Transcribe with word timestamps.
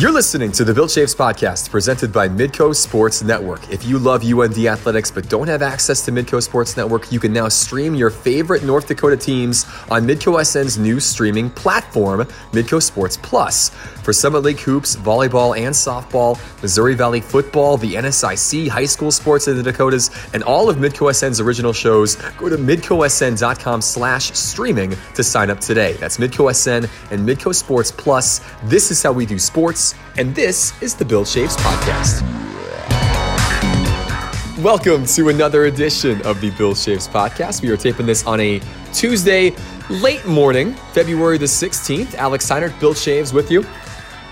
You're 0.00 0.12
listening 0.12 0.50
to 0.52 0.64
the 0.64 0.72
Bill 0.72 0.86
Chaves 0.86 1.14
podcast 1.14 1.68
presented 1.68 2.10
by 2.10 2.26
Midco 2.26 2.74
Sports 2.74 3.22
Network. 3.22 3.70
If 3.70 3.84
you 3.84 3.98
love 3.98 4.24
UND 4.24 4.56
athletics 4.56 5.10
but 5.10 5.28
don't 5.28 5.46
have 5.46 5.60
access 5.60 6.02
to 6.06 6.10
Midco 6.10 6.42
Sports 6.42 6.74
Network, 6.74 7.12
you 7.12 7.20
can 7.20 7.34
now 7.34 7.48
stream 7.48 7.94
your 7.94 8.08
favorite 8.08 8.64
North 8.64 8.88
Dakota 8.88 9.18
teams 9.18 9.66
on 9.90 10.06
Midco 10.06 10.40
SN's 10.40 10.78
new 10.78 11.00
streaming 11.00 11.50
platform, 11.50 12.20
Midco 12.52 12.82
Sports 12.82 13.18
Plus. 13.18 13.68
For 14.02 14.14
Summit 14.14 14.38
League 14.38 14.58
hoops, 14.60 14.96
volleyball, 14.96 15.54
and 15.54 15.74
softball, 15.74 16.40
Missouri 16.62 16.94
Valley 16.94 17.20
football, 17.20 17.76
the 17.76 17.96
NSIC, 17.96 18.68
high 18.68 18.86
school 18.86 19.10
sports 19.10 19.48
in 19.48 19.56
the 19.56 19.62
Dakotas, 19.62 20.10
and 20.32 20.42
all 20.44 20.70
of 20.70 20.78
Midco 20.78 21.10
SN's 21.10 21.40
original 21.40 21.74
shows, 21.74 22.16
go 22.38 22.48
to 22.48 22.56
midcosn.com 22.56 23.82
slash 23.82 24.32
streaming 24.32 24.96
to 25.14 25.22
sign 25.22 25.50
up 25.50 25.60
today. 25.60 25.92
That's 26.00 26.16
Midco 26.16 26.54
SN 26.54 26.88
and 27.12 27.28
Midco 27.28 27.54
Sports 27.54 27.92
Plus. 27.92 28.40
This 28.64 28.90
is 28.90 29.02
how 29.02 29.12
we 29.12 29.26
do 29.26 29.38
sports 29.38 29.89
and 30.16 30.34
this 30.34 30.80
is 30.82 30.94
the 30.94 31.04
Bill 31.04 31.24
Chaves 31.24 31.56
Podcast. 31.56 32.22
Welcome 34.62 35.06
to 35.06 35.30
another 35.30 35.64
edition 35.64 36.20
of 36.26 36.40
the 36.40 36.50
Bill 36.50 36.74
Chaves 36.74 37.08
Podcast. 37.08 37.62
We 37.62 37.70
are 37.70 37.76
taping 37.76 38.04
this 38.04 38.26
on 38.26 38.40
a 38.40 38.60
Tuesday 38.92 39.54
late 39.88 40.26
morning, 40.26 40.74
February 40.92 41.38
the 41.38 41.46
16th. 41.46 42.14
Alex 42.14 42.50
Steinert, 42.50 42.78
Bill 42.78 42.92
Chaves 42.92 43.32
with 43.32 43.50
you. 43.50 43.64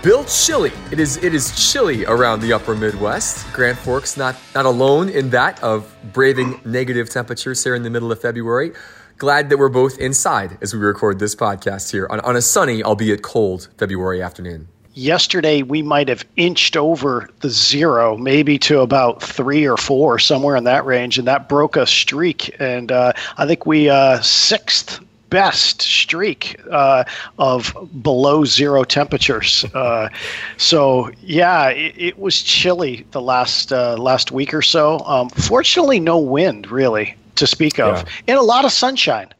Bill 0.03 0.23
chilly. 0.25 0.71
It 0.91 0.99
is 0.99 1.17
it 1.17 1.33
is 1.33 1.71
chilly 1.71 2.05
around 2.05 2.39
the 2.39 2.53
upper 2.53 2.75
Midwest. 2.75 3.51
Grand 3.53 3.77
Forks 3.77 4.15
not 4.15 4.35
not 4.55 4.65
alone 4.65 5.09
in 5.09 5.31
that 5.31 5.61
of 5.61 5.93
braving 6.13 6.61
negative 6.63 7.09
temperatures 7.09 7.63
here 7.63 7.75
in 7.75 7.83
the 7.83 7.89
middle 7.89 8.11
of 8.11 8.21
February. 8.21 8.71
Glad 9.17 9.49
that 9.49 9.57
we're 9.57 9.67
both 9.67 9.97
inside 9.97 10.57
as 10.61 10.73
we 10.73 10.79
record 10.79 11.19
this 11.19 11.35
podcast 11.35 11.91
here 11.91 12.07
on, 12.09 12.21
on 12.21 12.37
a 12.37 12.41
sunny, 12.41 12.81
albeit 12.81 13.21
cold, 13.21 13.67
February 13.77 14.21
afternoon 14.21 14.69
yesterday 14.99 15.61
we 15.61 15.81
might 15.81 16.09
have 16.09 16.25
inched 16.35 16.75
over 16.75 17.29
the 17.39 17.49
zero, 17.49 18.17
maybe 18.17 18.59
to 18.59 18.81
about 18.81 19.23
three 19.23 19.65
or 19.65 19.77
four, 19.77 20.19
somewhere 20.19 20.55
in 20.55 20.65
that 20.65 20.85
range, 20.85 21.17
and 21.17 21.27
that 21.27 21.49
broke 21.49 21.75
a 21.75 21.87
streak. 21.87 22.55
And 22.59 22.91
uh, 22.91 23.13
I 23.37 23.47
think 23.47 23.65
we 23.65 23.89
uh, 23.89 24.21
sixth 24.21 24.99
best 25.29 25.81
streak 25.81 26.59
uh, 26.71 27.03
of 27.37 27.75
below 28.01 28.45
zero 28.45 28.83
temperatures. 28.83 29.65
Uh, 29.73 30.09
so 30.57 31.11
yeah, 31.21 31.69
it, 31.69 31.93
it, 31.97 32.19
was 32.19 32.41
chilly 32.41 33.05
the 33.11 33.21
last 33.21 33.71
uh, 33.71 33.95
last 33.97 34.31
week 34.31 34.53
or 34.53 34.61
so. 34.61 34.99
Um, 34.99 35.29
fortunately, 35.29 35.99
no 35.99 36.17
wind 36.17 36.69
really 36.69 37.15
to 37.35 37.47
speak 37.47 37.79
of, 37.79 37.97
yeah. 37.97 38.09
and 38.27 38.37
a 38.37 38.43
lot 38.43 38.65
of 38.65 38.71
sunshine 38.71 39.33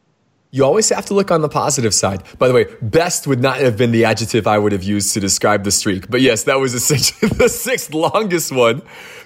you 0.52 0.64
always 0.64 0.88
have 0.88 1.06
to 1.06 1.14
look 1.14 1.30
on 1.30 1.42
the 1.42 1.48
positive 1.48 1.94
side. 1.94 2.22
By 2.38 2.48
the 2.48 2.54
way, 2.54 2.66
best 2.82 3.26
would 3.26 3.40
not 3.40 3.58
have 3.58 3.76
been 3.76 3.92
the 3.92 4.04
adjective 4.04 4.46
I 4.46 4.58
would 4.58 4.72
have 4.72 4.82
used 4.82 5.14
to 5.14 5.20
describe 5.20 5.62
the 5.62 5.70
streak. 5.70 6.10
But 6.10 6.20
yes, 6.20 6.44
that 6.44 6.58
was 6.58 6.74
essentially 6.74 7.30
the 7.36 7.48
sixth 7.48 7.94
longest 7.94 8.50
one. 8.50 8.80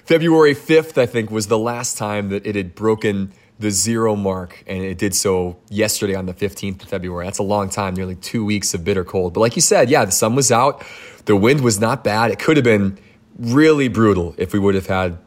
February 0.05 0.53
5th, 0.53 0.99
I 0.99 1.07
think, 1.07 1.31
was 1.31 1.47
the 1.47 1.57
last 1.57 1.97
time 1.97 2.29
that 2.29 2.45
it 2.45 2.55
had 2.55 2.75
broken 2.75 3.33
the 3.57 3.71
zero 3.71 4.15
mark, 4.15 4.63
and 4.67 4.83
it 4.83 4.97
did 4.97 5.15
so 5.15 5.57
yesterday 5.69 6.13
on 6.13 6.25
the 6.25 6.33
15th 6.33 6.83
of 6.83 6.89
February. 6.89 7.25
That's 7.25 7.39
a 7.39 7.43
long 7.43 7.69
time, 7.69 7.95
nearly 7.95 8.15
two 8.15 8.43
weeks 8.43 8.73
of 8.73 8.83
bitter 8.83 9.05
cold. 9.05 9.33
But 9.33 9.39
like 9.39 9.55
you 9.55 9.61
said, 9.61 9.89
yeah, 9.89 10.03
the 10.03 10.11
sun 10.11 10.35
was 10.35 10.51
out, 10.51 10.85
the 11.23 11.35
wind 11.35 11.61
was 11.61 11.79
not 11.79 12.03
bad. 12.03 12.31
It 12.31 12.39
could 12.39 12.57
have 12.57 12.65
been 12.65 12.99
really 13.39 13.87
brutal 13.87 14.35
if 14.37 14.53
we 14.53 14.59
would 14.59 14.75
have 14.75 14.87
had 14.87 15.17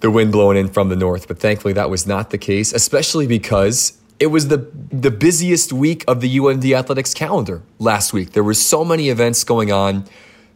the 0.00 0.10
wind 0.10 0.32
blowing 0.32 0.58
in 0.58 0.68
from 0.68 0.88
the 0.88 0.96
north, 0.96 1.26
but 1.28 1.38
thankfully 1.38 1.72
that 1.74 1.88
was 1.88 2.06
not 2.06 2.30
the 2.30 2.38
case, 2.38 2.72
especially 2.72 3.26
because 3.26 3.98
it 4.18 4.28
was 4.28 4.48
the 4.48 4.68
the 4.90 5.10
busiest 5.10 5.72
week 5.72 6.04
of 6.08 6.20
the 6.20 6.38
UND 6.38 6.64
athletics 6.64 7.12
calendar 7.14 7.62
last 7.78 8.12
week. 8.12 8.32
There 8.32 8.44
were 8.44 8.54
so 8.54 8.84
many 8.84 9.08
events 9.08 9.44
going 9.44 9.72
on. 9.72 10.04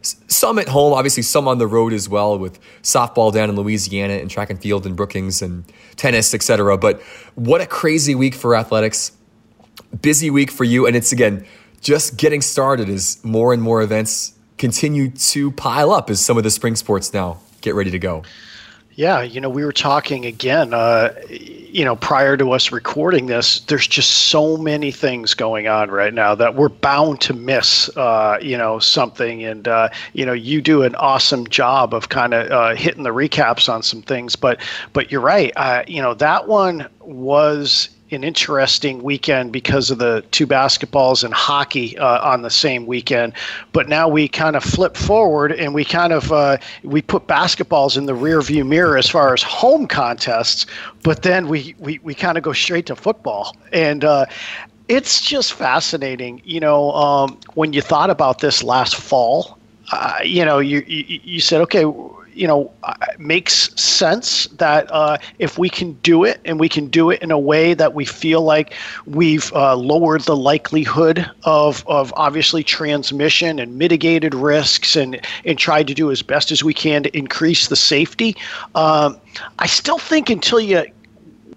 Some 0.01 0.57
at 0.57 0.67
home, 0.67 0.93
obviously 0.93 1.21
some 1.21 1.47
on 1.47 1.59
the 1.59 1.67
road 1.67 1.93
as 1.93 2.09
well 2.09 2.37
with 2.39 2.59
softball 2.81 3.31
down 3.31 3.49
in 3.49 3.55
Louisiana 3.55 4.13
and 4.13 4.31
track 4.31 4.49
and 4.49 4.59
field 4.59 4.87
in 4.87 4.95
Brookings 4.95 5.43
and 5.43 5.63
tennis, 5.95 6.33
etc. 6.33 6.75
But 6.77 7.01
what 7.35 7.61
a 7.61 7.67
crazy 7.67 8.15
week 8.15 8.33
for 8.33 8.55
athletics. 8.55 9.11
Busy 10.01 10.31
week 10.31 10.49
for 10.49 10.63
you 10.63 10.87
and 10.87 10.95
it's 10.95 11.11
again 11.11 11.45
just 11.81 12.17
getting 12.17 12.41
started 12.41 12.89
as 12.89 13.23
more 13.23 13.53
and 13.53 13.61
more 13.61 13.81
events 13.81 14.33
continue 14.57 15.09
to 15.09 15.51
pile 15.51 15.91
up 15.91 16.09
as 16.09 16.23
some 16.23 16.37
of 16.37 16.43
the 16.43 16.51
spring 16.51 16.75
sports 16.75 17.13
now 17.13 17.39
get 17.61 17.75
ready 17.75 17.91
to 17.91 17.99
go. 17.99 18.23
Yeah, 18.95 19.21
you 19.21 19.39
know, 19.39 19.49
we 19.49 19.63
were 19.63 19.71
talking 19.71 20.25
again, 20.25 20.73
uh, 20.73 21.13
you 21.29 21.85
know, 21.85 21.95
prior 21.95 22.35
to 22.35 22.51
us 22.51 22.73
recording 22.73 23.27
this, 23.27 23.61
there's 23.61 23.87
just 23.87 24.09
so 24.27 24.57
many 24.57 24.91
things 24.91 25.33
going 25.33 25.67
on 25.69 25.89
right 25.89 26.13
now 26.13 26.35
that 26.35 26.55
we're 26.55 26.67
bound 26.67 27.21
to 27.21 27.33
miss, 27.33 27.89
uh, 27.95 28.37
you 28.41 28.57
know, 28.57 28.79
something. 28.79 29.45
And, 29.45 29.65
uh, 29.67 29.89
you 30.11 30.25
know, 30.25 30.33
you 30.33 30.61
do 30.61 30.83
an 30.83 30.95
awesome 30.95 31.47
job 31.47 31.93
of 31.93 32.09
kind 32.09 32.33
of 32.33 32.51
uh, 32.51 32.75
hitting 32.75 33.03
the 33.03 33.11
recaps 33.11 33.71
on 33.71 33.81
some 33.81 34.01
things. 34.01 34.35
But, 34.35 34.59
but 34.91 35.09
you're 35.09 35.21
right. 35.21 35.53
Uh, 35.55 35.83
you 35.87 36.01
know, 36.01 36.13
that 36.15 36.49
one 36.49 36.89
was 36.99 37.89
an 38.11 38.23
interesting 38.23 39.01
weekend 39.03 39.51
because 39.51 39.89
of 39.89 39.97
the 39.97 40.23
two 40.31 40.45
basketballs 40.45 41.23
and 41.23 41.33
hockey 41.33 41.97
uh, 41.97 42.29
on 42.29 42.41
the 42.41 42.49
same 42.49 42.85
weekend. 42.85 43.33
But 43.71 43.87
now 43.87 44.07
we 44.07 44.27
kind 44.27 44.55
of 44.55 44.63
flip 44.63 44.97
forward 44.97 45.51
and 45.51 45.73
we 45.73 45.85
kind 45.85 46.13
of 46.13 46.31
uh, 46.31 46.57
we 46.83 47.01
put 47.01 47.27
basketballs 47.27 47.97
in 47.97 48.05
the 48.05 48.13
rear 48.13 48.41
view 48.41 48.65
mirror 48.65 48.97
as 48.97 49.09
far 49.09 49.33
as 49.33 49.41
home 49.41 49.87
contests. 49.87 50.65
But 51.03 51.23
then 51.23 51.47
we 51.47 51.75
we, 51.79 51.99
we 51.99 52.13
kind 52.13 52.37
of 52.37 52.43
go 52.43 52.53
straight 52.53 52.85
to 52.87 52.95
football 52.95 53.55
and. 53.71 54.03
Uh, 54.03 54.25
it's 54.87 55.21
just 55.21 55.53
fascinating, 55.53 56.41
you 56.43 56.59
know. 56.59 56.91
Um, 56.91 57.39
when 57.53 57.71
you 57.71 57.81
thought 57.81 58.09
about 58.09 58.39
this 58.39 58.61
last 58.61 58.95
fall, 58.95 59.57
uh, 59.93 60.19
you 60.21 60.43
know, 60.43 60.59
you, 60.59 60.83
you 60.85 61.21
you 61.23 61.39
said, 61.39 61.61
okay, 61.61 61.85
you 62.33 62.47
know 62.47 62.71
uh, 62.83 62.93
makes 63.17 63.69
sense 63.81 64.47
that 64.47 64.89
uh, 64.91 65.17
if 65.39 65.57
we 65.57 65.69
can 65.69 65.93
do 66.01 66.23
it 66.23 66.39
and 66.45 66.59
we 66.59 66.69
can 66.69 66.87
do 66.87 67.09
it 67.09 67.21
in 67.21 67.31
a 67.31 67.39
way 67.39 67.73
that 67.73 67.93
we 67.93 68.05
feel 68.05 68.41
like 68.41 68.73
we've 69.05 69.51
uh, 69.53 69.75
lowered 69.75 70.21
the 70.21 70.35
likelihood 70.35 71.29
of, 71.43 71.83
of 71.87 72.13
obviously 72.15 72.63
transmission 72.63 73.59
and 73.59 73.77
mitigated 73.77 74.33
risks 74.33 74.95
and, 74.95 75.19
and 75.45 75.57
tried 75.57 75.87
to 75.87 75.93
do 75.93 76.11
as 76.11 76.21
best 76.21 76.51
as 76.51 76.63
we 76.63 76.73
can 76.73 77.03
to 77.03 77.17
increase 77.17 77.67
the 77.67 77.75
safety. 77.75 78.35
Um, 78.75 79.19
I 79.59 79.67
still 79.67 79.99
think 79.99 80.29
until 80.29 80.59
you 80.59 80.85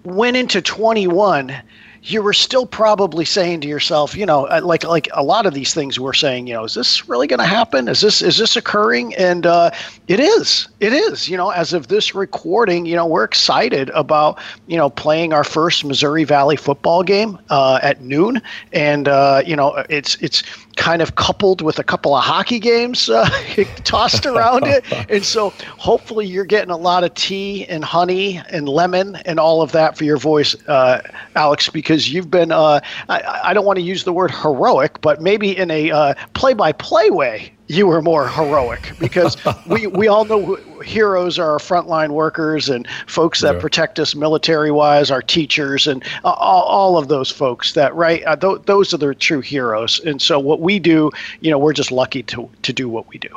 went 0.03 0.37
into 0.37 0.61
21 0.61 1.55
you 2.05 2.21
were 2.21 2.33
still 2.33 2.65
probably 2.67 3.25
saying 3.25 3.61
to 3.61 3.67
yourself, 3.67 4.15
you 4.15 4.25
know, 4.25 4.45
uh, 4.45 4.61
like 4.63 4.83
like 4.83 5.07
a 5.13 5.23
lot 5.23 5.45
of 5.45 5.53
these 5.53 5.73
things 5.73 5.99
we're 5.99 6.13
saying, 6.13 6.45
you 6.47 6.53
know, 6.53 6.63
is 6.63 6.75
this 6.75 7.09
really 7.09 7.25
going 7.25 7.39
to 7.39 7.45
happen? 7.45 7.87
Is 7.87 8.01
this 8.01 8.21
is 8.21 8.37
this 8.37 8.55
occurring? 8.55 9.15
And 9.15 9.45
uh, 9.45 9.71
it 10.07 10.19
is, 10.19 10.67
it 10.79 10.93
is. 10.93 11.27
You 11.27 11.35
know, 11.37 11.49
as 11.49 11.73
of 11.73 11.87
this 11.87 12.13
recording, 12.13 12.85
you 12.85 12.95
know, 12.95 13.07
we're 13.07 13.23
excited 13.23 13.89
about 13.89 14.39
you 14.67 14.77
know 14.77 14.89
playing 14.89 15.33
our 15.33 15.43
first 15.43 15.83
Missouri 15.83 16.23
Valley 16.23 16.55
football 16.55 17.01
game 17.01 17.39
uh, 17.49 17.79
at 17.81 18.01
noon, 18.01 18.41
and 18.71 19.07
uh, 19.07 19.41
you 19.45 19.55
know, 19.55 19.83
it's 19.89 20.15
it's 20.21 20.43
kind 20.75 21.01
of 21.01 21.15
coupled 21.15 21.61
with 21.61 21.79
a 21.79 21.83
couple 21.83 22.15
of 22.15 22.23
hockey 22.23 22.59
games 22.59 23.09
uh, 23.09 23.29
tossed 23.83 24.25
around 24.25 24.65
it. 24.65 24.83
And 25.09 25.23
so 25.23 25.51
hopefully 25.77 26.25
you're 26.25 26.45
getting 26.45 26.71
a 26.71 26.77
lot 26.77 27.03
of 27.03 27.13
tea 27.13 27.65
and 27.65 27.83
honey 27.83 28.41
and 28.49 28.67
lemon 28.67 29.15
and 29.25 29.39
all 29.39 29.61
of 29.61 29.71
that 29.73 29.97
for 29.97 30.03
your 30.03 30.17
voice, 30.17 30.55
uh, 30.67 31.01
Alex, 31.35 31.69
because 31.69 32.11
you've 32.11 32.31
been, 32.31 32.51
uh, 32.51 32.79
I, 33.09 33.41
I, 33.45 33.53
don't 33.53 33.65
want 33.65 33.77
to 33.77 33.83
use 33.83 34.03
the 34.03 34.13
word 34.13 34.31
heroic, 34.31 35.01
but 35.01 35.21
maybe 35.21 35.55
in 35.55 35.71
a 35.71 36.15
play 36.33 36.53
by 36.53 36.71
play 36.71 37.09
way 37.09 37.55
you 37.67 37.87
were 37.87 38.01
more 38.01 38.27
heroic 38.27 38.93
because 38.99 39.37
we, 39.65 39.87
we 39.87 40.07
all 40.07 40.25
know 40.25 40.55
heroes 40.83 41.39
are 41.39 41.51
our 41.51 41.57
frontline 41.57 42.11
workers 42.11 42.69
and 42.69 42.87
folks 43.07 43.41
that 43.41 43.55
yeah. 43.55 43.61
protect 43.61 43.99
us 43.99 44.15
military 44.15 44.71
wise, 44.71 45.11
our 45.11 45.21
teachers, 45.21 45.87
and 45.87 46.03
uh, 46.23 46.31
all, 46.31 46.63
all 46.63 46.97
of 46.97 47.07
those 47.07 47.31
folks 47.31 47.73
that, 47.73 47.93
right? 47.95 48.23
Uh, 48.25 48.35
th- 48.35 48.61
those 48.65 48.93
are 48.93 48.97
the 48.97 49.15
true 49.15 49.41
heroes. 49.41 49.99
And 50.01 50.21
so 50.21 50.39
what 50.39 50.61
we 50.61 50.79
do, 50.79 51.11
you 51.41 51.49
know, 51.51 51.57
we're 51.57 51.73
just 51.73 51.91
lucky 51.91 52.23
to, 52.23 52.49
to 52.61 52.73
do 52.73 52.87
what 52.87 53.07
we 53.07 53.17
do. 53.17 53.29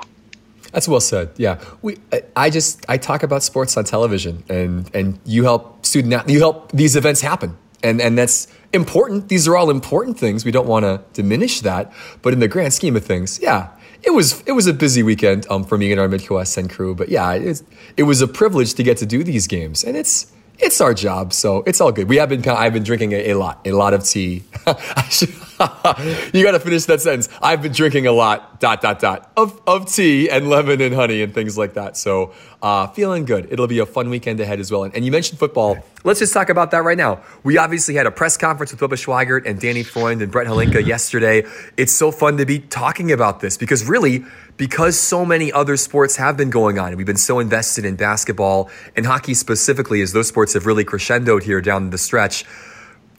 That's 0.72 0.86
well 0.86 1.00
said. 1.00 1.30
Yeah, 1.36 1.64
we. 1.80 1.96
I 2.36 2.50
just 2.50 2.84
I 2.90 2.98
talk 2.98 3.22
about 3.22 3.42
sports 3.42 3.76
on 3.78 3.84
television, 3.84 4.44
and 4.50 4.90
and 4.94 5.18
you 5.24 5.44
help 5.44 5.86
student 5.86 6.28
you 6.28 6.40
help 6.40 6.72
these 6.72 6.94
events 6.94 7.22
happen, 7.22 7.56
and 7.82 8.02
and 8.02 8.18
that's 8.18 8.48
important. 8.74 9.28
These 9.28 9.48
are 9.48 9.56
all 9.56 9.70
important 9.70 10.18
things. 10.18 10.44
We 10.44 10.50
don't 10.50 10.66
want 10.66 10.84
to 10.84 11.02
diminish 11.14 11.62
that, 11.62 11.90
but 12.20 12.34
in 12.34 12.40
the 12.40 12.48
grand 12.48 12.74
scheme 12.74 12.96
of 12.96 13.04
things, 13.04 13.40
yeah, 13.40 13.70
it 14.02 14.10
was 14.10 14.42
it 14.46 14.52
was 14.52 14.66
a 14.66 14.72
busy 14.72 15.02
weekend 15.02 15.46
um, 15.50 15.64
for 15.64 15.76
me 15.78 15.90
and 15.92 16.00
our 16.00 16.08
Midco 16.08 16.44
SN 16.46 16.68
crew, 16.68 16.94
but 16.94 17.08
yeah, 17.08 17.32
it, 17.32 17.62
it 17.96 18.04
was 18.04 18.20
a 18.20 18.28
privilege 18.28 18.74
to 18.74 18.82
get 18.82 18.96
to 18.98 19.06
do 19.06 19.24
these 19.24 19.46
games, 19.46 19.84
and 19.84 19.96
it's 19.96 20.32
it's 20.58 20.80
our 20.80 20.94
job, 20.94 21.32
so 21.32 21.62
it's 21.66 21.80
all 21.80 21.92
good. 21.92 22.08
We 22.08 22.16
have 22.16 22.28
been 22.28 22.46
I've 22.48 22.72
been 22.72 22.84
drinking 22.84 23.12
a, 23.12 23.30
a 23.30 23.34
lot, 23.34 23.60
a 23.64 23.72
lot 23.72 23.94
of 23.94 24.04
tea. 24.04 24.44
I 24.66 25.08
should 25.10 25.34
you 26.32 26.44
got 26.44 26.52
to 26.52 26.60
finish 26.60 26.84
that 26.84 27.00
sentence. 27.00 27.28
I've 27.42 27.60
been 27.62 27.72
drinking 27.72 28.06
a 28.06 28.12
lot, 28.12 28.60
dot, 28.60 28.80
dot, 28.80 29.00
dot, 29.00 29.32
of, 29.36 29.60
of 29.66 29.92
tea 29.92 30.30
and 30.30 30.48
lemon 30.48 30.80
and 30.80 30.94
honey 30.94 31.20
and 31.20 31.34
things 31.34 31.58
like 31.58 31.74
that. 31.74 31.96
So, 31.96 32.32
uh, 32.62 32.86
feeling 32.88 33.24
good. 33.24 33.48
It'll 33.50 33.66
be 33.66 33.80
a 33.80 33.86
fun 33.86 34.08
weekend 34.08 34.38
ahead 34.38 34.60
as 34.60 34.70
well. 34.70 34.84
And, 34.84 34.94
and, 34.94 35.04
you 35.04 35.10
mentioned 35.10 35.40
football. 35.40 35.78
Let's 36.04 36.20
just 36.20 36.32
talk 36.32 36.48
about 36.48 36.70
that 36.70 36.84
right 36.84 36.96
now. 36.96 37.22
We 37.42 37.58
obviously 37.58 37.96
had 37.96 38.06
a 38.06 38.10
press 38.12 38.36
conference 38.36 38.70
with 38.70 38.80
Bubba 38.80 38.94
Schweigert 38.94 39.46
and 39.46 39.60
Danny 39.60 39.82
Freund 39.82 40.22
and 40.22 40.30
Brett 40.30 40.46
Halinka 40.46 40.86
yesterday. 40.86 41.44
It's 41.76 41.92
so 41.92 42.12
fun 42.12 42.36
to 42.36 42.46
be 42.46 42.60
talking 42.60 43.10
about 43.10 43.40
this 43.40 43.56
because 43.56 43.84
really, 43.84 44.24
because 44.56 44.96
so 44.96 45.24
many 45.24 45.52
other 45.52 45.76
sports 45.76 46.16
have 46.16 46.36
been 46.36 46.50
going 46.50 46.78
on, 46.78 46.88
and 46.88 46.96
we've 46.96 47.06
been 47.06 47.16
so 47.16 47.40
invested 47.40 47.84
in 47.84 47.96
basketball 47.96 48.70
and 48.96 49.06
hockey 49.06 49.34
specifically, 49.34 50.02
as 50.02 50.12
those 50.12 50.28
sports 50.28 50.54
have 50.54 50.66
really 50.66 50.84
crescendoed 50.84 51.42
here 51.42 51.60
down 51.60 51.90
the 51.90 51.98
stretch, 51.98 52.44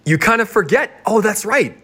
you 0.06 0.18
kind 0.18 0.42
of 0.42 0.48
forget, 0.48 1.02
oh, 1.06 1.20
that's 1.20 1.44
right 1.44 1.78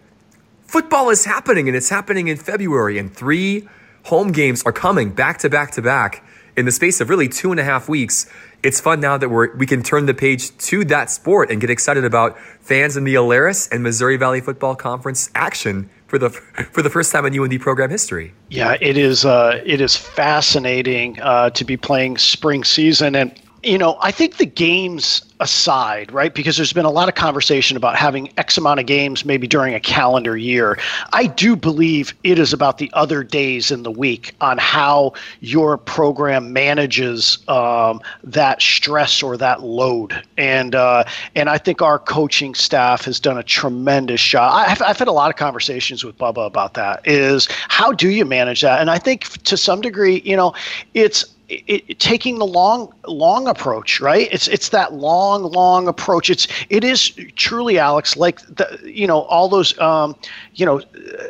Football 0.66 1.10
is 1.10 1.24
happening, 1.24 1.68
and 1.68 1.76
it's 1.76 1.88
happening 1.88 2.28
in 2.28 2.36
February, 2.36 2.98
and 2.98 3.14
three 3.14 3.68
home 4.04 4.32
games 4.32 4.62
are 4.64 4.72
coming 4.72 5.10
back 5.10 5.38
to 5.38 5.48
back 5.48 5.70
to 5.72 5.82
back 5.82 6.24
in 6.56 6.64
the 6.64 6.72
space 6.72 7.00
of 7.00 7.08
really 7.08 7.28
two 7.28 7.50
and 7.50 7.60
a 7.60 7.64
half 7.64 7.88
weeks. 7.88 8.26
It's 8.62 8.80
fun 8.80 9.00
now 9.00 9.16
that 9.16 9.28
we're, 9.28 9.54
we 9.56 9.66
can 9.66 9.82
turn 9.82 10.06
the 10.06 10.14
page 10.14 10.56
to 10.58 10.84
that 10.86 11.10
sport 11.10 11.50
and 11.50 11.60
get 11.60 11.70
excited 11.70 12.04
about 12.04 12.36
fans 12.60 12.96
in 12.96 13.04
the 13.04 13.14
Alerus 13.14 13.70
and 13.70 13.82
Missouri 13.82 14.16
Valley 14.16 14.40
Football 14.40 14.74
Conference 14.74 15.30
action 15.34 15.88
for 16.08 16.18
the 16.18 16.30
for 16.30 16.82
the 16.82 16.90
first 16.90 17.12
time 17.12 17.26
in 17.26 17.38
UND 17.38 17.60
program 17.60 17.90
history. 17.90 18.32
Yeah, 18.48 18.76
it 18.80 18.96
is. 18.96 19.24
Uh, 19.24 19.62
it 19.64 19.80
is 19.80 19.96
fascinating 19.96 21.20
uh, 21.20 21.50
to 21.50 21.64
be 21.64 21.76
playing 21.76 22.18
spring 22.18 22.64
season, 22.64 23.14
and 23.14 23.38
you 23.66 23.78
know, 23.78 23.98
I 24.00 24.12
think 24.12 24.36
the 24.36 24.46
games 24.46 25.22
aside, 25.40 26.12
right? 26.12 26.32
Because 26.32 26.56
there's 26.56 26.72
been 26.72 26.84
a 26.84 26.90
lot 26.90 27.08
of 27.08 27.16
conversation 27.16 27.76
about 27.76 27.96
having 27.96 28.32
X 28.38 28.56
amount 28.56 28.78
of 28.78 28.86
games 28.86 29.24
maybe 29.24 29.48
during 29.48 29.74
a 29.74 29.80
calendar 29.80 30.36
year. 30.36 30.78
I 31.12 31.26
do 31.26 31.56
believe 31.56 32.14
it 32.22 32.38
is 32.38 32.52
about 32.52 32.78
the 32.78 32.90
other 32.94 33.24
days 33.24 33.72
in 33.72 33.82
the 33.82 33.90
week 33.90 34.34
on 34.40 34.56
how 34.58 35.14
your 35.40 35.76
program 35.76 36.52
manages 36.52 37.38
um, 37.48 38.00
that 38.22 38.62
stress 38.62 39.20
or 39.20 39.36
that 39.36 39.62
load. 39.62 40.22
And 40.38 40.76
uh, 40.76 41.04
and 41.34 41.50
I 41.50 41.58
think 41.58 41.82
our 41.82 41.98
coaching 41.98 42.54
staff 42.54 43.04
has 43.04 43.18
done 43.18 43.36
a 43.36 43.42
tremendous 43.42 44.22
job. 44.22 44.52
I've, 44.54 44.80
I've 44.80 44.98
had 44.98 45.08
a 45.08 45.12
lot 45.12 45.28
of 45.28 45.36
conversations 45.36 46.04
with 46.04 46.16
Bubba 46.16 46.46
about 46.46 46.74
that. 46.74 47.06
Is 47.06 47.48
how 47.68 47.92
do 47.92 48.08
you 48.10 48.24
manage 48.24 48.60
that? 48.60 48.80
And 48.80 48.90
I 48.90 48.98
think 48.98 49.24
to 49.42 49.56
some 49.56 49.80
degree, 49.80 50.22
you 50.24 50.36
know, 50.36 50.54
it's 50.94 51.24
it, 51.48 51.84
it, 51.88 51.98
taking 52.00 52.38
the 52.38 52.46
long 52.46 52.92
long 53.06 53.46
approach 53.46 54.00
right? 54.00 54.28
It's 54.32 54.48
it's 54.48 54.70
that 54.70 54.94
long 54.94 55.44
long 55.44 55.88
approach. 55.88 56.30
It's 56.30 56.48
it 56.70 56.84
is 56.84 57.10
truly 57.36 57.78
alex 57.78 58.16
like 58.16 58.40
the 58.42 58.80
you 58.84 59.06
know 59.06 59.22
all 59.22 59.48
those 59.48 59.78
um, 59.78 60.16
you 60.54 60.66
know 60.66 60.80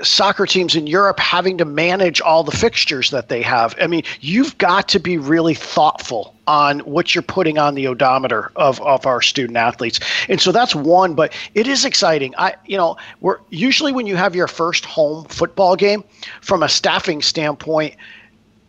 soccer 0.02 0.46
teams 0.46 0.74
in 0.74 0.86
europe 0.86 1.18
having 1.18 1.58
to 1.58 1.64
manage 1.64 2.20
all 2.20 2.42
the 2.44 2.56
fixtures 2.56 3.10
that 3.10 3.28
they 3.28 3.42
have. 3.42 3.74
I 3.80 3.86
mean 3.86 4.02
you've 4.20 4.56
got 4.58 4.88
to 4.88 4.98
be 4.98 5.18
really 5.18 5.54
thoughtful 5.54 6.34
on 6.46 6.78
what 6.80 7.14
you're 7.14 7.22
putting 7.22 7.58
on 7.58 7.74
the 7.74 7.88
odometer 7.88 8.52
of, 8.54 8.80
of 8.82 9.04
our 9.04 9.20
student 9.20 9.56
athletes. 9.56 9.98
And 10.28 10.40
so 10.40 10.52
that's 10.52 10.74
one 10.74 11.14
but 11.14 11.32
it 11.54 11.66
is 11.66 11.84
exciting. 11.84 12.34
I 12.38 12.54
you 12.64 12.78
know 12.78 12.96
we're 13.20 13.38
usually 13.50 13.92
when 13.92 14.06
you 14.06 14.16
have 14.16 14.34
your 14.34 14.48
first 14.48 14.84
home 14.84 15.24
football 15.26 15.76
game 15.76 16.04
from 16.40 16.62
a 16.62 16.68
staffing 16.68 17.20
standpoint 17.20 17.96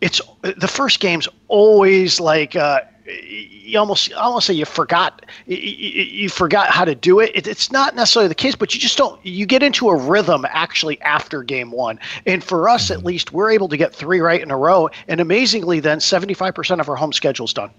it's 0.00 0.20
the 0.42 0.68
first 0.68 1.00
game's 1.00 1.28
always 1.48 2.20
like 2.20 2.54
uh, 2.54 2.80
you 3.08 3.78
almost 3.78 4.12
I 4.12 4.20
almost 4.20 4.46
say 4.46 4.54
you 4.54 4.64
forgot 4.64 5.24
you, 5.46 5.56
you 5.56 6.28
forgot 6.28 6.70
how 6.70 6.84
to 6.84 6.94
do 6.94 7.20
it. 7.20 7.32
it. 7.34 7.46
It's 7.46 7.72
not 7.72 7.94
necessarily 7.94 8.28
the 8.28 8.34
case, 8.34 8.54
but 8.54 8.74
you 8.74 8.80
just 8.80 8.98
don't. 8.98 9.24
You 9.24 9.46
get 9.46 9.62
into 9.62 9.88
a 9.88 9.96
rhythm 9.96 10.46
actually 10.48 11.00
after 11.00 11.42
game 11.42 11.70
one, 11.70 11.98
and 12.26 12.42
for 12.42 12.68
us 12.68 12.90
at 12.90 13.04
least, 13.04 13.32
we're 13.32 13.50
able 13.50 13.68
to 13.68 13.76
get 13.76 13.94
three 13.94 14.20
right 14.20 14.40
in 14.40 14.50
a 14.50 14.56
row. 14.56 14.90
And 15.08 15.20
amazingly, 15.20 15.80
then 15.80 16.00
seventy 16.00 16.34
five 16.34 16.54
percent 16.54 16.80
of 16.80 16.88
our 16.88 16.96
home 16.96 17.12
schedule's 17.12 17.52
done. 17.52 17.70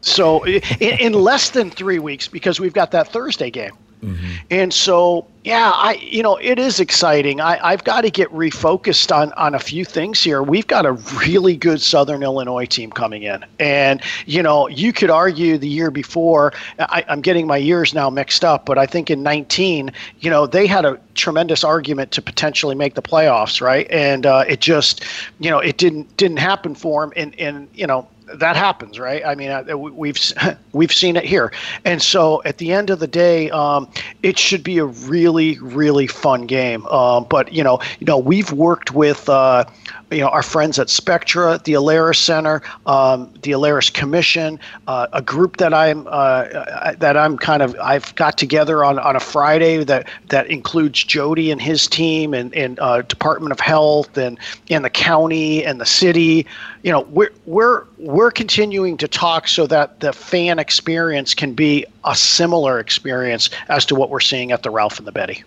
So 0.00 0.44
in, 0.46 0.62
in 0.80 1.12
less 1.12 1.50
than 1.50 1.70
three 1.70 1.98
weeks, 1.98 2.28
because 2.28 2.60
we've 2.60 2.74
got 2.74 2.90
that 2.90 3.08
Thursday 3.08 3.50
game. 3.50 3.72
Mm-hmm. 4.02 4.32
And 4.50 4.74
so, 4.74 5.26
yeah, 5.42 5.72
I 5.74 5.94
you 5.94 6.22
know 6.22 6.36
it 6.36 6.58
is 6.58 6.80
exciting. 6.80 7.40
I, 7.40 7.58
I've 7.62 7.84
got 7.84 8.02
to 8.02 8.10
get 8.10 8.28
refocused 8.30 9.14
on 9.14 9.32
on 9.34 9.54
a 9.54 9.58
few 9.58 9.84
things 9.84 10.22
here. 10.22 10.42
We've 10.42 10.66
got 10.66 10.84
a 10.84 10.92
really 10.92 11.56
good 11.56 11.80
Southern 11.80 12.22
Illinois 12.22 12.66
team 12.66 12.90
coming 12.90 13.22
in, 13.22 13.44
and 13.58 14.02
you 14.26 14.42
know 14.42 14.68
you 14.68 14.92
could 14.92 15.10
argue 15.10 15.56
the 15.56 15.68
year 15.68 15.90
before. 15.90 16.52
I, 16.78 17.04
I'm 17.08 17.20
getting 17.20 17.46
my 17.46 17.56
years 17.56 17.94
now 17.94 18.10
mixed 18.10 18.44
up, 18.44 18.66
but 18.66 18.76
I 18.76 18.86
think 18.86 19.10
in 19.10 19.22
19, 19.22 19.92
you 20.20 20.30
know 20.30 20.46
they 20.46 20.66
had 20.66 20.84
a 20.84 21.00
tremendous 21.14 21.64
argument 21.64 22.10
to 22.12 22.22
potentially 22.22 22.74
make 22.74 22.94
the 22.94 23.02
playoffs, 23.02 23.60
right? 23.60 23.90
And 23.90 24.26
uh, 24.26 24.44
it 24.46 24.60
just, 24.60 25.04
you 25.38 25.50
know, 25.50 25.58
it 25.58 25.78
didn't 25.78 26.16
didn't 26.16 26.38
happen 26.38 26.74
for 26.74 27.02
them, 27.02 27.12
and 27.16 27.38
and 27.40 27.68
you 27.72 27.86
know 27.86 28.06
that 28.34 28.56
happens, 28.56 28.98
right? 28.98 29.24
I 29.24 29.34
mean, 29.34 29.50
uh, 29.50 29.76
we've 29.76 30.18
we've 30.72 30.92
seen 30.92 31.16
it 31.16 31.24
here, 31.24 31.52
and 31.84 32.02
so 32.02 32.42
at 32.44 32.58
the 32.58 32.72
end 32.72 32.90
of 32.90 32.98
the 32.98 33.06
day, 33.06 33.50
um, 33.50 33.88
it 34.22 34.38
should 34.38 34.62
be 34.62 34.78
a 34.78 34.84
really 34.84 35.58
really 35.58 36.06
fun 36.06 36.46
game. 36.46 36.86
Um, 36.86 37.26
but 37.28 37.52
you 37.52 37.62
know, 37.62 37.80
you 38.00 38.06
know, 38.06 38.18
we've 38.18 38.52
worked 38.52 38.92
with. 38.92 39.28
Uh, 39.28 39.64
you 40.10 40.20
know 40.20 40.28
our 40.28 40.42
friends 40.42 40.78
at 40.78 40.88
Spectra, 40.88 41.60
the 41.64 41.72
Alerus 41.72 42.16
Center, 42.16 42.62
um, 42.86 43.32
the 43.42 43.52
Alerus 43.52 43.92
Commission, 43.92 44.60
uh, 44.86 45.08
a 45.12 45.22
group 45.22 45.56
that 45.56 45.74
I'm 45.74 46.06
uh, 46.08 46.92
that 46.98 47.16
I'm 47.16 47.36
kind 47.36 47.62
of 47.62 47.74
I've 47.80 48.14
got 48.14 48.38
together 48.38 48.84
on, 48.84 48.98
on 48.98 49.16
a 49.16 49.20
Friday 49.20 49.82
that 49.84 50.08
that 50.28 50.46
includes 50.48 51.02
Jody 51.02 51.50
and 51.50 51.60
his 51.60 51.88
team 51.88 52.34
and 52.34 52.54
and 52.54 52.78
uh, 52.78 53.02
Department 53.02 53.52
of 53.52 53.60
Health 53.60 54.16
and 54.16 54.38
and 54.70 54.84
the 54.84 54.90
county 54.90 55.64
and 55.64 55.80
the 55.80 55.86
city. 55.86 56.46
You 56.82 56.92
know 56.92 57.00
we're 57.02 57.32
we're 57.46 57.84
we're 57.98 58.30
continuing 58.30 58.96
to 58.98 59.08
talk 59.08 59.48
so 59.48 59.66
that 59.66 60.00
the 60.00 60.12
fan 60.12 60.58
experience 60.58 61.34
can 61.34 61.54
be 61.54 61.84
a 62.04 62.14
similar 62.14 62.78
experience 62.78 63.50
as 63.68 63.84
to 63.86 63.94
what 63.96 64.10
we're 64.10 64.20
seeing 64.20 64.52
at 64.52 64.62
the 64.62 64.70
Ralph 64.70 64.98
and 64.98 65.06
the 65.06 65.12
Betty. 65.12 65.42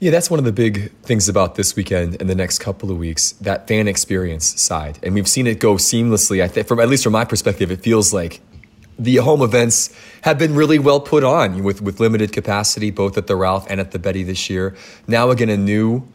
Yeah, 0.00 0.12
that's 0.12 0.30
one 0.30 0.38
of 0.38 0.44
the 0.44 0.52
big 0.52 0.92
things 1.02 1.28
about 1.28 1.56
this 1.56 1.74
weekend 1.74 2.18
and 2.20 2.30
the 2.30 2.34
next 2.36 2.60
couple 2.60 2.92
of 2.92 2.98
weeks, 2.98 3.32
that 3.32 3.66
fan 3.66 3.88
experience 3.88 4.60
side. 4.60 4.96
And 5.02 5.12
we've 5.12 5.26
seen 5.26 5.48
it 5.48 5.58
go 5.58 5.74
seamlessly. 5.74 6.40
I 6.40 6.46
think 6.46 6.68
from 6.68 6.78
at 6.78 6.88
least 6.88 7.02
from 7.02 7.14
my 7.14 7.24
perspective, 7.24 7.72
it 7.72 7.82
feels 7.82 8.14
like 8.14 8.40
the 8.96 9.16
home 9.16 9.42
events 9.42 9.92
have 10.22 10.38
been 10.38 10.54
really 10.54 10.78
well 10.78 11.00
put 11.00 11.24
on 11.24 11.64
with, 11.64 11.82
with 11.82 11.98
limited 11.98 12.32
capacity, 12.32 12.92
both 12.92 13.18
at 13.18 13.26
the 13.26 13.34
Ralph 13.34 13.66
and 13.68 13.80
at 13.80 13.90
the 13.90 13.98
Betty 13.98 14.22
this 14.22 14.48
year. 14.48 14.76
Now 15.08 15.30
again, 15.30 15.48
a 15.48 15.56
new 15.56 16.06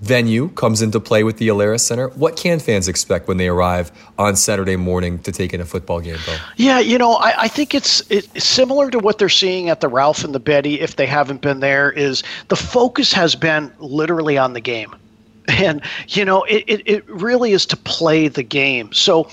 venue 0.00 0.48
comes 0.50 0.82
into 0.82 1.00
play 1.00 1.24
with 1.24 1.38
the 1.38 1.48
Alerus 1.48 1.80
Center. 1.80 2.08
What 2.10 2.36
can 2.36 2.58
fans 2.58 2.88
expect 2.88 3.28
when 3.28 3.36
they 3.36 3.48
arrive 3.48 3.90
on 4.18 4.36
Saturday 4.36 4.76
morning 4.76 5.18
to 5.20 5.32
take 5.32 5.54
in 5.54 5.60
a 5.60 5.64
football 5.64 6.00
game, 6.00 6.18
Bo? 6.26 6.36
Yeah, 6.56 6.78
you 6.78 6.98
know, 6.98 7.14
I, 7.14 7.42
I 7.42 7.48
think 7.48 7.74
it's, 7.74 8.02
it's 8.10 8.44
similar 8.44 8.90
to 8.90 8.98
what 8.98 9.18
they're 9.18 9.28
seeing 9.28 9.68
at 9.68 9.80
the 9.80 9.88
Ralph 9.88 10.24
and 10.24 10.34
the 10.34 10.40
Betty, 10.40 10.80
if 10.80 10.96
they 10.96 11.06
haven't 11.06 11.40
been 11.40 11.60
there, 11.60 11.90
is 11.90 12.22
the 12.48 12.56
focus 12.56 13.12
has 13.12 13.34
been 13.34 13.72
literally 13.78 14.38
on 14.38 14.52
the 14.52 14.60
game. 14.60 14.94
And, 15.48 15.80
you 16.08 16.24
know, 16.24 16.42
it, 16.42 16.64
it, 16.66 16.82
it 16.86 17.08
really 17.08 17.52
is 17.52 17.66
to 17.66 17.76
play 17.76 18.26
the 18.26 18.42
game. 18.42 18.92
So 18.92 19.28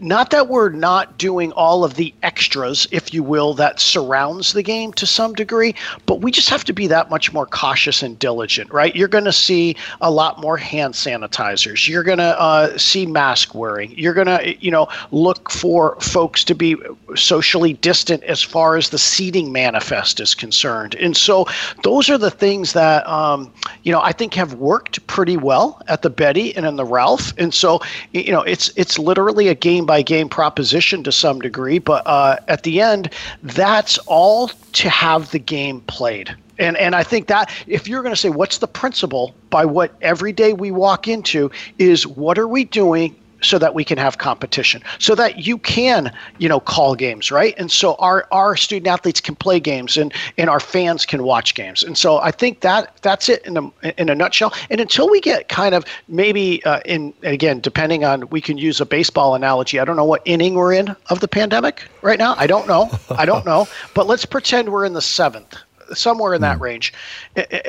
not 0.00 0.30
that 0.30 0.48
we're 0.48 0.70
not 0.70 1.18
doing 1.18 1.52
all 1.52 1.84
of 1.84 1.94
the 1.94 2.12
extras, 2.22 2.86
if 2.90 3.14
you 3.14 3.22
will, 3.22 3.54
that 3.54 3.80
surrounds 3.80 4.52
the 4.52 4.62
game 4.62 4.92
to 4.94 5.06
some 5.06 5.34
degree, 5.34 5.74
but 6.06 6.20
we 6.20 6.30
just 6.30 6.48
have 6.48 6.64
to 6.64 6.72
be 6.72 6.86
that 6.86 7.10
much 7.10 7.32
more 7.32 7.46
cautious 7.46 8.02
and 8.02 8.18
diligent, 8.18 8.72
right? 8.72 8.94
You're 8.94 9.08
going 9.08 9.24
to 9.24 9.32
see 9.32 9.76
a 10.00 10.10
lot 10.10 10.40
more 10.40 10.56
hand 10.56 10.94
sanitizers. 10.94 11.88
You're 11.88 12.02
going 12.02 12.18
to 12.18 12.40
uh, 12.40 12.76
see 12.78 13.06
mask 13.06 13.54
wearing. 13.54 13.96
You're 13.96 14.14
going 14.14 14.26
to, 14.26 14.56
you 14.64 14.70
know, 14.70 14.88
look 15.10 15.50
for 15.50 15.96
folks 16.00 16.44
to 16.44 16.54
be 16.54 16.76
socially 17.14 17.74
distant 17.74 18.22
as 18.24 18.42
far 18.42 18.76
as 18.76 18.90
the 18.90 18.98
seating 18.98 19.52
manifest 19.52 20.20
is 20.20 20.34
concerned. 20.34 20.94
And 20.96 21.16
so 21.16 21.46
those 21.82 22.10
are 22.10 22.18
the 22.18 22.30
things 22.30 22.72
that, 22.74 23.06
um, 23.08 23.52
you 23.82 23.92
know, 23.92 24.00
I 24.00 24.12
think 24.12 24.34
have 24.34 24.54
worked 24.54 25.06
pretty 25.06 25.36
well 25.36 25.80
at 25.88 26.02
the 26.02 26.10
Betty 26.10 26.54
and 26.56 26.66
in 26.66 26.76
the 26.76 26.84
Ralph. 26.84 27.32
And 27.38 27.54
so, 27.54 27.80
you 28.12 28.32
know, 28.32 28.42
it's 28.42 28.70
it's 28.76 28.98
literally 28.98 29.48
a 29.48 29.54
game 29.54 29.85
by 29.86 30.02
game 30.02 30.28
proposition 30.28 31.02
to 31.04 31.12
some 31.12 31.40
degree, 31.40 31.78
but 31.78 32.02
uh, 32.06 32.36
at 32.48 32.64
the 32.64 32.80
end, 32.80 33.10
that's 33.42 33.98
all 34.06 34.48
to 34.48 34.90
have 34.90 35.30
the 35.30 35.38
game 35.38 35.80
played. 35.82 36.34
And 36.58 36.76
and 36.78 36.94
I 36.94 37.02
think 37.02 37.26
that 37.26 37.50
if 37.66 37.86
you're 37.86 38.02
going 38.02 38.14
to 38.14 38.20
say 38.20 38.30
what's 38.30 38.58
the 38.58 38.68
principle 38.68 39.34
by 39.50 39.64
what 39.64 39.94
every 40.00 40.32
day 40.32 40.52
we 40.52 40.70
walk 40.70 41.06
into 41.06 41.50
is 41.78 42.06
what 42.06 42.38
are 42.38 42.48
we 42.48 42.64
doing 42.64 43.14
so 43.46 43.58
that 43.58 43.74
we 43.74 43.84
can 43.84 43.98
have 43.98 44.18
competition 44.18 44.82
so 44.98 45.14
that 45.14 45.46
you 45.46 45.58
can 45.58 46.12
you 46.38 46.48
know 46.48 46.60
call 46.60 46.94
games 46.94 47.30
right? 47.30 47.54
And 47.58 47.70
so 47.70 47.94
our 47.96 48.26
our 48.32 48.56
student 48.56 48.86
athletes 48.88 49.20
can 49.20 49.34
play 49.34 49.60
games 49.60 49.96
and 49.96 50.12
and 50.38 50.50
our 50.50 50.60
fans 50.60 51.06
can 51.06 51.22
watch 51.22 51.54
games. 51.54 51.82
And 51.82 51.96
so 51.96 52.18
i 52.18 52.30
think 52.30 52.60
that 52.60 52.96
that's 53.02 53.28
it 53.28 53.44
in 53.46 53.56
a 53.56 54.00
in 54.00 54.08
a 54.08 54.14
nutshell. 54.14 54.52
And 54.70 54.80
until 54.80 55.10
we 55.10 55.20
get 55.20 55.48
kind 55.48 55.74
of 55.74 55.84
maybe 56.08 56.64
uh, 56.64 56.80
in 56.84 57.12
again 57.22 57.60
depending 57.60 58.04
on 58.04 58.28
we 58.30 58.40
can 58.40 58.58
use 58.58 58.80
a 58.80 58.86
baseball 58.86 59.34
analogy. 59.34 59.78
I 59.78 59.84
don't 59.84 59.96
know 59.96 60.04
what 60.04 60.22
inning 60.24 60.54
we're 60.54 60.72
in 60.72 60.94
of 61.10 61.20
the 61.20 61.28
pandemic 61.28 61.82
right 62.02 62.18
now. 62.18 62.34
I 62.36 62.46
don't 62.46 62.66
know. 62.66 62.90
I 63.10 63.24
don't 63.24 63.44
know. 63.44 63.66
But 63.94 64.06
let's 64.06 64.26
pretend 64.26 64.70
we're 64.70 64.84
in 64.84 64.92
the 64.92 65.00
seventh 65.00 65.56
somewhere 65.94 66.34
in 66.34 66.40
that 66.42 66.58
mm. 66.58 66.62
range. 66.62 66.92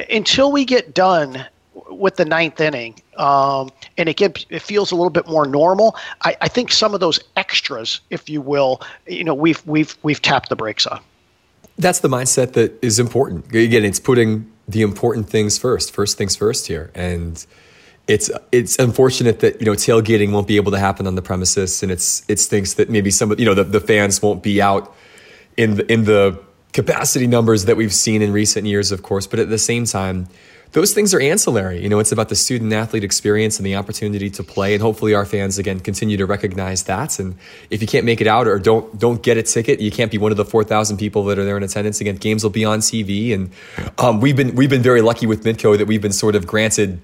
Until 0.09 0.51
we 0.51 0.65
get 0.65 0.93
done 0.93 1.45
with 1.89 2.15
the 2.15 2.25
ninth 2.25 2.59
inning, 2.59 3.01
um, 3.17 3.69
and 3.97 4.13
gets 4.15 4.45
it 4.49 4.61
feels 4.61 4.91
a 4.91 4.95
little 4.95 5.09
bit 5.09 5.27
more 5.27 5.45
normal. 5.45 5.95
I, 6.21 6.35
I 6.41 6.47
think 6.47 6.71
some 6.71 6.93
of 6.93 6.99
those 6.99 7.19
extras, 7.35 8.01
if 8.09 8.29
you 8.29 8.41
will, 8.41 8.81
you 9.05 9.23
know, 9.23 9.33
we've 9.33 9.65
we've 9.65 9.97
we've 10.03 10.21
tapped 10.21 10.49
the 10.49 10.55
brakes 10.55 10.87
on. 10.87 11.01
That's 11.77 11.99
the 11.99 12.07
mindset 12.07 12.53
that 12.53 12.73
is 12.83 12.99
important. 12.99 13.53
Again, 13.53 13.85
it's 13.85 13.99
putting 13.99 14.51
the 14.67 14.81
important 14.81 15.29
things 15.29 15.57
first. 15.57 15.93
First 15.93 16.17
things 16.17 16.35
first 16.35 16.67
here, 16.67 16.91
and 16.95 17.45
it's 18.07 18.31
it's 18.51 18.79
unfortunate 18.79 19.39
that 19.41 19.59
you 19.59 19.65
know 19.65 19.73
tailgating 19.73 20.31
won't 20.31 20.47
be 20.47 20.55
able 20.55 20.71
to 20.71 20.79
happen 20.79 21.07
on 21.07 21.15
the 21.15 21.21
premises, 21.21 21.83
and 21.83 21.91
it's 21.91 22.23
it's 22.27 22.45
things 22.45 22.75
that 22.75 22.89
maybe 22.89 23.11
some 23.11 23.31
of 23.31 23.39
you 23.39 23.45
know 23.45 23.53
the, 23.53 23.63
the 23.63 23.81
fans 23.81 24.21
won't 24.21 24.41
be 24.41 24.61
out 24.61 24.95
in 25.57 25.75
the 25.75 25.91
in 25.91 26.05
the 26.05 26.39
capacity 26.73 27.27
numbers 27.27 27.65
that 27.65 27.75
we've 27.75 27.93
seen 27.93 28.21
in 28.21 28.31
recent 28.31 28.67
years, 28.67 28.91
of 28.91 29.03
course. 29.03 29.27
But 29.27 29.39
at 29.39 29.49
the 29.49 29.57
same 29.57 29.85
time, 29.85 30.27
those 30.73 30.93
things 30.93 31.13
are 31.13 31.19
ancillary. 31.19 31.81
You 31.81 31.89
know, 31.89 31.99
it's 31.99 32.11
about 32.11 32.29
the 32.29 32.35
student 32.35 32.73
athlete 32.73 33.03
experience 33.03 33.57
and 33.57 33.65
the 33.65 33.75
opportunity 33.75 34.29
to 34.31 34.43
play, 34.43 34.73
and 34.73 34.81
hopefully 34.81 35.13
our 35.13 35.25
fans 35.25 35.57
again 35.57 35.79
continue 35.79 36.17
to 36.17 36.25
recognize 36.25 36.83
that. 36.83 37.19
And 37.19 37.35
if 37.69 37.81
you 37.81 37.87
can't 37.87 38.05
make 38.05 38.21
it 38.21 38.27
out 38.27 38.47
or 38.47 38.59
don't 38.59 38.97
don't 38.97 39.21
get 39.21 39.37
a 39.37 39.43
ticket, 39.43 39.79
you 39.79 39.91
can't 39.91 40.11
be 40.11 40.17
one 40.17 40.31
of 40.31 40.37
the 40.37 40.45
four 40.45 40.63
thousand 40.63 40.97
people 40.97 41.23
that 41.25 41.39
are 41.39 41.45
there 41.45 41.57
in 41.57 41.63
attendance. 41.63 42.01
Again, 42.01 42.15
games 42.17 42.43
will 42.43 42.51
be 42.51 42.65
on 42.65 42.79
TV, 42.79 43.33
and 43.33 43.51
um, 43.97 44.19
we've 44.21 44.35
been 44.35 44.55
we've 44.55 44.69
been 44.69 44.83
very 44.83 45.01
lucky 45.01 45.25
with 45.25 45.43
Midco 45.43 45.77
that 45.77 45.87
we've 45.87 46.01
been 46.01 46.13
sort 46.13 46.35
of 46.35 46.45
granted 46.45 47.01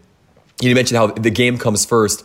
you 0.62 0.76
mentioned 0.76 0.98
how 0.98 1.08
the 1.08 1.30
game 1.30 1.58
comes 1.58 1.86
first. 1.86 2.24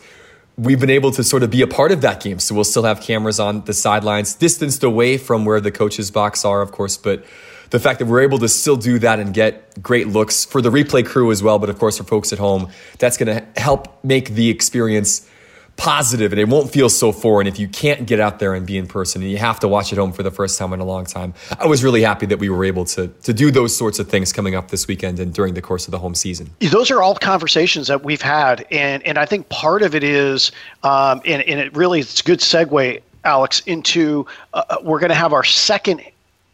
We've 0.57 0.79
been 0.79 0.89
able 0.89 1.11
to 1.11 1.23
sort 1.23 1.43
of 1.43 1.49
be 1.49 1.61
a 1.61 1.67
part 1.67 1.91
of 1.91 2.01
that 2.01 2.21
game. 2.21 2.39
So 2.39 2.53
we'll 2.53 2.63
still 2.63 2.83
have 2.83 3.01
cameras 3.01 3.39
on 3.39 3.63
the 3.65 3.73
sidelines, 3.73 4.35
distanced 4.35 4.83
away 4.83 5.17
from 5.17 5.45
where 5.45 5.61
the 5.61 5.71
coaches' 5.71 6.11
box 6.11 6.43
are, 6.43 6.61
of 6.61 6.71
course. 6.71 6.97
But 6.97 7.23
the 7.69 7.79
fact 7.79 7.99
that 7.99 8.05
we're 8.05 8.21
able 8.21 8.39
to 8.39 8.47
still 8.47 8.75
do 8.75 8.99
that 8.99 9.19
and 9.19 9.33
get 9.33 9.81
great 9.81 10.07
looks 10.07 10.45
for 10.45 10.61
the 10.61 10.69
replay 10.69 11.05
crew 11.05 11.31
as 11.31 11.43
well, 11.43 11.59
but 11.59 11.69
of 11.69 11.77
course 11.77 11.97
for 11.97 12.03
folks 12.03 12.33
at 12.33 12.39
home, 12.39 12.69
that's 12.97 13.17
going 13.17 13.35
to 13.35 13.61
help 13.61 14.03
make 14.03 14.29
the 14.29 14.49
experience 14.49 15.27
positive 15.79 16.33
and 16.33 16.41
it 16.41 16.49
won't 16.49 16.69
feel 16.69 16.89
so 16.89 17.13
foreign 17.13 17.47
if 17.47 17.57
you 17.57 17.65
can't 17.65 18.05
get 18.05 18.19
out 18.19 18.39
there 18.39 18.53
and 18.53 18.67
be 18.67 18.77
in 18.77 18.85
person 18.85 19.21
and 19.21 19.31
you 19.31 19.37
have 19.37 19.61
to 19.61 19.67
watch 19.67 19.93
at 19.93 19.97
home 19.97 20.11
for 20.11 20.23
the 20.23 20.29
first 20.29 20.59
time 20.59 20.73
in 20.73 20.81
a 20.81 20.85
long 20.85 21.05
time. 21.05 21.33
I 21.57 21.67
was 21.67 21.85
really 21.85 22.01
happy 22.01 22.25
that 22.25 22.37
we 22.37 22.49
were 22.49 22.65
able 22.65 22.83
to 22.85 23.07
to 23.07 23.33
do 23.33 23.49
those 23.49 23.75
sorts 23.75 23.97
of 23.97 24.09
things 24.09 24.33
coming 24.33 24.55
up 24.55 24.71
this 24.71 24.87
weekend 24.87 25.19
and 25.19 25.33
during 25.33 25.53
the 25.53 25.61
course 25.61 25.87
of 25.87 25.91
the 25.91 25.97
home 25.97 26.15
season. 26.15 26.49
Those 26.59 26.91
are 26.91 27.01
all 27.01 27.15
conversations 27.15 27.87
that 27.87 28.03
we've 28.03 28.21
had, 28.21 28.65
and 28.71 29.01
and 29.03 29.17
I 29.17 29.25
think 29.25 29.47
part 29.47 29.81
of 29.81 29.95
it 29.95 30.03
is, 30.03 30.51
um, 30.83 31.21
and 31.25 31.41
and 31.43 31.61
it 31.61 31.73
really 31.73 32.01
it's 32.01 32.19
a 32.19 32.23
good 32.25 32.39
segue, 32.39 33.01
Alex, 33.23 33.61
into 33.65 34.27
uh, 34.53 34.63
uh 34.69 34.77
we're 34.83 34.99
going 34.99 35.09
to 35.09 35.15
have 35.15 35.31
our 35.31 35.45
second 35.45 36.01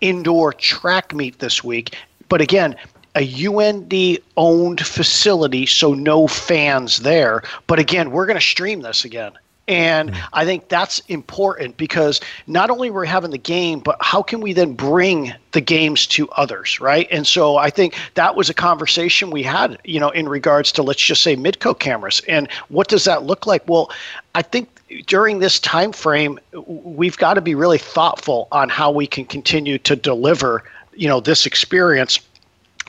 indoor 0.02 0.54
track 0.54 1.14
meet 1.14 1.40
this 1.40 1.64
week. 1.64 1.96
But 2.30 2.42
again, 2.42 2.76
a 3.16 3.48
UND 3.48 4.20
owned 4.36 4.86
facility, 4.86 5.66
so 5.66 5.94
no 5.94 6.28
fans 6.28 7.00
there. 7.00 7.44
But 7.68 7.80
again, 7.80 8.12
we're 8.12 8.26
going 8.26 8.38
to 8.38 8.46
stream 8.46 8.82
this 8.82 9.06
again. 9.06 9.34
And 9.68 10.12
mm. 10.12 10.28
I 10.34 10.46
think 10.46 10.70
that's 10.70 11.00
important 11.08 11.78
because 11.78 12.22
not 12.46 12.70
only 12.70 12.92
we're 12.92 13.06
having 13.06 13.32
the 13.32 13.38
game, 13.38 13.80
but 13.80 13.98
how 14.00 14.22
can 14.22 14.42
we 14.42 14.54
then 14.54 14.74
bring 14.74 15.34
the 15.54 15.62
games 15.62 16.06
to 16.08 16.30
others, 16.32 16.80
right? 16.80 17.08
And 17.10 17.26
so 17.26 17.58
I 17.58 17.70
think 17.70 17.96
that 18.14 18.36
was 18.36 18.50
a 18.50 18.54
conversation 18.54 19.32
we 19.32 19.42
had, 19.42 19.80
you 19.84 20.00
know, 20.00 20.10
in 20.10 20.30
regards 20.30 20.72
to 20.74 20.84
let's 20.84 21.02
just 21.02 21.24
say 21.24 21.36
Midco 21.36 21.78
cameras 21.78 22.22
and 22.28 22.52
what 22.70 22.88
does 22.90 23.06
that 23.06 23.24
look 23.24 23.48
like? 23.48 23.68
Well, 23.68 23.90
I 24.36 24.42
think 24.44 24.70
during 25.06 25.40
this 25.40 25.60
time 25.60 25.92
frame, 25.92 26.40
we've 26.68 27.18
got 27.18 27.36
to 27.36 27.42
be 27.42 27.56
really 27.56 27.78
thoughtful 27.78 28.48
on 28.52 28.70
how 28.70 28.92
we 28.92 29.08
can 29.08 29.26
continue 29.26 29.78
to 29.80 29.96
deliver, 29.96 30.64
you 30.94 31.08
know, 31.08 31.20
this 31.20 31.46
experience 31.46 32.20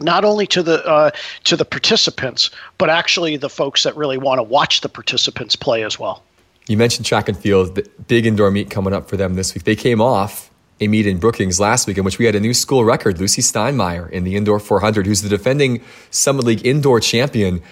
not 0.01 0.25
only 0.25 0.47
to 0.47 0.63
the 0.63 0.85
uh, 0.87 1.11
to 1.45 1.57
the 1.57 1.65
participants, 1.65 2.51
but 2.79 2.91
actually 2.91 3.37
the 3.37 3.49
folks 3.49 3.83
that 3.85 3.97
really 3.97 4.19
want 4.19 4.39
to 4.39 4.43
watch 4.43 4.83
the 4.83 4.89
participants 4.89 5.57
play 5.57 5.85
as 5.85 5.99
well. 5.99 6.23
You 6.69 6.77
mentioned 6.77 7.07
track 7.07 7.29
and 7.29 7.39
field, 7.39 7.77
the 7.77 7.89
big 8.07 8.27
indoor 8.27 8.51
meet 8.51 8.71
coming 8.71 8.93
up 8.93 9.09
for 9.09 9.17
them 9.17 9.35
this 9.35 9.55
week. 9.55 9.65
They 9.65 9.77
came 9.77 10.01
off 10.01 10.51
a 10.81 10.89
meet 10.89 11.07
in 11.07 11.19
Brookings 11.19 11.59
last 11.59 11.87
week 11.87 11.97
in 11.97 12.05
which 12.05 12.19
we 12.19 12.27
had 12.27 12.35
a 12.35 12.41
new 12.41 12.53
school 12.53 12.85
record, 12.85 13.19
Lucy 13.19 13.41
Steinmeier 13.41 14.11
in 14.11 14.25
the 14.25 14.37
indoor 14.37 14.59
400, 14.59 15.07
who's 15.07 15.23
the 15.23 15.29
defending 15.29 15.81
Summit 16.11 16.45
League 16.45 16.67
indoor 16.67 17.01
champion 17.01 17.63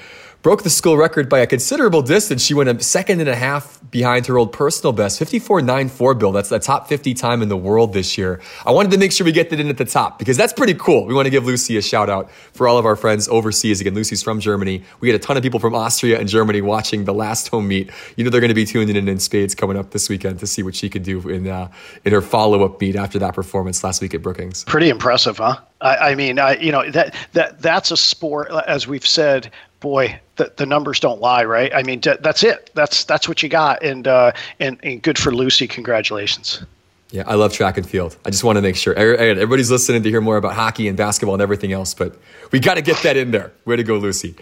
broke 0.44 0.62
the 0.62 0.68
school 0.68 0.98
record 0.98 1.26
by 1.26 1.38
a 1.38 1.46
considerable 1.46 2.02
distance. 2.02 2.44
She 2.44 2.52
went 2.52 2.68
a 2.68 2.78
second 2.82 3.18
and 3.20 3.30
a 3.30 3.34
half 3.34 3.80
behind 3.90 4.26
her 4.26 4.36
old 4.36 4.52
personal 4.52 4.92
best, 4.92 5.18
54.94, 5.18 6.18
Bill. 6.18 6.32
That's 6.32 6.50
the 6.50 6.58
top 6.58 6.86
50 6.86 7.14
time 7.14 7.40
in 7.40 7.48
the 7.48 7.56
world 7.56 7.94
this 7.94 8.18
year. 8.18 8.42
I 8.66 8.70
wanted 8.70 8.92
to 8.92 8.98
make 8.98 9.10
sure 9.10 9.24
we 9.24 9.32
get 9.32 9.48
that 9.48 9.58
in 9.58 9.70
at 9.70 9.78
the 9.78 9.86
top 9.86 10.18
because 10.18 10.36
that's 10.36 10.52
pretty 10.52 10.74
cool. 10.74 11.06
We 11.06 11.14
want 11.14 11.24
to 11.24 11.30
give 11.30 11.46
Lucy 11.46 11.78
a 11.78 11.82
shout 11.82 12.10
out 12.10 12.30
for 12.52 12.68
all 12.68 12.76
of 12.76 12.84
our 12.84 12.94
friends 12.94 13.26
overseas. 13.26 13.80
Again, 13.80 13.94
Lucy's 13.94 14.22
from 14.22 14.38
Germany. 14.38 14.82
We 15.00 15.08
had 15.08 15.18
a 15.18 15.24
ton 15.24 15.38
of 15.38 15.42
people 15.42 15.60
from 15.60 15.74
Austria 15.74 16.20
and 16.20 16.28
Germany 16.28 16.60
watching 16.60 17.06
the 17.06 17.14
last 17.14 17.48
home 17.48 17.66
meet. 17.66 17.90
You 18.16 18.24
know, 18.24 18.28
they're 18.28 18.42
going 18.42 18.48
to 18.48 18.54
be 18.54 18.66
tuning 18.66 18.96
in 18.96 19.08
in 19.08 19.20
spades 19.20 19.54
coming 19.54 19.78
up 19.78 19.92
this 19.92 20.10
weekend 20.10 20.40
to 20.40 20.46
see 20.46 20.62
what 20.62 20.74
she 20.74 20.90
could 20.90 21.04
do 21.04 21.26
in, 21.26 21.48
uh, 21.48 21.70
in 22.04 22.12
her 22.12 22.20
follow 22.20 22.66
up 22.66 22.78
meet 22.82 22.96
after 22.96 23.18
that 23.18 23.34
performance 23.34 23.82
last 23.82 24.02
week 24.02 24.12
at 24.12 24.20
Brookings. 24.20 24.64
Pretty 24.64 24.90
impressive, 24.90 25.38
huh? 25.38 25.56
I, 25.84 26.10
I 26.10 26.14
mean, 26.14 26.38
I, 26.38 26.56
you 26.56 26.72
know, 26.72 26.90
that, 26.90 27.14
that, 27.34 27.60
that's 27.60 27.90
a 27.90 27.96
sport, 27.96 28.50
as 28.66 28.88
we've 28.88 29.06
said, 29.06 29.52
boy, 29.80 30.18
the, 30.36 30.50
the 30.56 30.66
numbers 30.66 30.98
don't 30.98 31.20
lie, 31.20 31.44
right? 31.44 31.72
I 31.74 31.82
mean, 31.82 32.00
that's 32.00 32.42
it. 32.42 32.70
That's 32.74 33.04
that's 33.04 33.28
what 33.28 33.42
you 33.42 33.48
got, 33.48 33.82
and 33.84 34.08
uh, 34.08 34.32
and 34.58 34.78
and 34.82 35.00
good 35.02 35.18
for 35.18 35.32
Lucy. 35.32 35.68
Congratulations. 35.68 36.64
Yeah, 37.10 37.22
I 37.26 37.34
love 37.34 37.52
track 37.52 37.76
and 37.76 37.88
field. 37.88 38.16
I 38.24 38.30
just 38.30 38.42
want 38.42 38.56
to 38.56 38.62
make 38.62 38.74
sure 38.74 38.94
everybody's 38.94 39.70
listening 39.70 40.02
to 40.02 40.10
hear 40.10 40.20
more 40.20 40.36
about 40.36 40.54
hockey 40.54 40.88
and 40.88 40.96
basketball 40.96 41.34
and 41.34 41.42
everything 41.42 41.70
else, 41.72 41.94
but 41.94 42.16
we 42.50 42.58
got 42.58 42.74
to 42.74 42.82
get 42.82 42.96
that 43.04 43.16
in 43.16 43.30
there. 43.30 43.52
Way 43.66 43.76
to 43.76 43.84
go, 43.84 43.98
Lucy. 43.98 44.34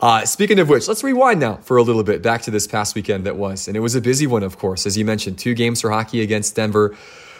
Uh, 0.00 0.26
speaking 0.26 0.58
of 0.58 0.68
which, 0.68 0.88
let's 0.88 1.02
rewind 1.02 1.40
now 1.40 1.56
for 1.56 1.78
a 1.78 1.82
little 1.82 2.04
bit 2.04 2.20
back 2.20 2.42
to 2.42 2.50
this 2.50 2.66
past 2.66 2.94
weekend 2.94 3.24
that 3.24 3.36
was. 3.36 3.66
And 3.66 3.76
it 3.76 3.80
was 3.80 3.94
a 3.94 4.00
busy 4.00 4.26
one, 4.26 4.42
of 4.42 4.58
course. 4.58 4.84
As 4.84 4.98
you 4.98 5.04
mentioned, 5.04 5.38
two 5.38 5.54
games 5.54 5.80
for 5.80 5.90
hockey 5.90 6.20
against 6.20 6.54
Denver, 6.54 6.94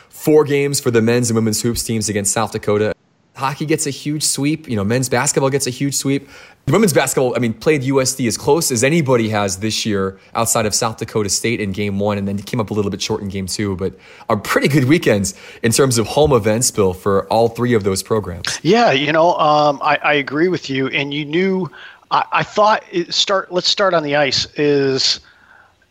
four 0.09 0.45
games 0.45 0.81
for 0.81 0.91
the 0.91 1.03
men's 1.03 1.29
and 1.29 1.35
women's 1.35 1.61
hoops 1.61 1.83
teams 1.83 2.09
against 2.09 2.33
South 2.33 2.53
Dakota. 2.53 2.95
Hockey 3.39 3.67
gets 3.67 3.87
a 3.87 3.91
huge 3.91 4.25
sweep. 4.25 4.69
You 4.69 4.75
know, 4.75 4.83
men's 4.83 5.09
basketball 5.09 5.49
gets 5.49 5.69
a 5.69 5.71
huge 5.71 5.95
sweep. 5.95 6.29
Women's 6.67 6.93
basketball, 6.93 7.37
I 7.37 7.39
mean, 7.39 7.55
played 7.55 7.83
USD 7.83 8.27
as 8.27 8.37
close 8.37 8.73
as 8.73 8.83
anybody 8.83 9.29
has 9.29 9.59
this 9.59 9.87
year 9.87 10.19
outside 10.35 10.67
of 10.67 10.75
South 10.75 10.97
Dakota 10.97 11.29
State 11.29 11.61
in 11.61 11.71
game 11.71 12.01
one, 12.01 12.19
and 12.19 12.27
then 12.27 12.37
came 12.39 12.61
up 12.61 12.71
a 12.71 12.75
little 12.75 12.91
bit 12.91 13.01
short 13.01 13.23
in 13.23 13.29
game 13.29 13.47
two. 13.47 13.77
But 13.77 13.95
are 14.29 14.37
pretty 14.37 14.67
good 14.67 14.85
weekends 14.85 15.35
in 15.63 15.71
terms 15.71 15.99
of 15.99 16.09
home 16.09 16.33
events, 16.33 16.73
Bill, 16.73 16.93
for 16.93 17.29
all 17.29 17.49
three 17.49 17.75
of 17.75 17.85
those 17.85 18.03
programs. 18.03 18.59
Yeah, 18.63 18.91
you 18.91 19.13
know, 19.13 19.35
um, 19.37 19.81
I, 19.83 19.99
I, 20.03 20.15
agree 20.15 20.49
with 20.49 20.69
you. 20.69 20.89
And 20.89 21.15
you 21.15 21.25
knew, 21.25 21.71
I, 22.11 22.25
I 22.33 22.43
thought, 22.43 22.83
start. 23.09 23.53
let's 23.53 23.69
start 23.69 23.95
on 23.95 24.03
the 24.03 24.17
ice, 24.17 24.47
is, 24.57 25.21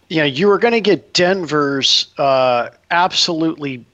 you 0.09 0.17
know, 0.17 0.25
you 0.25 0.47
were 0.47 0.59
going 0.59 0.73
to 0.73 0.81
get 0.81 1.13
Denver's 1.13 2.07
uh, 2.17 2.71
absolutely, 2.91 3.85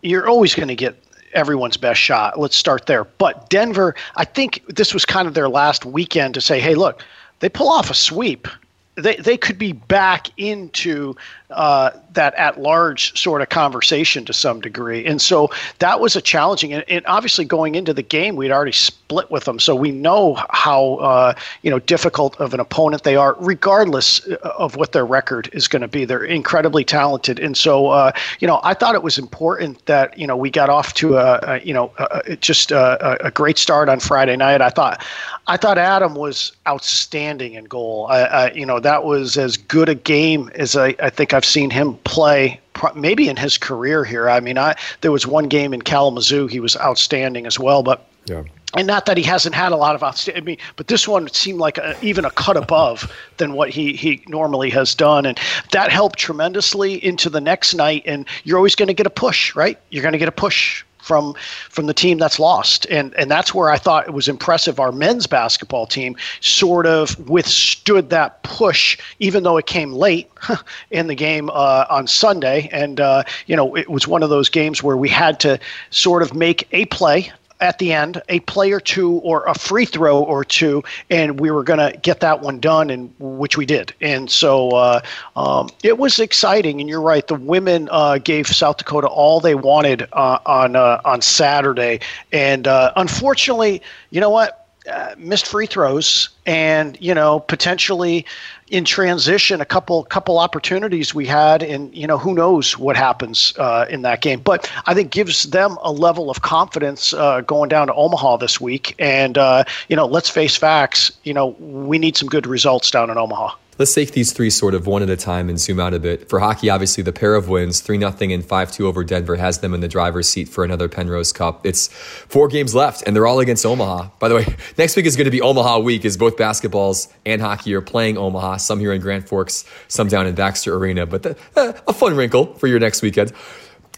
you're 0.00 0.26
always 0.26 0.54
going 0.54 0.68
to 0.68 0.74
get 0.74 1.03
everyone's 1.34 1.76
best 1.76 2.00
shot. 2.00 2.38
Let's 2.38 2.56
start 2.56 2.86
there. 2.86 3.04
But 3.04 3.50
Denver, 3.50 3.94
I 4.16 4.24
think 4.24 4.62
this 4.68 4.94
was 4.94 5.04
kind 5.04 5.28
of 5.28 5.34
their 5.34 5.48
last 5.48 5.84
weekend 5.84 6.34
to 6.34 6.40
say, 6.40 6.60
hey, 6.60 6.74
look, 6.74 7.02
they 7.40 7.48
pull 7.48 7.68
off 7.68 7.90
a 7.90 7.94
sweep. 7.94 8.48
They, 8.96 9.16
they 9.16 9.36
could 9.36 9.58
be 9.58 9.72
back 9.72 10.28
into 10.36 11.16
uh, 11.50 11.90
that 12.14 12.34
at 12.34 12.60
large 12.60 13.18
sort 13.20 13.42
of 13.42 13.48
conversation 13.48 14.24
to 14.24 14.32
some 14.32 14.60
degree. 14.60 15.04
And 15.04 15.20
so 15.20 15.50
that 15.78 16.00
was 16.00 16.16
a 16.16 16.22
challenging, 16.22 16.72
and, 16.72 16.84
and, 16.88 17.04
obviously 17.06 17.44
going 17.44 17.74
into 17.74 17.92
the 17.92 18.02
game, 18.02 18.34
we'd 18.34 18.50
already 18.50 18.72
split 18.72 19.30
with 19.30 19.44
them. 19.44 19.58
So 19.60 19.74
we 19.74 19.90
know 19.90 20.34
how, 20.50 20.94
uh, 20.96 21.34
you 21.62 21.70
know, 21.70 21.78
difficult 21.78 22.40
of 22.40 22.54
an 22.54 22.60
opponent 22.60 23.02
they 23.02 23.16
are, 23.16 23.36
regardless 23.38 24.20
of 24.42 24.76
what 24.76 24.92
their 24.92 25.04
record 25.04 25.50
is 25.52 25.68
going 25.68 25.82
to 25.82 25.88
be. 25.88 26.04
They're 26.04 26.24
incredibly 26.24 26.84
talented. 26.84 27.38
And 27.38 27.56
so, 27.56 27.88
uh, 27.88 28.12
you 28.40 28.48
know, 28.48 28.60
I 28.62 28.74
thought 28.74 28.94
it 28.94 29.02
was 29.02 29.18
important 29.18 29.84
that, 29.86 30.18
you 30.18 30.26
know, 30.26 30.36
we 30.36 30.50
got 30.50 30.70
off 30.70 30.94
to 30.94 31.16
a, 31.16 31.40
a 31.42 31.60
you 31.60 31.74
know, 31.74 31.92
a, 31.98 32.36
just 32.36 32.72
a, 32.72 33.26
a, 33.26 33.30
great 33.30 33.58
start 33.58 33.88
on 33.88 34.00
Friday 34.00 34.36
night. 34.36 34.60
I 34.60 34.70
thought, 34.70 35.04
I 35.46 35.56
thought 35.56 35.78
Adam 35.78 36.14
was 36.14 36.52
outstanding 36.66 37.54
in 37.54 37.64
goal. 37.64 38.06
I, 38.08 38.20
I, 38.20 38.52
you 38.52 38.64
know, 38.64 38.80
that 38.80 39.04
was 39.04 39.36
as 39.36 39.56
good 39.56 39.88
a 39.88 39.94
game 39.94 40.50
as 40.54 40.76
I, 40.76 40.94
I 41.00 41.10
think 41.10 41.34
I've 41.34 41.44
seen 41.44 41.70
him 41.70 41.98
play 42.04 42.60
maybe 42.94 43.28
in 43.28 43.36
his 43.36 43.58
career 43.58 44.04
here. 44.04 44.28
I 44.28 44.40
mean, 44.40 44.58
I 44.58 44.74
there 45.00 45.12
was 45.12 45.26
one 45.26 45.48
game 45.48 45.72
in 45.72 45.82
Kalamazoo 45.82 46.46
he 46.46 46.60
was 46.60 46.76
outstanding 46.76 47.46
as 47.46 47.58
well, 47.58 47.82
but 47.82 48.06
yeah. 48.26 48.42
And 48.76 48.88
not 48.88 49.06
that 49.06 49.16
he 49.16 49.22
hasn't 49.22 49.54
had 49.54 49.70
a 49.70 49.76
lot 49.76 49.94
of 49.94 50.02
outstanding, 50.02 50.42
I 50.42 50.44
mean, 50.44 50.58
but 50.74 50.88
this 50.88 51.06
one 51.06 51.28
seemed 51.28 51.60
like 51.60 51.78
a, 51.78 51.94
even 52.02 52.24
a 52.24 52.30
cut 52.30 52.56
above 52.56 53.12
than 53.36 53.52
what 53.52 53.70
he 53.70 53.92
he 53.94 54.24
normally 54.28 54.70
has 54.70 54.94
done, 54.94 55.26
and 55.26 55.38
that 55.72 55.90
helped 55.90 56.18
tremendously 56.18 57.04
into 57.04 57.30
the 57.30 57.40
next 57.40 57.74
night. 57.74 58.02
And 58.06 58.26
you're 58.42 58.56
always 58.56 58.74
going 58.74 58.88
to 58.88 58.94
get 58.94 59.06
a 59.06 59.10
push, 59.10 59.54
right? 59.54 59.78
You're 59.90 60.02
going 60.02 60.12
to 60.12 60.18
get 60.18 60.28
a 60.28 60.32
push 60.32 60.84
from 61.04 61.34
from 61.70 61.86
the 61.86 61.94
team 61.94 62.18
that's 62.18 62.38
lost. 62.38 62.86
And 62.90 63.14
and 63.14 63.30
that's 63.30 63.54
where 63.54 63.70
I 63.70 63.76
thought 63.76 64.06
it 64.06 64.14
was 64.14 64.28
impressive. 64.28 64.80
Our 64.80 64.92
men's 64.92 65.26
basketball 65.26 65.86
team 65.86 66.16
sort 66.40 66.86
of 66.86 67.16
withstood 67.28 68.10
that 68.10 68.42
push, 68.42 68.98
even 69.18 69.42
though 69.42 69.56
it 69.56 69.66
came 69.66 69.92
late 69.92 70.30
in 70.90 71.06
the 71.06 71.14
game 71.14 71.50
uh, 71.50 71.86
on 71.90 72.06
Sunday. 72.06 72.68
And 72.72 73.00
uh, 73.00 73.24
you 73.46 73.56
know, 73.56 73.76
it 73.76 73.90
was 73.90 74.08
one 74.08 74.22
of 74.22 74.30
those 74.30 74.48
games 74.48 74.82
where 74.82 74.96
we 74.96 75.08
had 75.08 75.38
to 75.40 75.58
sort 75.90 76.22
of 76.22 76.34
make 76.34 76.66
a 76.72 76.86
play 76.86 77.30
at 77.64 77.78
the 77.78 77.94
end, 77.94 78.20
a 78.28 78.40
play 78.40 78.72
or 78.72 78.78
two 78.78 79.12
or 79.12 79.46
a 79.46 79.54
free 79.54 79.86
throw 79.86 80.22
or 80.22 80.44
two, 80.44 80.84
and 81.08 81.40
we 81.40 81.50
were 81.50 81.64
going 81.64 81.78
to 81.78 81.96
get 81.98 82.20
that 82.20 82.42
one 82.42 82.60
done, 82.60 82.90
and 82.90 83.10
which 83.18 83.56
we 83.56 83.64
did. 83.64 83.94
And 84.02 84.30
so 84.30 84.68
uh, 84.70 85.00
um, 85.34 85.70
it 85.82 85.96
was 85.96 86.18
exciting. 86.18 86.80
And 86.80 86.90
you're 86.90 87.00
right, 87.00 87.26
the 87.26 87.36
women 87.36 87.88
uh, 87.90 88.18
gave 88.18 88.46
South 88.46 88.76
Dakota 88.76 89.08
all 89.08 89.40
they 89.40 89.54
wanted 89.54 90.06
uh, 90.12 90.38
on 90.44 90.76
uh, 90.76 91.00
on 91.06 91.22
Saturday, 91.22 92.00
and 92.32 92.68
uh, 92.68 92.92
unfortunately, 92.96 93.80
you 94.10 94.20
know 94.20 94.30
what? 94.30 94.63
Uh, 94.90 95.14
missed 95.16 95.46
free 95.46 95.64
throws 95.64 96.28
and 96.44 96.98
you 97.00 97.14
know 97.14 97.40
potentially 97.40 98.26
in 98.68 98.84
transition 98.84 99.62
a 99.62 99.64
couple 99.64 100.04
couple 100.04 100.38
opportunities 100.38 101.14
we 101.14 101.24
had 101.24 101.62
and 101.62 101.94
you 101.94 102.06
know 102.06 102.18
who 102.18 102.34
knows 102.34 102.76
what 102.76 102.94
happens 102.94 103.54
uh, 103.58 103.86
in 103.88 104.02
that 104.02 104.20
game. 104.20 104.40
But 104.40 104.70
i 104.84 104.92
think 104.92 105.10
gives 105.10 105.44
them 105.44 105.78
a 105.82 105.90
level 105.90 106.28
of 106.28 106.42
confidence 106.42 107.14
uh, 107.14 107.40
going 107.40 107.70
down 107.70 107.86
to 107.86 107.94
omaha 107.94 108.36
this 108.36 108.60
week. 108.60 108.94
And 108.98 109.38
uh, 109.38 109.64
you 109.88 109.96
know 109.96 110.04
let's 110.04 110.28
face 110.28 110.54
facts 110.54 111.10
you 111.22 111.32
know 111.32 111.56
we 111.58 111.98
need 111.98 112.14
some 112.14 112.28
good 112.28 112.46
results 112.46 112.90
down 112.90 113.08
in 113.08 113.16
omaha 113.16 113.56
Let's 113.76 113.92
take 113.92 114.12
these 114.12 114.32
three 114.32 114.50
sort 114.50 114.74
of 114.74 114.86
one 114.86 115.02
at 115.02 115.10
a 115.10 115.16
time 115.16 115.48
and 115.48 115.58
zoom 115.58 115.80
out 115.80 115.94
a 115.94 115.98
bit. 115.98 116.28
For 116.28 116.38
hockey, 116.38 116.70
obviously, 116.70 117.02
the 117.02 117.12
pair 117.12 117.34
of 117.34 117.48
wins, 117.48 117.80
3 117.80 117.98
0 117.98 118.14
and 118.20 118.44
5 118.44 118.72
2 118.72 118.86
over 118.86 119.02
Denver, 119.02 119.34
has 119.34 119.58
them 119.58 119.74
in 119.74 119.80
the 119.80 119.88
driver's 119.88 120.28
seat 120.28 120.48
for 120.48 120.62
another 120.62 120.88
Penrose 120.88 121.32
Cup. 121.32 121.66
It's 121.66 121.88
four 121.88 122.46
games 122.46 122.74
left, 122.74 123.02
and 123.04 123.16
they're 123.16 123.26
all 123.26 123.40
against 123.40 123.66
Omaha. 123.66 124.10
By 124.20 124.28
the 124.28 124.36
way, 124.36 124.46
next 124.78 124.94
week 124.94 125.06
is 125.06 125.16
going 125.16 125.24
to 125.24 125.32
be 125.32 125.40
Omaha 125.40 125.80
week, 125.80 126.04
as 126.04 126.16
both 126.16 126.36
basketballs 126.36 127.12
and 127.26 127.42
hockey 127.42 127.74
are 127.74 127.80
playing 127.80 128.16
Omaha, 128.16 128.58
some 128.58 128.78
here 128.78 128.92
in 128.92 129.00
Grand 129.00 129.28
Forks, 129.28 129.64
some 129.88 130.06
down 130.06 130.28
in 130.28 130.36
Baxter 130.36 130.76
Arena. 130.76 131.04
But 131.04 131.24
the, 131.24 131.36
uh, 131.56 131.72
a 131.88 131.92
fun 131.92 132.14
wrinkle 132.14 132.54
for 132.54 132.68
your 132.68 132.78
next 132.78 133.02
weekend. 133.02 133.32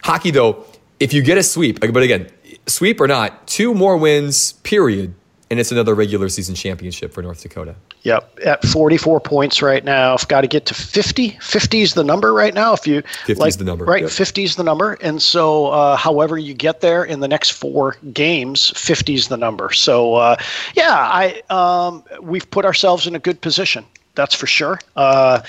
Hockey, 0.02 0.30
though, 0.30 0.64
if 0.98 1.12
you 1.12 1.20
get 1.20 1.36
a 1.36 1.42
sweep, 1.42 1.80
but 1.80 2.02
again, 2.02 2.30
sweep 2.66 2.98
or 3.00 3.06
not, 3.06 3.46
two 3.46 3.74
more 3.74 3.98
wins, 3.98 4.52
period, 4.52 5.14
and 5.50 5.60
it's 5.60 5.70
another 5.70 5.94
regular 5.94 6.28
season 6.28 6.54
championship 6.54 7.12
for 7.12 7.22
North 7.22 7.42
Dakota. 7.42 7.76
Yep, 8.02 8.38
at 8.44 8.64
44 8.64 9.20
points 9.20 9.62
right 9.62 9.84
now. 9.84 10.14
I've 10.14 10.26
got 10.28 10.40
to 10.40 10.46
get 10.46 10.66
to 10.66 10.74
50. 10.74 11.30
50 11.40 11.80
is 11.82 11.94
the 11.94 12.04
number 12.04 12.32
right 12.32 12.52
now. 12.52 12.72
If 12.72 12.86
you 12.86 13.02
50 13.26 13.34
like, 13.34 13.48
is 13.48 13.56
the 13.56 13.64
number. 13.64 13.84
Right, 13.84 14.02
yep. 14.02 14.10
50 14.10 14.44
is 14.44 14.56
the 14.56 14.64
number. 14.64 14.94
And 15.00 15.22
so, 15.22 15.66
uh, 15.66 15.96
however 15.96 16.36
you 16.36 16.54
get 16.54 16.80
there 16.80 17.04
in 17.04 17.20
the 17.20 17.28
next 17.28 17.50
four 17.50 17.96
games, 18.12 18.70
50 18.70 19.14
is 19.14 19.28
the 19.28 19.36
number. 19.36 19.72
So, 19.72 20.14
uh, 20.14 20.36
yeah, 20.74 20.94
I 20.94 21.42
um, 21.50 22.04
we've 22.20 22.50
put 22.50 22.64
ourselves 22.64 23.06
in 23.06 23.14
a 23.14 23.20
good 23.20 23.40
position. 23.40 23.84
That's 24.14 24.34
for 24.34 24.46
sure. 24.46 24.80
Uh, 24.96 25.42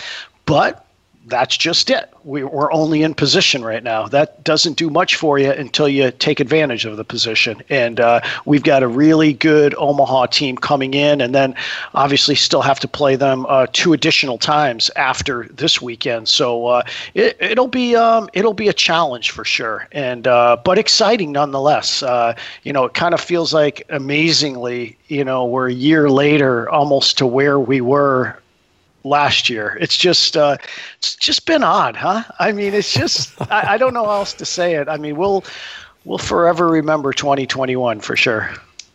but 0.46 0.87
that's 1.28 1.58
just 1.58 1.90
it. 1.90 2.10
We, 2.24 2.42
are 2.42 2.72
only 2.72 3.04
in 3.04 3.14
position 3.14 3.64
right 3.64 3.84
now. 3.84 4.08
That 4.08 4.44
doesn't 4.44 4.78
do 4.78 4.90
much 4.90 5.16
for 5.16 5.38
you 5.38 5.52
until 5.52 5.88
you 5.90 6.12
take 6.12 6.40
advantage 6.40 6.86
of 6.86 6.96
the 6.98 7.04
position. 7.04 7.62
And 7.70 8.00
uh, 8.00 8.22
we've 8.46 8.64
got 8.64 8.82
a 8.84 8.88
really 8.88 9.34
good 9.34 9.76
Omaha 9.78 10.28
team 10.28 10.58
coming 10.58 10.94
in, 10.94 11.20
and 11.22 11.36
then 11.36 11.56
obviously 11.94 12.36
still 12.36 12.62
have 12.62 12.80
to 12.80 12.88
play 12.88 13.16
them 13.16 13.46
uh, 13.50 13.68
two 13.74 13.94
additional 13.94 14.38
times 14.38 14.90
after 14.96 15.48
this 15.50 15.82
weekend. 15.82 16.30
So 16.30 16.68
uh, 16.68 16.84
it, 17.14 17.58
will 17.58 17.68
be 17.68 17.96
um, 17.96 18.30
it'll 18.34 18.54
be 18.54 18.70
a 18.70 18.74
challenge 18.74 19.32
for 19.32 19.44
sure, 19.44 19.88
and 19.92 20.28
uh, 20.28 20.58
but 20.64 20.78
exciting 20.78 21.32
nonetheless. 21.32 22.04
Uh, 22.04 22.36
you 22.64 22.72
know, 22.72 22.86
it 22.86 22.94
kind 22.94 23.14
of 23.14 23.20
feels 23.22 23.54
like 23.54 23.86
amazingly, 23.90 24.98
you 25.08 25.26
know, 25.26 25.46
we're 25.46 25.70
a 25.70 25.74
year 25.74 26.10
later, 26.10 26.70
almost 26.70 27.18
to 27.18 27.26
where 27.26 27.60
we 27.60 27.82
were 27.82 28.38
last 29.08 29.50
year. 29.50 29.78
It's 29.80 29.98
just 29.98 30.38
uh, 30.38 30.58
it's 30.98 31.16
just 31.16 31.46
been 31.46 31.64
odd, 31.64 31.96
huh? 31.96 32.24
I 32.40 32.52
mean, 32.52 32.74
it's 32.74 32.94
just 32.94 33.40
I, 33.52 33.74
I, 33.74 33.78
don't 33.78 33.94
know 33.94 34.06
how 34.06 34.12
else 34.12 34.34
to 34.34 34.46
say 34.46 34.76
it. 34.76 34.88
I 34.88 34.98
mean, 34.98 35.16
we'll 35.16 35.44
we'll 36.06 36.18
forever 36.18 36.68
remember 36.68 37.14
2021 37.14 38.02
for 38.02 38.16
sure. 38.16 38.52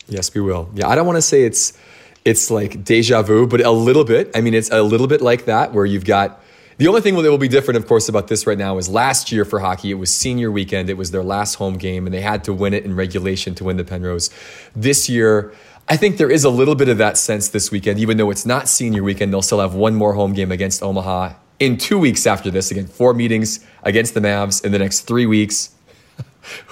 Yes, 0.09 0.35
we 0.35 0.41
will. 0.41 0.71
Yeah, 0.75 0.89
I 0.89 0.95
don't 0.95 1.07
want 1.07 1.17
to 1.17 1.23
say 1.23 1.45
it's 1.45 1.79
it's 2.25 2.51
like 2.51 2.85
deja 2.85 3.23
vu, 3.23 3.47
but 3.47 3.61
a 3.61 3.71
little 3.71 4.05
bit. 4.05 4.31
I 4.35 4.41
mean, 4.41 4.55
it's 4.55 4.71
a 4.71 4.83
little 4.83 5.07
bit 5.07 5.21
like 5.21 5.47
that 5.47 5.73
where 5.73 5.87
you've 5.87 6.05
got. 6.05 6.41
The 6.79 6.89
only 6.89 7.01
thing 7.01 7.15
that 7.15 7.31
will 7.31 7.39
be 7.39 7.49
different, 7.49 7.79
of 7.79 7.87
course, 7.87 8.09
about 8.09 8.29
this 8.29 8.47
right 8.47 8.57
now 8.57 8.79
is 8.79 8.89
last 8.89 9.31
year 9.31 9.45
for 9.45 9.61
hockey, 9.61 9.91
it 9.91 9.95
was 9.95 10.13
senior 10.13 10.51
weekend. 10.51 10.89
It 10.89 10.97
was 10.97 11.11
their 11.11 11.23
last 11.23 11.55
home 11.55 11.77
game, 11.77 12.07
and 12.07 12.15
they 12.15 12.21
had 12.21 12.45
to 12.45 12.53
win 12.53 12.73
it 12.73 12.85
in 12.85 12.97
regulation 12.97 13.55
to 13.57 13.65
win 13.65 13.77
the 13.77 13.85
Penrose. 13.85 14.31
This 14.75 15.09
year, 15.09 15.53
I 15.89 15.97
think 15.97 16.17
there 16.17 16.31
is 16.31 16.45
a 16.45 16.51
little 16.51 16.75
bit 16.75 16.89
of 16.89 16.99
that 16.99 17.19
sense 17.19 17.49
this 17.49 17.71
weekend, 17.71 17.99
even 17.99 18.17
though 18.17 18.31
it's 18.31 18.47
not 18.47 18.69
senior 18.69 19.03
weekend. 19.03 19.33
They'll 19.33 19.43
still 19.43 19.61
have 19.61 19.75
one 19.75 19.95
more 19.95 20.15
home 20.15 20.33
game 20.33 20.53
against 20.53 20.83
Omaha 20.83 21.35
in 21.59 21.77
two 21.77 21.99
weeks 21.99 22.27
after 22.27 22.51
this. 22.51 22.71
Again, 22.71 22.87
four 22.87 23.15
meetings 23.15 23.65
against 23.83 24.15
the 24.15 24.21
Mavs 24.21 24.65
in 24.65 24.73
the 24.73 24.79
next 24.79 25.01
three 25.01 25.27
weeks. 25.27 25.71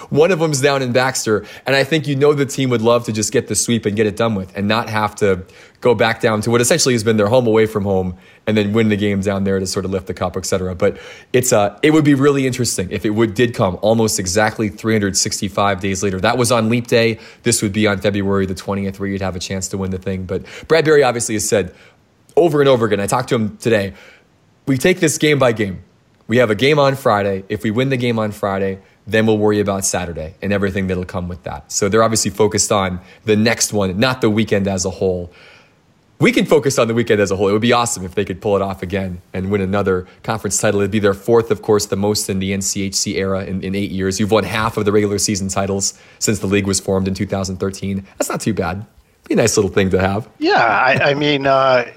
One 0.09 0.31
of 0.31 0.39
them's 0.39 0.61
down 0.61 0.81
in 0.81 0.91
Baxter, 0.91 1.45
and 1.65 1.75
I 1.75 1.83
think 1.83 2.07
you 2.07 2.15
know 2.15 2.33
the 2.33 2.45
team 2.45 2.69
would 2.69 2.81
love 2.81 3.05
to 3.05 3.13
just 3.13 3.31
get 3.31 3.47
the 3.47 3.55
sweep 3.55 3.85
and 3.85 3.95
get 3.95 4.05
it 4.05 4.15
done 4.15 4.35
with, 4.35 4.55
and 4.55 4.67
not 4.67 4.89
have 4.89 5.15
to 5.15 5.45
go 5.79 5.95
back 5.95 6.21
down 6.21 6.41
to 6.41 6.51
what 6.51 6.61
essentially 6.61 6.93
has 6.93 7.03
been 7.03 7.17
their 7.17 7.27
home 7.27 7.47
away 7.47 7.65
from 7.65 7.83
home, 7.83 8.17
and 8.45 8.57
then 8.57 8.73
win 8.73 8.89
the 8.89 8.97
game 8.97 9.21
down 9.21 9.43
there 9.43 9.59
to 9.59 9.67
sort 9.67 9.85
of 9.85 9.91
lift 9.91 10.07
the 10.07 10.13
cup, 10.13 10.35
etc. 10.37 10.75
But 10.75 10.97
it's 11.33 11.53
uh, 11.53 11.77
it 11.81 11.91
would 11.91 12.05
be 12.05 12.13
really 12.13 12.45
interesting 12.45 12.89
if 12.91 13.05
it 13.05 13.11
would 13.11 13.33
did 13.33 13.53
come 13.53 13.77
almost 13.81 14.19
exactly 14.19 14.69
365 14.69 15.79
days 15.79 16.03
later. 16.03 16.19
That 16.19 16.37
was 16.37 16.51
on 16.51 16.69
Leap 16.69 16.87
Day. 16.87 17.19
This 17.43 17.61
would 17.61 17.73
be 17.73 17.87
on 17.87 17.99
February 17.99 18.45
the 18.45 18.55
20th, 18.55 18.99
where 18.99 19.09
you'd 19.09 19.21
have 19.21 19.35
a 19.35 19.39
chance 19.39 19.67
to 19.69 19.77
win 19.77 19.91
the 19.91 19.99
thing. 19.99 20.25
But 20.25 20.45
Brad 20.67 20.85
Berry 20.85 21.03
obviously 21.03 21.35
has 21.35 21.47
said 21.47 21.73
over 22.35 22.59
and 22.59 22.69
over 22.69 22.85
again. 22.85 22.99
I 22.99 23.07
talked 23.07 23.29
to 23.29 23.35
him 23.35 23.57
today. 23.57 23.93
We 24.65 24.77
take 24.77 24.99
this 24.99 25.17
game 25.17 25.39
by 25.39 25.53
game. 25.53 25.83
We 26.27 26.37
have 26.37 26.49
a 26.49 26.55
game 26.55 26.79
on 26.79 26.95
Friday. 26.95 27.43
If 27.49 27.63
we 27.63 27.71
win 27.71 27.89
the 27.89 27.97
game 27.97 28.17
on 28.19 28.31
Friday 28.31 28.79
then 29.07 29.25
we'll 29.25 29.37
worry 29.37 29.59
about 29.59 29.85
Saturday 29.85 30.35
and 30.41 30.53
everything 30.53 30.87
that'll 30.87 31.05
come 31.05 31.27
with 31.27 31.43
that. 31.43 31.71
So 31.71 31.89
they're 31.89 32.03
obviously 32.03 32.31
focused 32.31 32.71
on 32.71 32.99
the 33.25 33.35
next 33.35 33.73
one, 33.73 33.99
not 33.99 34.21
the 34.21 34.29
weekend 34.29 34.67
as 34.67 34.85
a 34.85 34.89
whole. 34.89 35.31
We 36.19 36.31
can 36.31 36.45
focus 36.45 36.77
on 36.77 36.87
the 36.87 36.93
weekend 36.93 37.19
as 37.19 37.31
a 37.31 37.35
whole. 37.35 37.49
It 37.49 37.53
would 37.53 37.63
be 37.63 37.73
awesome 37.73 38.05
if 38.05 38.13
they 38.13 38.23
could 38.23 38.41
pull 38.41 38.55
it 38.55 38.61
off 38.61 38.83
again 38.83 39.23
and 39.33 39.49
win 39.49 39.59
another 39.59 40.07
conference 40.21 40.59
title. 40.59 40.79
It'd 40.81 40.91
be 40.91 40.99
their 40.99 41.15
fourth, 41.15 41.49
of 41.49 41.63
course, 41.63 41.87
the 41.87 41.95
most 41.95 42.29
in 42.29 42.37
the 42.37 42.51
NCHC 42.51 43.15
era 43.15 43.43
in, 43.43 43.63
in 43.63 43.73
eight 43.73 43.89
years. 43.89 44.19
You've 44.19 44.29
won 44.29 44.43
half 44.43 44.77
of 44.77 44.85
the 44.85 44.91
regular 44.91 45.17
season 45.17 45.47
titles 45.47 45.99
since 46.19 46.37
the 46.37 46.45
league 46.45 46.67
was 46.67 46.79
formed 46.79 47.07
in 47.07 47.15
2013. 47.15 48.05
That's 48.19 48.29
not 48.29 48.39
too 48.39 48.53
bad. 48.53 48.85
Be 49.27 49.33
a 49.33 49.37
nice 49.37 49.57
little 49.57 49.71
thing 49.71 49.89
to 49.89 49.99
have. 49.99 50.29
Yeah, 50.37 50.63
I, 50.63 51.09
I 51.09 51.13
mean, 51.15 51.47
uh, 51.47 51.91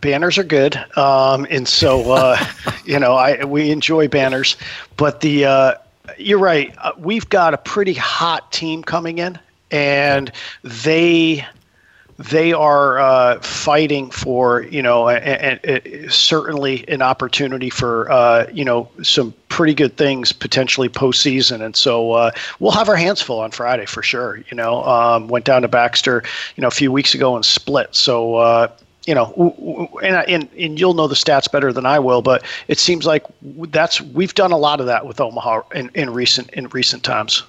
banners 0.00 0.38
are 0.38 0.44
good, 0.44 0.76
um, 0.96 1.46
and 1.50 1.66
so 1.68 2.12
uh, 2.12 2.42
you 2.84 2.98
know, 2.98 3.14
I 3.14 3.44
we 3.44 3.70
enjoy 3.70 4.08
banners, 4.08 4.56
but 4.96 5.20
the 5.20 5.44
uh, 5.44 5.74
you're 6.20 6.38
right. 6.38 6.74
Uh, 6.78 6.92
we've 6.98 7.28
got 7.28 7.54
a 7.54 7.58
pretty 7.58 7.94
hot 7.94 8.52
team 8.52 8.82
coming 8.82 9.18
in, 9.18 9.38
and 9.70 10.30
they 10.62 11.44
they 12.18 12.52
are 12.52 12.98
uh, 12.98 13.40
fighting 13.40 14.10
for 14.10 14.62
you 14.64 14.82
know 14.82 15.08
a, 15.08 15.16
a, 15.16 15.60
a, 15.64 16.08
certainly 16.08 16.86
an 16.88 17.00
opportunity 17.00 17.70
for 17.70 18.10
uh, 18.10 18.46
you 18.52 18.64
know 18.64 18.88
some 19.02 19.34
pretty 19.48 19.74
good 19.74 19.96
things 19.96 20.32
potentially 20.32 20.88
postseason, 20.88 21.64
and 21.64 21.74
so 21.74 22.12
uh, 22.12 22.30
we'll 22.58 22.72
have 22.72 22.88
our 22.88 22.96
hands 22.96 23.22
full 23.22 23.40
on 23.40 23.50
Friday 23.50 23.86
for 23.86 24.02
sure. 24.02 24.42
You 24.50 24.56
know, 24.56 24.84
um, 24.84 25.28
went 25.28 25.46
down 25.46 25.62
to 25.62 25.68
Baxter 25.68 26.22
you 26.56 26.60
know 26.60 26.68
a 26.68 26.72
few 26.72 26.92
weeks 26.92 27.14
ago 27.14 27.34
and 27.36 27.44
split, 27.44 27.94
so 27.94 28.34
uh, 28.36 28.68
you 29.06 29.14
know, 29.14 29.90
and, 30.02 30.16
and 30.28 30.48
and 30.58 30.78
you'll 30.78 30.94
know 30.94 31.08
the 31.08 31.14
stats 31.14 31.50
better 31.50 31.72
than 31.72 31.86
I 31.86 31.98
will, 31.98 32.22
but 32.22 32.44
it 32.68 32.78
seems 32.78 33.06
like 33.06 33.24
that's 33.42 34.00
we've 34.00 34.34
done 34.34 34.52
a 34.52 34.58
lot 34.58 34.80
of 34.80 34.86
that 34.86 35.06
with 35.06 35.20
Omaha 35.20 35.62
in, 35.74 35.90
in 35.94 36.10
recent 36.10 36.50
in 36.50 36.68
recent 36.68 37.02
times. 37.02 37.42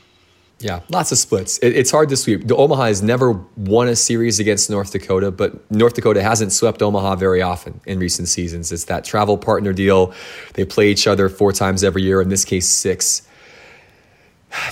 Yeah, 0.59 0.81
lots 0.89 1.11
of 1.11 1.17
splits. 1.17 1.57
It, 1.57 1.75
it's 1.75 1.89
hard 1.89 2.09
to 2.09 2.17
sweep. 2.17 2.47
The 2.47 2.55
Omaha 2.55 2.85
has 2.85 3.01
never 3.01 3.31
won 3.57 3.87
a 3.87 3.95
series 3.95 4.39
against 4.39 4.69
North 4.69 4.91
Dakota, 4.91 5.31
but 5.31 5.69
North 5.71 5.95
Dakota 5.95 6.21
hasn't 6.21 6.51
swept 6.51 6.81
Omaha 6.81 7.15
very 7.15 7.41
often 7.41 7.81
in 7.85 7.99
recent 7.99 8.27
seasons. 8.27 8.71
It's 8.71 8.85
that 8.85 9.03
travel 9.03 9.37
partner 9.37 9.73
deal. 9.73 10.13
They 10.53 10.65
play 10.65 10.91
each 10.91 11.07
other 11.07 11.29
four 11.29 11.51
times 11.51 11.83
every 11.83 12.03
year. 12.03 12.21
In 12.21 12.29
this 12.29 12.45
case, 12.45 12.67
six. 12.67 13.27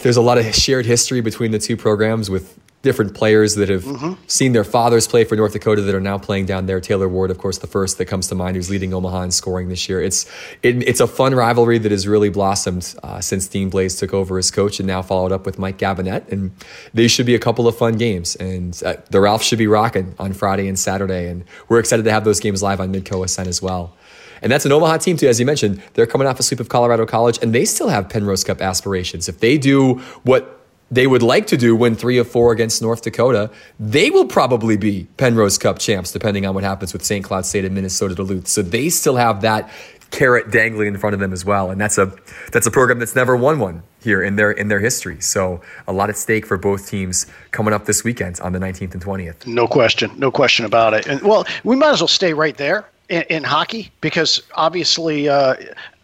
There's 0.01 0.17
a 0.17 0.21
lot 0.21 0.37
of 0.37 0.53
shared 0.53 0.85
history 0.85 1.21
between 1.21 1.51
the 1.51 1.59
two 1.59 1.75
programs 1.75 2.29
with 2.29 2.59
different 2.81 3.13
players 3.13 3.55
that 3.55 3.67
have 3.67 3.83
mm-hmm. 3.83 4.13
seen 4.27 4.53
their 4.53 4.63
fathers 4.63 5.05
play 5.05 5.25
for 5.25 5.35
North 5.35 5.51
Dakota 5.51 5.81
that 5.81 5.93
are 5.93 5.99
now 5.99 6.17
playing 6.17 6.45
down 6.45 6.65
there. 6.65 6.79
Taylor 6.79 7.09
Ward, 7.09 7.29
of 7.29 7.37
course, 7.37 7.57
the 7.57 7.67
first 7.67 7.97
that 7.97 8.05
comes 8.05 8.27
to 8.27 8.35
mind, 8.35 8.55
who's 8.55 8.69
leading 8.69 8.93
Omaha 8.93 9.23
in 9.23 9.31
scoring 9.31 9.67
this 9.67 9.89
year. 9.89 10.01
It's 10.01 10.25
it, 10.63 10.87
it's 10.87 11.01
a 11.01 11.07
fun 11.07 11.35
rivalry 11.35 11.77
that 11.77 11.91
has 11.91 12.07
really 12.07 12.29
blossomed 12.29 12.95
uh, 13.03 13.19
since 13.19 13.47
Dean 13.47 13.69
Blais 13.69 13.99
took 13.99 14.13
over 14.13 14.37
as 14.37 14.49
coach 14.49 14.79
and 14.79 14.87
now 14.87 15.01
followed 15.01 15.33
up 15.33 15.45
with 15.45 15.59
Mike 15.59 15.77
Gabinet. 15.77 16.31
And 16.31 16.51
these 16.93 17.11
should 17.11 17.25
be 17.25 17.35
a 17.35 17.39
couple 17.39 17.67
of 17.67 17.77
fun 17.77 17.97
games. 17.97 18.35
And 18.37 18.81
uh, 18.85 18.95
the 19.09 19.19
Ralph 19.19 19.43
should 19.43 19.59
be 19.59 19.67
rocking 19.67 20.15
on 20.17 20.31
Friday 20.31 20.67
and 20.67 20.79
Saturday. 20.79 21.27
And 21.27 21.43
we're 21.67 21.79
excited 21.79 22.03
to 22.05 22.11
have 22.11 22.23
those 22.23 22.39
games 22.39 22.63
live 22.63 22.79
on 22.79 22.93
Midco 22.93 23.27
SN 23.29 23.47
as 23.47 23.61
well. 23.61 23.93
And 24.41 24.49
that's 24.49 24.65
an 24.65 24.71
Omaha 24.71 24.97
team, 24.97 25.17
too, 25.17 25.27
as 25.27 25.37
you 25.37 25.45
mentioned. 25.45 25.81
They're 25.95 26.07
coming 26.07 26.25
off 26.25 26.39
a 26.39 26.43
sweep 26.43 26.61
of 26.61 26.69
Colorado 26.69 27.05
College, 27.05 27.39
and 27.41 27.53
they 27.53 27.65
still 27.65 27.89
have 27.89 28.07
Penrose 28.07 28.45
Cup 28.45 28.61
aspirations. 28.61 29.27
If 29.27 29.41
they 29.41 29.57
do 29.57 29.95
what 30.23 30.58
they 30.91 31.07
would 31.07 31.23
like 31.23 31.47
to 31.47 31.57
do 31.57 31.75
win 31.75 31.95
three 31.95 32.17
of 32.17 32.29
four 32.29 32.51
against 32.51 32.81
North 32.81 33.01
Dakota, 33.01 33.51
they 33.79 34.09
will 34.09 34.25
probably 34.25 34.77
be 34.77 35.07
Penrose 35.17 35.57
Cup 35.57 35.79
champs, 35.79 36.11
depending 36.11 36.45
on 36.45 36.55
what 36.55 36.63
happens 36.63 36.93
with 36.93 37.03
St. 37.03 37.23
Cloud 37.23 37.45
State 37.45 37.65
and 37.65 37.75
Minnesota 37.75 38.15
Duluth. 38.15 38.47
So 38.47 38.61
they 38.61 38.89
still 38.89 39.15
have 39.15 39.41
that 39.41 39.69
carrot 40.11 40.51
dangling 40.51 40.87
in 40.87 40.97
front 40.97 41.13
of 41.13 41.19
them 41.19 41.33
as 41.33 41.45
well. 41.45 41.71
And 41.71 41.79
that's 41.79 41.97
a 41.97 42.11
that's 42.51 42.67
a 42.67 42.71
program 42.71 42.99
that's 42.99 43.15
never 43.15 43.35
won 43.35 43.59
one 43.59 43.83
here 44.01 44.23
in 44.23 44.35
their 44.35 44.51
in 44.51 44.67
their 44.67 44.79
history. 44.79 45.21
So 45.21 45.61
a 45.87 45.93
lot 45.93 46.09
at 46.09 46.17
stake 46.17 46.45
for 46.45 46.57
both 46.57 46.87
teams 46.89 47.27
coming 47.51 47.73
up 47.73 47.85
this 47.85 48.03
weekend 48.03 48.39
on 48.41 48.53
the 48.53 48.59
19th 48.59 48.93
and 48.93 49.03
20th. 49.03 49.45
No 49.47 49.67
question, 49.67 50.11
no 50.17 50.31
question 50.31 50.65
about 50.65 50.93
it. 50.93 51.07
And 51.07 51.21
well, 51.21 51.45
we 51.63 51.75
might 51.75 51.91
as 51.91 52.01
well 52.01 52.07
stay 52.07 52.33
right 52.33 52.57
there 52.57 52.87
in, 53.09 53.23
in 53.29 53.43
hockey 53.43 53.91
because 54.01 54.41
obviously 54.55 55.29
uh, 55.29 55.55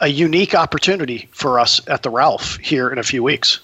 a 0.01 0.07
unique 0.07 0.53
opportunity 0.53 1.29
for 1.31 1.59
us 1.59 1.81
at 1.87 2.03
the 2.03 2.09
Ralph 2.09 2.57
here 2.57 2.89
in 2.89 2.97
a 2.97 3.03
few 3.03 3.23
weeks. 3.23 3.59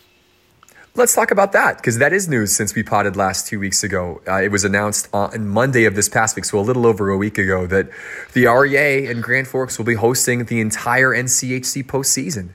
Let's 0.93 1.15
talk 1.15 1.32
about 1.32 1.54
that 1.54 1.77
because 1.77 1.99
that 1.99 2.12
is 2.12 2.27
news 2.27 2.54
since 2.54 2.75
we 2.75 2.84
potted 2.84 3.15
last 3.15 3.47
two 3.47 3.60
weeks 3.60 3.82
ago. 3.82 4.21
Uh, 4.27 4.41
it 4.41 4.51
was 4.51 4.65
announced 4.65 5.08
on 5.13 5.47
Monday 5.47 5.86
of 5.86 5.95
this 5.95 6.10
past 6.10 6.36
week, 6.36 6.43
so 6.43 6.60
a 6.60 6.62
little 6.62 6.86
over 6.86 7.10
a 7.10 7.15
week 7.15 7.38
ago, 7.38 7.65
that 7.67 7.89
the 8.34 8.47
REA 8.47 9.08
and 9.08 9.23
Grand 9.23 9.47
Forks 9.47 9.77
will 9.77 9.86
be 9.86 9.93
hosting 9.93 10.45
the 10.45 10.60
entire 10.60 11.12
NCHC 11.12 11.86
postseason. 11.86 12.49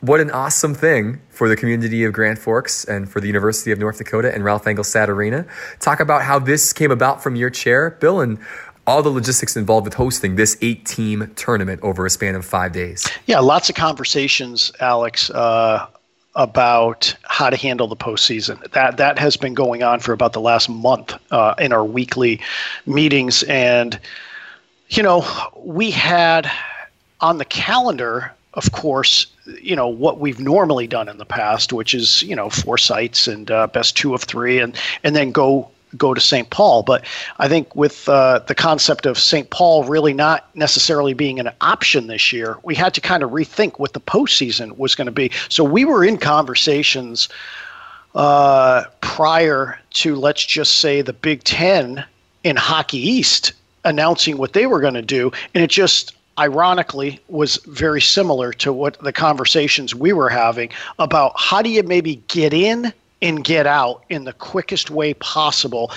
What 0.00 0.18
an 0.18 0.28
awesome 0.32 0.74
thing 0.74 1.20
for 1.28 1.48
the 1.48 1.54
community 1.54 2.02
of 2.02 2.12
Grand 2.12 2.40
Forks 2.40 2.84
and 2.84 3.08
for 3.08 3.20
the 3.20 3.28
University 3.28 3.70
of 3.70 3.78
North 3.78 3.98
Dakota 3.98 4.34
and 4.34 4.42
Ralph 4.42 4.64
Engelstad 4.64 5.06
Arena. 5.06 5.46
Talk 5.78 6.00
about 6.00 6.22
how 6.22 6.40
this 6.40 6.72
came 6.72 6.90
about 6.90 7.22
from 7.22 7.36
your 7.36 7.50
chair, 7.50 7.90
Bill, 7.90 8.20
and 8.20 8.38
all 8.88 9.02
the 9.02 9.08
logistics 9.08 9.56
involved 9.56 9.84
with 9.84 9.94
hosting 9.94 10.34
this 10.34 10.56
eight 10.62 10.84
team 10.84 11.32
tournament 11.36 11.80
over 11.82 12.06
a 12.06 12.10
span 12.10 12.34
of 12.34 12.44
five 12.44 12.72
days. 12.72 13.08
Yeah, 13.26 13.38
lots 13.38 13.68
of 13.68 13.76
conversations, 13.76 14.72
Alex. 14.80 15.30
Uh, 15.30 15.86
about 16.38 17.14
how 17.24 17.50
to 17.50 17.56
handle 17.56 17.88
the 17.88 17.96
postseason. 17.96 18.62
That 18.70 18.96
that 18.96 19.18
has 19.18 19.36
been 19.36 19.54
going 19.54 19.82
on 19.82 20.00
for 20.00 20.12
about 20.12 20.32
the 20.32 20.40
last 20.40 20.70
month 20.70 21.12
uh, 21.32 21.54
in 21.58 21.72
our 21.72 21.84
weekly 21.84 22.40
meetings, 22.86 23.42
and 23.42 23.98
you 24.88 25.02
know 25.02 25.26
we 25.56 25.90
had 25.90 26.50
on 27.20 27.38
the 27.38 27.44
calendar, 27.44 28.32
of 28.54 28.70
course, 28.70 29.26
you 29.60 29.74
know 29.74 29.88
what 29.88 30.20
we've 30.20 30.38
normally 30.38 30.86
done 30.86 31.08
in 31.08 31.18
the 31.18 31.26
past, 31.26 31.72
which 31.72 31.92
is 31.92 32.22
you 32.22 32.36
know 32.36 32.48
four 32.48 32.78
sites 32.78 33.26
and 33.26 33.50
uh, 33.50 33.66
best 33.66 33.96
two 33.96 34.14
of 34.14 34.22
three, 34.22 34.60
and 34.60 34.76
and 35.02 35.16
then 35.16 35.32
go 35.32 35.68
go 35.96 36.14
to 36.14 36.20
St. 36.20 36.50
Paul. 36.50 36.82
But 36.82 37.04
I 37.38 37.48
think 37.48 37.74
with 37.74 38.08
uh, 38.08 38.40
the 38.46 38.54
concept 38.54 39.06
of 39.06 39.18
St. 39.18 39.50
Paul 39.50 39.84
really 39.84 40.12
not 40.12 40.54
necessarily 40.54 41.14
being 41.14 41.40
an 41.40 41.50
option 41.60 42.06
this 42.06 42.32
year, 42.32 42.58
we 42.62 42.74
had 42.74 42.94
to 42.94 43.00
kind 43.00 43.22
of 43.22 43.30
rethink 43.30 43.78
what 43.78 43.92
the 43.92 44.00
postseason 44.00 44.76
was 44.76 44.94
going 44.94 45.06
to 45.06 45.12
be. 45.12 45.30
So 45.48 45.64
we 45.64 45.84
were 45.84 46.04
in 46.04 46.18
conversations 46.18 47.28
uh, 48.14 48.84
prior 49.00 49.78
to, 49.90 50.16
let's 50.16 50.44
just 50.44 50.76
say, 50.76 51.02
the 51.02 51.12
Big 51.12 51.44
Ten 51.44 52.04
in 52.44 52.56
Hockey 52.56 52.98
East 52.98 53.52
announcing 53.84 54.38
what 54.38 54.52
they 54.52 54.66
were 54.66 54.80
going 54.80 54.94
to 54.94 55.02
do. 55.02 55.30
And 55.54 55.62
it 55.62 55.70
just 55.70 56.14
ironically 56.38 57.20
was 57.28 57.56
very 57.66 58.00
similar 58.00 58.52
to 58.52 58.72
what 58.72 58.98
the 59.00 59.12
conversations 59.12 59.94
we 59.94 60.12
were 60.12 60.28
having 60.28 60.70
about 60.98 61.32
how 61.36 61.62
do 61.62 61.68
you 61.68 61.82
maybe 61.82 62.16
get 62.28 62.52
in 62.52 62.92
and 63.20 63.42
get 63.42 63.66
out 63.66 64.04
in 64.08 64.24
the 64.24 64.32
quickest 64.32 64.90
way 64.90 65.12
possible, 65.14 65.90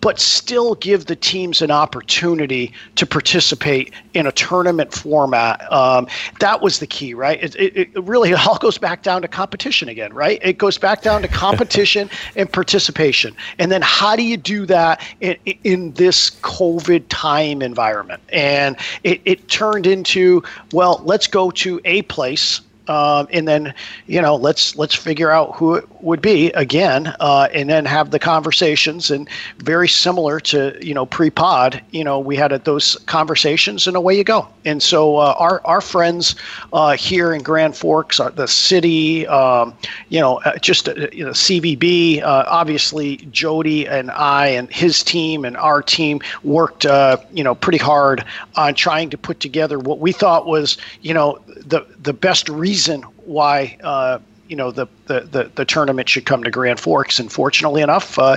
but 0.00 0.20
still 0.20 0.76
give 0.76 1.06
the 1.06 1.16
teams 1.16 1.60
an 1.60 1.70
opportunity 1.70 2.72
to 2.94 3.04
participate 3.04 3.92
in 4.14 4.26
a 4.26 4.32
tournament 4.32 4.94
format. 4.94 5.70
Um, 5.72 6.06
that 6.38 6.62
was 6.62 6.78
the 6.78 6.86
key, 6.86 7.14
right? 7.14 7.42
It, 7.42 7.56
it, 7.56 7.76
it, 7.76 8.04
really 8.04 8.32
all 8.46 8.58
goes 8.58 8.78
back 8.78 9.02
down 9.02 9.22
to 9.22 9.28
competition 9.28 9.88
again, 9.88 10.12
right? 10.12 10.38
It 10.42 10.58
goes 10.58 10.78
back 10.78 11.02
down 11.02 11.22
to 11.22 11.28
competition 11.28 12.08
and 12.36 12.50
participation. 12.50 13.34
And 13.58 13.72
then 13.72 13.82
how 13.82 14.14
do 14.14 14.22
you 14.22 14.36
do 14.36 14.64
that 14.66 15.02
in, 15.20 15.36
in 15.64 15.92
this 15.94 16.30
COVID 16.42 17.04
time 17.08 17.60
environment? 17.60 18.22
And 18.28 18.76
it, 19.02 19.20
it 19.24 19.48
turned 19.48 19.86
into, 19.86 20.44
well, 20.72 21.02
let's 21.04 21.26
go 21.26 21.50
to 21.50 21.80
a 21.84 22.02
place 22.02 22.60
um, 22.88 23.28
and 23.32 23.46
then 23.46 23.74
you 24.06 24.20
know 24.20 24.36
let's 24.36 24.76
let's 24.76 24.94
figure 24.94 25.30
out 25.30 25.56
who 25.56 25.74
it 25.74 25.84
would 26.02 26.22
be 26.22 26.50
again, 26.52 27.14
uh, 27.20 27.48
and 27.52 27.68
then 27.68 27.84
have 27.84 28.10
the 28.10 28.18
conversations. 28.18 29.10
And 29.10 29.28
very 29.58 29.88
similar 29.88 30.40
to 30.40 30.76
you 30.80 30.94
know 30.94 31.06
pre-pod, 31.06 31.82
you 31.90 32.04
know 32.04 32.18
we 32.18 32.36
had 32.36 32.52
those 32.64 32.96
conversations, 33.06 33.86
and 33.86 33.96
away 33.96 34.16
you 34.16 34.24
go. 34.24 34.48
And 34.64 34.82
so 34.82 35.16
uh, 35.16 35.34
our 35.38 35.60
our 35.66 35.80
friends 35.80 36.34
uh, 36.72 36.96
here 36.96 37.32
in 37.32 37.42
Grand 37.42 37.76
Forks, 37.76 38.20
uh, 38.20 38.30
the 38.30 38.48
city, 38.48 39.26
um, 39.26 39.74
you 40.08 40.20
know, 40.20 40.38
uh, 40.40 40.56
just 40.58 40.88
uh, 40.88 40.94
you 41.12 41.24
know 41.24 41.32
CVB, 41.32 42.22
obviously 42.24 43.18
Jody 43.30 43.86
and 43.86 44.10
I 44.10 44.48
and 44.48 44.72
his 44.72 45.02
team 45.02 45.44
and 45.44 45.56
our 45.56 45.82
team 45.82 46.20
worked 46.42 46.84
you 46.84 47.44
know 47.44 47.54
pretty 47.54 47.78
hard 47.78 48.24
on 48.56 48.74
trying 48.74 49.10
to 49.10 49.18
put 49.18 49.40
together 49.40 49.78
what 49.78 49.98
we 49.98 50.12
thought 50.12 50.46
was 50.46 50.76
you 51.02 51.12
know 51.12 51.38
the 51.46 51.86
the 52.02 52.12
best 52.12 52.48
reason 52.48 52.77
why 53.24 53.76
uh, 53.82 54.18
you 54.48 54.56
know 54.56 54.70
the, 54.70 54.86
the, 55.06 55.20
the 55.20 55.50
the 55.54 55.64
tournament 55.64 56.08
should 56.08 56.26
come 56.26 56.42
to 56.44 56.50
Grand 56.50 56.80
Forks. 56.80 57.18
And 57.18 57.30
fortunately 57.30 57.82
enough, 57.82 58.18
uh, 58.18 58.36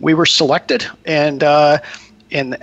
we 0.00 0.14
were 0.14 0.26
selected, 0.26 0.86
and 1.04 1.42
uh, 1.42 1.78
and 2.30 2.56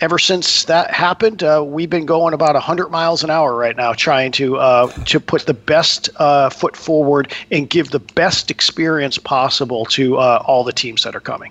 ever 0.00 0.18
since 0.18 0.64
that 0.64 0.90
happened, 0.90 1.42
uh, 1.42 1.64
we've 1.66 1.90
been 1.90 2.06
going 2.06 2.34
about 2.34 2.54
100 2.54 2.90
miles 2.90 3.24
an 3.24 3.30
hour 3.30 3.54
right 3.54 3.76
now, 3.76 3.92
trying 3.94 4.32
to 4.32 4.56
uh, 4.58 4.88
to 5.04 5.18
put 5.18 5.46
the 5.46 5.54
best 5.54 6.10
uh, 6.16 6.50
foot 6.50 6.76
forward 6.76 7.32
and 7.50 7.68
give 7.70 7.90
the 7.90 8.00
best 8.00 8.50
experience 8.50 9.18
possible 9.18 9.84
to 9.86 10.18
all 10.18 10.64
the 10.64 10.72
teams 10.72 11.02
that 11.02 11.16
are 11.16 11.20
coming. 11.20 11.50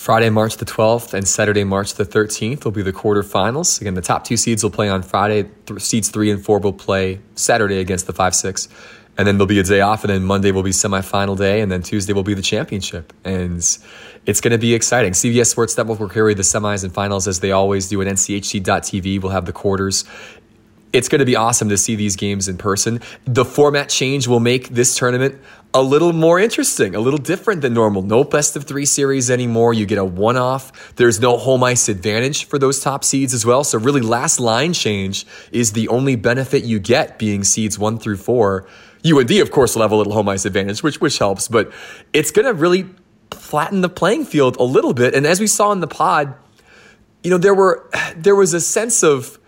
Friday, 0.00 0.30
March 0.30 0.56
the 0.56 0.64
12th, 0.64 1.12
and 1.12 1.28
Saturday, 1.28 1.62
March 1.62 1.92
the 1.92 2.06
13th 2.06 2.64
will 2.64 2.72
be 2.72 2.80
the 2.80 2.90
quarterfinals. 2.90 3.82
Again, 3.82 3.92
the 3.92 4.00
top 4.00 4.24
two 4.24 4.38
seeds 4.38 4.62
will 4.62 4.70
play 4.70 4.88
on 4.88 5.02
Friday. 5.02 5.50
Th- 5.66 5.78
seeds 5.78 6.08
three 6.08 6.30
and 6.30 6.42
four 6.42 6.58
will 6.58 6.72
play 6.72 7.20
Saturday 7.34 7.80
against 7.80 8.06
the 8.06 8.14
5 8.14 8.34
6. 8.34 8.66
And 9.18 9.28
then 9.28 9.36
there'll 9.36 9.46
be 9.46 9.58
a 9.58 9.62
day 9.62 9.82
off, 9.82 10.02
and 10.02 10.10
then 10.10 10.24
Monday 10.24 10.52
will 10.52 10.62
be 10.62 10.70
semifinal 10.70 11.36
day, 11.36 11.60
and 11.60 11.70
then 11.70 11.82
Tuesday 11.82 12.14
will 12.14 12.22
be 12.22 12.32
the 12.32 12.40
championship. 12.40 13.12
And 13.24 13.58
it's 14.24 14.40
going 14.40 14.52
to 14.52 14.58
be 14.58 14.72
exciting. 14.72 15.12
CBS 15.12 15.48
Sports 15.48 15.76
Network 15.76 16.00
will 16.00 16.08
carry 16.08 16.32
the 16.32 16.44
semis 16.44 16.82
and 16.82 16.94
finals 16.94 17.28
as 17.28 17.40
they 17.40 17.52
always 17.52 17.90
do, 17.90 18.00
and 18.00 18.10
NCHC.TV 18.10 19.20
will 19.20 19.28
have 19.28 19.44
the 19.44 19.52
quarters 19.52 20.06
it's 20.92 21.08
going 21.08 21.20
to 21.20 21.24
be 21.24 21.36
awesome 21.36 21.68
to 21.68 21.76
see 21.76 21.94
these 21.94 22.16
games 22.16 22.48
in 22.48 22.58
person. 22.58 23.00
The 23.24 23.44
format 23.44 23.88
change 23.88 24.26
will 24.26 24.40
make 24.40 24.70
this 24.70 24.96
tournament 24.96 25.40
a 25.72 25.82
little 25.82 26.12
more 26.12 26.40
interesting, 26.40 26.94
a 26.94 27.00
little 27.00 27.18
different 27.18 27.62
than 27.62 27.74
normal. 27.74 28.02
No 28.02 28.24
best 28.24 28.56
of 28.56 28.64
three 28.64 28.84
series 28.84 29.30
anymore. 29.30 29.72
You 29.72 29.86
get 29.86 29.98
a 29.98 30.04
one 30.04 30.36
off. 30.36 30.94
There's 30.96 31.20
no 31.20 31.36
home 31.36 31.62
ice 31.62 31.88
advantage 31.88 32.46
for 32.46 32.58
those 32.58 32.80
top 32.80 33.04
seeds 33.04 33.32
as 33.32 33.46
well. 33.46 33.62
So, 33.62 33.78
really, 33.78 34.00
last 34.00 34.40
line 34.40 34.72
change 34.72 35.26
is 35.52 35.72
the 35.72 35.88
only 35.88 36.16
benefit 36.16 36.64
you 36.64 36.78
get 36.80 37.18
being 37.18 37.44
seeds 37.44 37.78
one 37.78 37.98
through 37.98 38.16
four. 38.16 38.66
UND, 39.04 39.30
of 39.30 39.50
course, 39.50 39.74
will 39.74 39.82
have 39.82 39.92
a 39.92 39.96
little 39.96 40.12
home 40.12 40.28
ice 40.28 40.44
advantage, 40.44 40.82
which, 40.82 41.00
which 41.00 41.18
helps, 41.18 41.48
but 41.48 41.72
it's 42.12 42.30
going 42.30 42.46
to 42.46 42.52
really 42.52 42.86
flatten 43.32 43.80
the 43.80 43.88
playing 43.88 44.24
field 44.24 44.56
a 44.58 44.62
little 44.62 44.92
bit. 44.92 45.14
And 45.14 45.26
as 45.26 45.40
we 45.40 45.46
saw 45.46 45.72
in 45.72 45.80
the 45.80 45.86
pod, 45.86 46.34
you 47.22 47.30
know, 47.30 47.38
there 47.38 47.54
were 47.54 47.88
there 48.16 48.34
was 48.34 48.54
a 48.54 48.60
sense 48.60 49.02
of 49.02 49.38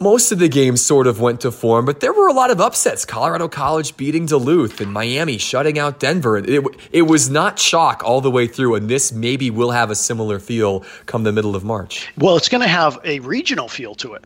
most 0.00 0.32
of 0.32 0.38
the 0.38 0.48
games 0.48 0.84
sort 0.84 1.06
of 1.06 1.20
went 1.20 1.42
to 1.42 1.50
form, 1.50 1.84
but 1.84 2.00
there 2.00 2.12
were 2.12 2.26
a 2.26 2.32
lot 2.32 2.50
of 2.50 2.58
upsets. 2.60 3.04
Colorado 3.04 3.48
College 3.48 3.96
beating 3.98 4.24
Duluth 4.24 4.80
and 4.80 4.90
Miami 4.90 5.36
shutting 5.36 5.78
out 5.78 6.00
Denver. 6.00 6.38
It, 6.38 6.64
it 6.90 7.02
was 7.02 7.28
not 7.28 7.58
chalk 7.58 8.02
all 8.02 8.22
the 8.22 8.30
way 8.30 8.46
through, 8.46 8.76
and 8.76 8.88
this 8.88 9.12
maybe 9.12 9.50
will 9.50 9.72
have 9.72 9.90
a 9.90 9.94
similar 9.94 10.38
feel 10.38 10.84
come 11.04 11.22
the 11.24 11.32
middle 11.32 11.54
of 11.54 11.64
March. 11.64 12.10
Well, 12.16 12.36
it's 12.36 12.48
going 12.48 12.62
to 12.62 12.68
have 12.68 12.98
a 13.04 13.20
regional 13.20 13.68
feel 13.68 13.94
to 13.96 14.14
it. 14.14 14.24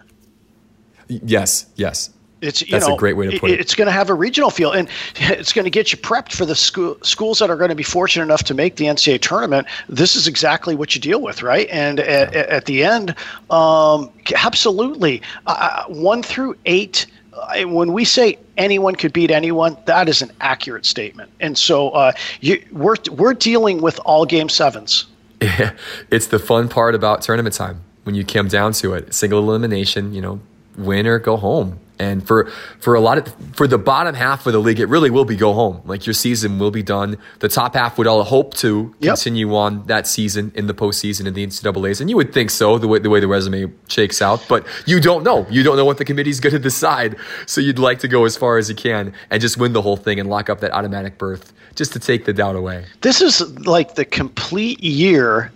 Yes, 1.09 1.67
yes. 1.75 2.11
It's 2.45 2.61
you 2.61 2.69
That's 2.71 2.87
know, 2.87 2.95
a 2.95 2.99
great 2.99 3.17
way 3.17 3.31
to 3.31 3.41
put 3.41 3.51
it. 3.51 3.61
It's 3.61 3.75
going 3.75 3.87
to 3.87 3.93
have 3.93 4.11
a 4.11 4.15
regional 4.15 4.51
feel, 4.51 4.73
and 4.73 4.89
it's 5.17 5.53
going 5.53 5.65
to 5.65 5.71
get 5.71 5.93
you 5.93 5.99
prepped 5.99 6.33
for 6.33 6.45
the 6.45 6.55
school, 6.55 6.97
schools 7.03 7.39
that 7.39 7.51
are 7.51 7.57
going 7.57 7.71
to 7.71 7.75
be 7.75 7.83
fortunate 7.83 8.25
enough 8.25 8.45
to 8.45 8.55
make 8.55 8.77
the 8.77 8.85
NCAA 8.85 9.21
tournament. 9.21 9.67
This 9.89 10.15
is 10.15 10.29
exactly 10.29 10.75
what 10.75 10.95
you 10.95 11.01
deal 11.01 11.23
with, 11.23 11.43
right? 11.43 11.67
And 11.71 11.99
yeah. 11.99 12.05
at, 12.05 12.35
at, 12.35 12.65
the 12.67 12.85
end, 12.85 13.15
um, 13.51 14.11
absolutely, 14.37 15.23
uh, 15.47 15.85
one 15.87 16.23
through 16.23 16.57
eight. 16.67 17.07
Uh, 17.33 17.65
when 17.65 17.93
we 17.93 18.05
say 18.05 18.39
anyone 18.57 18.95
could 18.95 19.13
beat 19.13 19.31
anyone, 19.31 19.77
that 19.87 20.09
is 20.09 20.23
an 20.23 20.31
accurate 20.41 20.87
statement. 20.87 21.31
And 21.41 21.59
so 21.59 21.91
uh, 21.91 22.13
you, 22.41 22.65
we're 22.71 22.97
we're 23.11 23.35
dealing 23.35 23.81
with 23.81 23.99
all 24.05 24.27
game 24.27 24.49
sevens. 24.49 25.07
Yeah, 25.43 25.73
it's 26.11 26.29
the 26.29 26.39
fun 26.39 26.69
part 26.71 26.95
about 26.95 27.21
tournament 27.21 27.55
time 27.55 27.83
when 28.05 28.15
you 28.15 28.25
come 28.25 28.49
down 28.49 28.73
to 28.75 28.95
it. 28.95 29.13
Single 29.13 29.41
elimination, 29.41 30.15
you 30.15 30.23
know, 30.23 30.41
win 30.79 31.07
or 31.07 31.19
go 31.19 31.37
home. 31.37 31.81
And 31.99 32.27
for 32.27 32.51
for 32.81 32.95
a 32.95 33.01
lot 33.01 33.19
of 33.19 33.35
for 33.55 33.67
the 33.67 33.79
bottom 33.79 34.15
half 34.15 34.47
of 34.47 34.53
the 34.53 34.59
league, 34.59 34.81
it 34.81 34.87
really 34.87 35.11
will 35.11 35.25
be 35.25 35.37
go 35.37 35.53
home. 35.53 35.81
Like 35.85 36.07
your 36.07 36.15
season 36.15 36.59
will 36.59 36.71
be 36.71 36.83
done. 36.83 37.19
The 37.39 37.49
top 37.49 37.75
half 37.75 37.99
would 37.99 38.07
all 38.07 38.25
hope 38.25 38.55
to 38.55 38.95
yep. 38.99 39.15
continue 39.15 39.55
on 39.55 39.85
that 39.87 40.07
season 40.07 40.51
in 40.55 40.67
the 40.67 40.75
postseason 40.75 41.27
in 41.27 41.35
the 41.35 41.47
NCAA's, 41.47 42.01
and 42.01 42.11
you 42.11 42.17
would 42.17 42.33
think 42.33 42.51
so 42.51 42.79
the 42.79 42.89
way 42.89 42.99
the 42.99 43.11
way 43.11 43.21
the 43.21 43.29
resume 43.29 43.73
shakes 43.89 44.21
out. 44.21 44.45
But 44.49 44.67
you 44.87 45.01
don't 45.01 45.23
know. 45.23 45.47
You 45.49 45.63
don't 45.63 45.77
know 45.77 45.85
what 45.85 45.99
the 45.99 46.05
committee's 46.05 46.41
going 46.41 46.53
to 46.55 46.59
decide. 46.59 47.17
So 47.47 47.61
you'd 47.61 47.79
like 47.79 48.01
to 48.01 48.09
go 48.09 48.25
as 48.25 48.37
far 48.37 48.59
as 48.59 48.69
you 48.69 48.75
can 48.75 49.13
and 49.31 49.41
just 49.41 49.57
win 49.57 49.73
the 49.73 49.83
whole 49.83 49.97
thing 49.97 50.19
and 50.19 50.29
lock 50.29 50.51
up 50.51 50.61
that 50.61 50.73
automatic 50.73 51.19
berth 51.19 51.53
just 51.75 51.93
to 51.93 51.99
take 51.99 52.25
the 52.25 52.33
doubt 52.33 52.57
away. 52.57 52.87
This 53.03 53.21
is 53.21 53.41
like 53.67 53.95
the 53.95 54.05
complete 54.05 54.83
year 54.83 55.53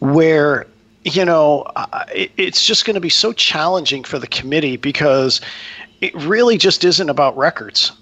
where 0.00 0.66
you 1.04 1.24
know, 1.24 1.66
it's 2.12 2.66
just 2.66 2.86
going 2.86 2.94
to 2.94 3.00
be 3.00 3.10
so 3.10 3.32
challenging 3.32 4.04
for 4.04 4.18
the 4.18 4.26
committee 4.26 4.76
because 4.76 5.40
it 6.00 6.14
really 6.14 6.56
just 6.56 6.82
isn't 6.82 7.10
about 7.10 7.36
records. 7.36 7.92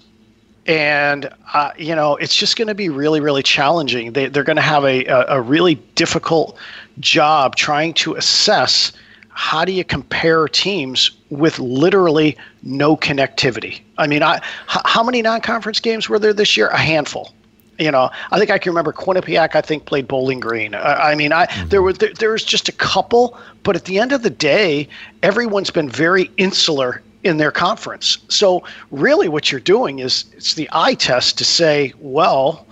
And, 0.65 1.29
uh, 1.53 1.71
you 1.77 1.93
know, 1.93 2.15
it's 2.15 2.35
just 2.35 2.55
going 2.55 2.69
to 2.69 2.75
be 2.75 2.87
really, 2.87 3.19
really 3.19 3.43
challenging. 3.43 4.13
They, 4.13 4.27
they're 4.27 4.45
going 4.45 4.55
to 4.55 4.61
have 4.61 4.85
a, 4.85 5.05
a, 5.05 5.25
a 5.27 5.41
really 5.41 5.75
difficult 5.95 6.57
job 6.99 7.57
trying 7.57 7.93
to 7.95 8.15
assess 8.15 8.93
how 9.35 9.65
do 9.65 9.73
you 9.73 9.83
compare 9.83 10.47
teams 10.47 11.11
with 11.29 11.59
literally 11.59 12.37
no 12.61 12.95
connectivity? 12.95 13.81
I 13.97 14.07
mean, 14.07 14.23
I, 14.23 14.41
how 14.67 15.03
many 15.03 15.21
non 15.21 15.41
conference 15.41 15.81
games 15.81 16.07
were 16.07 16.19
there 16.19 16.33
this 16.33 16.55
year? 16.55 16.67
A 16.69 16.77
handful 16.77 17.33
you 17.79 17.91
know, 17.91 18.09
I 18.31 18.37
think 18.37 18.51
I 18.51 18.57
can 18.57 18.71
remember 18.71 18.93
Quinnipiac. 18.93 19.55
I 19.55 19.61
think 19.61 19.85
played 19.85 20.07
Bowling 20.07 20.39
Green. 20.39 20.75
I, 20.75 21.11
I 21.11 21.15
mean, 21.15 21.31
I 21.31 21.47
mm-hmm. 21.47 21.69
there 21.69 21.81
were 21.81 21.93
there, 21.93 22.13
there 22.13 22.31
was 22.31 22.43
just 22.43 22.69
a 22.69 22.71
couple, 22.71 23.37
but 23.63 23.75
at 23.75 23.85
the 23.85 23.99
end 23.99 24.11
of 24.11 24.21
the 24.21 24.29
day, 24.29 24.87
everyone's 25.21 25.71
been 25.71 25.89
very 25.89 26.29
insular 26.37 27.01
in 27.23 27.37
their 27.37 27.51
conference. 27.51 28.17
So 28.29 28.63
really, 28.91 29.27
what 29.27 29.51
you're 29.51 29.61
doing 29.61 29.99
is 29.99 30.25
it's 30.33 30.53
the 30.53 30.69
eye 30.71 30.93
test 30.93 31.37
to 31.39 31.45
say, 31.45 31.93
well, 31.99 32.65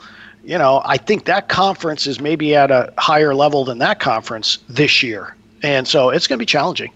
you 0.44 0.58
know, 0.58 0.82
I 0.86 0.98
think 0.98 1.26
that 1.26 1.50
conference 1.50 2.06
is 2.06 2.20
maybe 2.20 2.56
at 2.56 2.70
a 2.70 2.94
higher 2.98 3.34
level 3.34 3.64
than 3.64 3.80
that 3.80 4.00
conference 4.00 4.60
this 4.70 5.02
year, 5.02 5.36
and 5.64 5.88
so 5.88 6.10
it's 6.10 6.28
going 6.28 6.38
to 6.38 6.42
be 6.42 6.48
challenging. 6.48 6.92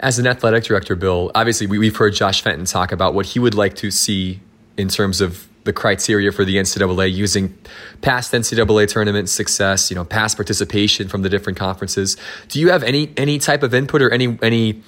As 0.00 0.18
an 0.18 0.26
athletic 0.26 0.64
director, 0.64 0.96
Bill, 0.96 1.30
obviously 1.34 1.66
we, 1.66 1.78
we've 1.78 1.96
heard 1.96 2.14
Josh 2.14 2.42
Fenton 2.42 2.66
talk 2.66 2.92
about 2.92 3.14
what 3.14 3.26
he 3.26 3.38
would 3.38 3.54
like 3.54 3.74
to 3.76 3.90
see 3.90 4.40
in 4.76 4.88
terms 4.88 5.20
of 5.20 5.48
the 5.64 5.72
criteria 5.72 6.30
for 6.30 6.44
the 6.44 6.56
NCAA 6.56 7.12
using 7.12 7.56
past 8.02 8.32
NCAA 8.32 8.86
tournament 8.88 9.28
success, 9.28 9.90
you 9.90 9.94
know, 9.94 10.04
past 10.04 10.36
participation 10.36 11.08
from 11.08 11.22
the 11.22 11.28
different 11.28 11.58
conferences. 11.58 12.16
Do 12.48 12.60
you 12.60 12.70
have 12.70 12.82
any 12.82 13.12
any 13.16 13.38
type 13.38 13.62
of 13.62 13.74
input 13.74 14.02
or 14.02 14.10
any 14.10 14.38
any 14.42 14.82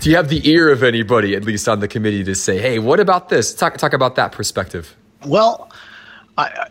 do 0.00 0.10
you 0.10 0.16
have 0.16 0.28
the 0.28 0.48
ear 0.48 0.70
of 0.70 0.82
anybody 0.82 1.34
at 1.34 1.44
least 1.44 1.68
on 1.68 1.80
the 1.80 1.88
committee 1.88 2.22
to 2.24 2.34
say, 2.34 2.58
"Hey, 2.58 2.78
what 2.78 3.00
about 3.00 3.30
this?" 3.30 3.54
Talk 3.54 3.78
talk 3.78 3.92
about 3.92 4.16
that 4.16 4.32
perspective. 4.32 4.94
Well, 5.26 5.72
I, 6.36 6.68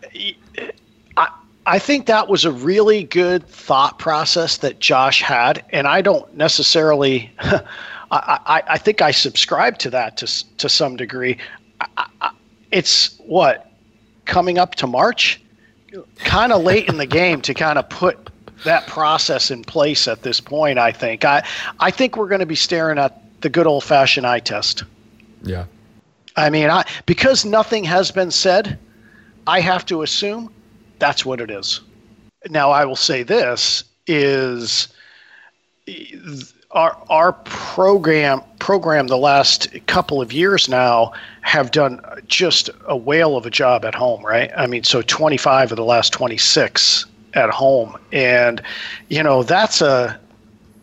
I 1.18 1.28
I 1.66 1.80
think 1.80 2.06
that 2.06 2.30
was 2.30 2.46
a 2.46 2.52
really 2.52 3.04
good 3.04 3.48
thought 3.48 3.98
process 4.00 4.58
that 4.58 4.80
Josh 4.80 5.22
had, 5.22 5.66
and 5.72 5.88
I 5.88 6.02
don't 6.02 6.34
necessarily. 6.36 7.32
I, 8.10 8.40
I, 8.46 8.64
I 8.70 8.78
think 8.78 9.02
I 9.02 9.12
subscribe 9.12 9.80
to 9.80 9.90
that 9.90 10.16
to 10.18 10.58
to 10.58 10.70
some 10.70 10.96
degree. 10.96 11.38
I, 11.98 12.32
it's 12.78 13.18
what 13.26 13.72
coming 14.26 14.60
up 14.60 14.76
to 14.76 14.86
March, 14.86 15.42
kind 16.18 16.54
of 16.54 16.62
late 16.62 16.88
in 16.88 16.98
the 16.98 17.08
game 17.08 17.42
to 17.42 17.56
kind 17.56 17.80
of 17.80 17.90
put 17.90 18.30
that 18.66 18.86
process 18.86 19.50
in 19.50 19.64
place 19.64 20.08
at 20.08 20.22
this 20.22 20.40
point. 20.40 20.78
I 20.78 20.92
think 20.92 21.26
I 21.26 21.44
I 21.80 21.90
think 21.90 22.18
we're 22.18 22.28
going 22.28 22.42
to 22.42 22.46
be 22.46 22.56
staring 22.56 23.00
at 23.00 23.20
the 23.42 23.50
good 23.50 23.66
old 23.66 23.84
fashioned 23.84 24.28
eye 24.28 24.40
test. 24.40 24.84
Yeah. 25.42 25.66
I 26.36 26.52
mean, 26.52 26.70
I 26.70 26.86
because 27.08 27.46
nothing 27.46 27.84
has 27.86 28.12
been 28.12 28.30
said, 28.30 28.78
I 29.48 29.60
have 29.60 29.84
to 29.88 30.04
assume 30.04 30.54
that's 31.00 31.26
what 31.26 31.42
it 31.42 31.50
is. 31.50 31.82
Now, 32.52 32.70
I 32.70 32.86
will 32.86 32.96
say 32.96 33.24
this 33.24 33.84
is 34.06 34.88
our 36.78 36.96
our 37.10 37.34
program 37.34 38.42
program 38.60 39.08
the 39.08 39.18
last 39.18 39.68
couple 39.88 40.22
of 40.22 40.32
years 40.32 40.70
now 40.70 41.12
have 41.42 41.72
done 41.72 42.00
just 42.28 42.70
a 42.88 42.96
whale 42.96 43.36
of 43.36 43.46
a 43.46 43.50
job 43.50 43.84
at 43.84 43.96
home, 43.96 44.24
right? 44.24 44.52
I 44.56 44.68
mean, 44.68 44.84
so 44.84 45.02
25 45.02 45.72
of 45.72 45.76
the 45.76 45.84
last 45.84 46.14
26 46.14 47.06
at 47.34 47.50
home, 47.50 47.98
and 48.12 48.62
you 49.10 49.24
know 49.24 49.42
that's 49.42 49.82
a 49.82 50.20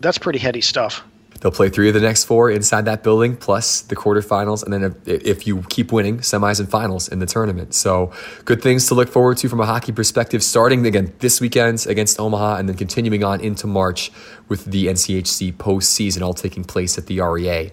that's 0.00 0.18
pretty 0.18 0.40
heady 0.40 0.60
stuff. 0.60 1.02
They'll 1.44 1.52
play 1.52 1.68
three 1.68 1.88
of 1.88 1.94
the 1.94 2.00
next 2.00 2.24
four 2.24 2.50
inside 2.50 2.86
that 2.86 3.02
building, 3.02 3.36
plus 3.36 3.82
the 3.82 3.94
quarterfinals, 3.94 4.64
and 4.64 4.72
then 4.72 4.96
if, 5.04 5.06
if, 5.06 5.46
you 5.46 5.62
keep 5.68 5.92
winning, 5.92 6.20
semis 6.20 6.58
and 6.58 6.70
finals 6.70 7.06
in 7.06 7.18
the 7.18 7.26
tournament. 7.26 7.74
So, 7.74 8.12
good 8.46 8.62
things 8.62 8.86
to 8.86 8.94
look 8.94 9.10
forward 9.10 9.36
to 9.36 9.50
from 9.50 9.60
a 9.60 9.66
hockey 9.66 9.92
perspective. 9.92 10.42
Starting 10.42 10.86
again 10.86 11.12
this 11.18 11.42
weekend 11.42 11.84
against 11.86 12.18
Omaha, 12.18 12.56
and 12.56 12.66
then 12.66 12.78
continuing 12.78 13.24
on 13.24 13.42
into 13.42 13.66
March 13.66 14.10
with 14.48 14.64
the 14.64 14.86
NCHC 14.86 15.52
postseason, 15.52 16.22
all 16.22 16.32
taking 16.32 16.64
place 16.64 16.96
at 16.96 17.08
the 17.08 17.20
REA. 17.20 17.72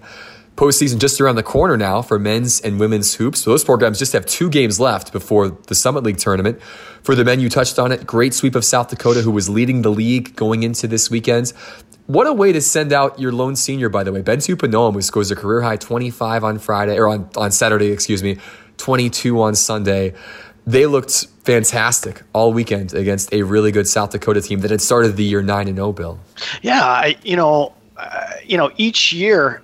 Postseason 0.54 0.98
just 0.98 1.18
around 1.18 1.36
the 1.36 1.42
corner 1.42 1.78
now 1.78 2.02
for 2.02 2.18
men's 2.18 2.60
and 2.60 2.78
women's 2.78 3.14
hoops. 3.14 3.40
So 3.40 3.50
those 3.50 3.64
programs 3.64 3.98
just 3.98 4.12
have 4.12 4.26
two 4.26 4.50
games 4.50 4.78
left 4.78 5.10
before 5.10 5.48
the 5.48 5.74
Summit 5.74 6.04
League 6.04 6.18
tournament. 6.18 6.60
For 7.02 7.14
the 7.14 7.24
men, 7.24 7.40
you 7.40 7.48
touched 7.48 7.78
on 7.78 7.90
it. 7.90 8.06
Great 8.06 8.34
sweep 8.34 8.54
of 8.54 8.66
South 8.66 8.90
Dakota, 8.90 9.22
who 9.22 9.30
was 9.30 9.48
leading 9.48 9.80
the 9.80 9.90
league 9.90 10.36
going 10.36 10.62
into 10.62 10.86
this 10.86 11.10
weekend. 11.10 11.54
What 12.12 12.26
a 12.26 12.32
way 12.34 12.52
to 12.52 12.60
send 12.60 12.92
out 12.92 13.18
your 13.18 13.32
lone 13.32 13.56
senior, 13.56 13.88
by 13.88 14.04
the 14.04 14.12
way. 14.12 14.20
Bentiu 14.20 14.54
Panoam, 14.54 14.92
who 14.92 15.00
scores 15.00 15.30
a 15.30 15.34
career 15.34 15.62
high 15.62 15.76
25 15.76 16.44
on 16.44 16.58
Friday, 16.58 16.98
or 16.98 17.08
on, 17.08 17.26
on 17.38 17.50
Saturday, 17.50 17.90
excuse 17.90 18.22
me, 18.22 18.36
22 18.76 19.40
on 19.40 19.54
Sunday. 19.54 20.12
They 20.66 20.84
looked 20.84 21.26
fantastic 21.44 22.20
all 22.34 22.52
weekend 22.52 22.92
against 22.92 23.32
a 23.32 23.44
really 23.44 23.72
good 23.72 23.88
South 23.88 24.10
Dakota 24.10 24.42
team 24.42 24.60
that 24.60 24.70
had 24.70 24.82
started 24.82 25.16
the 25.16 25.24
year 25.24 25.40
9 25.40 25.68
and 25.68 25.76
0, 25.76 25.92
Bill. 25.92 26.20
Yeah, 26.60 26.84
I, 26.84 27.16
you 27.22 27.34
know, 27.34 27.72
uh, 27.96 28.32
you 28.44 28.58
know, 28.58 28.70
each 28.76 29.14
year 29.14 29.62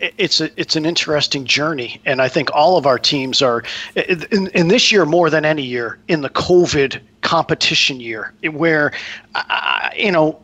it's 0.00 0.40
a, 0.40 0.48
it's 0.58 0.76
an 0.76 0.86
interesting 0.86 1.44
journey, 1.44 2.00
and 2.06 2.22
I 2.22 2.28
think 2.28 2.48
all 2.54 2.78
of 2.78 2.86
our 2.86 2.98
teams 2.98 3.42
are 3.42 3.62
in, 3.94 4.46
in 4.54 4.68
this 4.68 4.90
year 4.90 5.04
more 5.04 5.28
than 5.28 5.44
any 5.44 5.62
year 5.62 5.98
in 6.08 6.22
the 6.22 6.30
COVID 6.30 6.98
competition 7.20 8.00
year, 8.00 8.32
where 8.52 8.92
uh, 9.34 9.90
you 9.94 10.10
know 10.10 10.40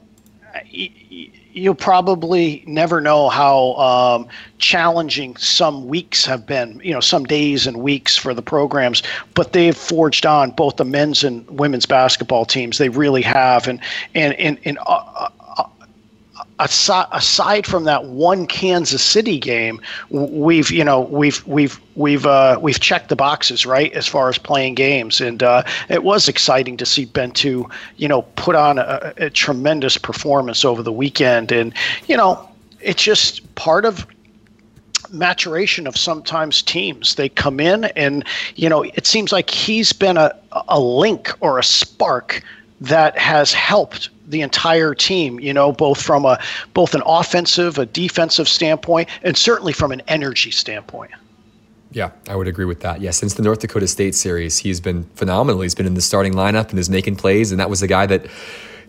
you'll 1.52 1.74
probably 1.74 2.62
never 2.66 3.00
know 3.00 3.28
how 3.28 3.74
um, 3.74 4.28
challenging 4.58 5.36
some 5.36 5.88
weeks 5.88 6.24
have 6.24 6.46
been, 6.46 6.80
you 6.84 6.92
know, 6.92 7.00
some 7.00 7.24
days 7.24 7.66
and 7.66 7.78
weeks 7.78 8.16
for 8.16 8.34
the 8.34 8.42
programs, 8.42 9.02
but 9.34 9.52
they've 9.52 9.76
forged 9.76 10.26
on 10.26 10.50
both 10.52 10.76
the 10.76 10.84
men's 10.84 11.24
and 11.24 11.48
women's 11.50 11.86
basketball 11.86 12.44
teams. 12.44 12.78
They 12.78 12.88
really 12.88 13.22
have. 13.22 13.66
And, 13.66 13.80
and, 14.14 14.34
and, 14.34 14.58
and 14.64 14.78
uh, 14.86 15.28
aside, 16.60 17.08
aside 17.12 17.66
from 17.66 17.84
that 17.84 18.04
one 18.04 18.46
Kansas 18.46 19.02
City 19.02 19.38
game, 19.38 19.80
we've 20.10 20.70
you 20.70 20.84
know 20.84 21.00
we've 21.00 21.44
we've 21.46 21.80
we've 21.96 22.26
uh, 22.26 22.58
we've 22.60 22.78
checked 22.78 23.08
the 23.08 23.16
boxes 23.16 23.66
right 23.66 23.92
as 23.94 24.06
far 24.06 24.28
as 24.28 24.38
playing 24.38 24.74
games, 24.74 25.20
and 25.20 25.42
uh, 25.42 25.64
it 25.88 26.04
was 26.04 26.28
exciting 26.28 26.76
to 26.76 26.86
see 26.86 27.06
Bentiu 27.06 27.70
you 27.96 28.06
know 28.06 28.22
put 28.36 28.54
on 28.54 28.78
a, 28.78 29.12
a 29.16 29.30
tremendous 29.30 29.98
performance 29.98 30.64
over 30.64 30.82
the 30.82 30.92
weekend, 30.92 31.50
and 31.50 31.74
you 32.06 32.16
know 32.16 32.48
it's 32.80 33.02
just 33.02 33.54
part 33.56 33.84
of 33.84 34.06
maturation 35.12 35.86
of 35.86 35.96
sometimes 35.96 36.62
teams. 36.62 37.16
They 37.16 37.28
come 37.28 37.58
in 37.58 37.84
and, 37.96 38.24
you 38.54 38.68
know, 38.68 38.82
it 38.82 39.06
seems 39.06 39.32
like 39.32 39.50
he's 39.50 39.92
been 39.92 40.16
a, 40.16 40.32
a 40.68 40.78
link 40.78 41.32
or 41.40 41.58
a 41.58 41.64
spark 41.64 42.42
that 42.80 43.18
has 43.18 43.52
helped 43.52 44.08
the 44.30 44.40
entire 44.42 44.94
team, 44.94 45.40
you 45.40 45.52
know, 45.52 45.72
both 45.72 46.00
from 46.00 46.24
a 46.24 46.38
both 46.74 46.94
an 46.94 47.02
offensive, 47.06 47.78
a 47.78 47.86
defensive 47.86 48.48
standpoint, 48.48 49.08
and 49.22 49.36
certainly 49.36 49.72
from 49.72 49.92
an 49.92 50.02
energy 50.08 50.50
standpoint. 50.50 51.10
Yeah, 51.92 52.10
I 52.28 52.36
would 52.36 52.46
agree 52.46 52.66
with 52.66 52.80
that. 52.80 53.00
Yeah, 53.00 53.10
since 53.10 53.34
the 53.34 53.42
North 53.42 53.60
Dakota 53.60 53.88
State 53.88 54.14
series, 54.14 54.58
he's 54.58 54.80
been 54.80 55.04
phenomenal. 55.16 55.60
He's 55.60 55.74
been 55.74 55.86
in 55.86 55.94
the 55.94 56.00
starting 56.00 56.34
lineup 56.34 56.70
and 56.70 56.78
is 56.78 56.88
making 56.88 57.16
plays, 57.16 57.50
and 57.50 57.58
that 57.60 57.68
was 57.68 57.82
a 57.82 57.88
guy 57.88 58.06
that 58.06 58.26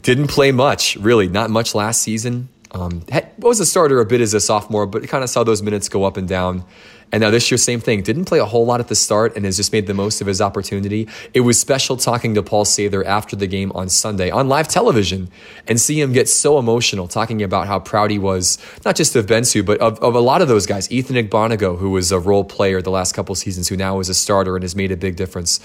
didn't 0.04 0.28
play 0.28 0.52
much, 0.52 0.96
really, 0.98 1.28
not 1.28 1.50
much 1.50 1.74
last 1.74 2.02
season. 2.02 2.50
Um, 2.74 3.04
was 3.38 3.60
a 3.60 3.66
starter 3.66 4.00
a 4.00 4.06
bit 4.06 4.22
as 4.22 4.34
a 4.34 4.40
sophomore, 4.40 4.86
but 4.86 5.08
kind 5.08 5.24
of 5.24 5.30
saw 5.30 5.44
those 5.44 5.62
minutes 5.62 5.90
go 5.90 6.04
up 6.04 6.16
and 6.16 6.28
down. 6.28 6.64
And 7.12 7.22
now 7.22 7.30
this 7.30 7.52
year, 7.52 7.58
same 7.58 7.82
thing. 7.82 8.02
Didn't 8.04 8.26
play 8.26 8.40
a 8.40 8.46
whole 8.46 8.66
lot 8.66 8.80
at 8.80 8.88
the 8.88 8.96
start 8.96 9.36
and 9.36 9.44
has 9.46 9.58
just 9.58 9.74
made 9.74 9.88
the 9.88 9.94
most 9.94 10.22
of 10.22 10.28
his 10.28 10.40
opportunity. 10.40 11.10
It 11.34 11.42
was 11.42 11.60
special 11.60 11.98
talking 11.98 12.36
to 12.36 12.44
Paul 12.44 12.64
Sather 12.64 13.06
after 13.06 13.36
the 13.36 13.48
game 13.48 13.72
on 13.74 13.90
Sunday 13.90 14.30
on 14.30 14.48
live 14.48 14.68
television 14.68 15.30
and 15.68 15.80
see 15.80 16.00
him 16.00 16.14
get 16.14 16.30
so 16.30 16.58
emotional 16.58 17.08
talking 17.08 17.44
about 17.44 17.68
how 17.68 17.80
proud 17.80 18.12
he 18.12 18.20
was, 18.20 18.58
not 18.86 18.96
just 18.96 19.16
of 19.16 19.26
Bentiu, 19.26 19.66
but 19.66 19.80
of, 19.80 20.00
of 20.00 20.16
a 20.16 20.22
lot 20.22 20.42
of 20.42 20.48
those 20.48 20.66
guys. 20.66 20.90
Ethan 20.92 21.18
Igbanugo, 21.18 21.78
who 21.78 21.90
was 21.90 22.12
a 22.12 22.20
role 22.20 22.46
player 22.46 22.82
the 22.82 22.92
last 22.92 23.14
couple 23.14 23.36
seasons, 23.36 23.68
who 23.68 23.76
now 23.76 24.00
is 24.00 24.08
a 24.08 24.14
starter 24.14 24.56
and 24.56 24.64
has 24.64 24.76
made 24.76 24.92
a 24.92 24.98
big 24.98 25.18
difference. 25.18 25.60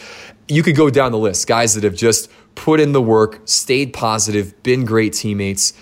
You 0.48 0.62
could 0.62 0.76
go 0.76 0.90
down 0.90 1.12
the 1.12 1.18
list. 1.18 1.46
Guys 1.46 1.74
that 1.74 1.84
have 1.84 1.94
just 1.94 2.30
put 2.56 2.80
in 2.80 2.92
the 2.92 3.02
work, 3.02 3.40
stayed 3.44 3.92
positive, 3.92 4.60
been 4.62 4.84
great 4.84 5.12
teammates 5.12 5.74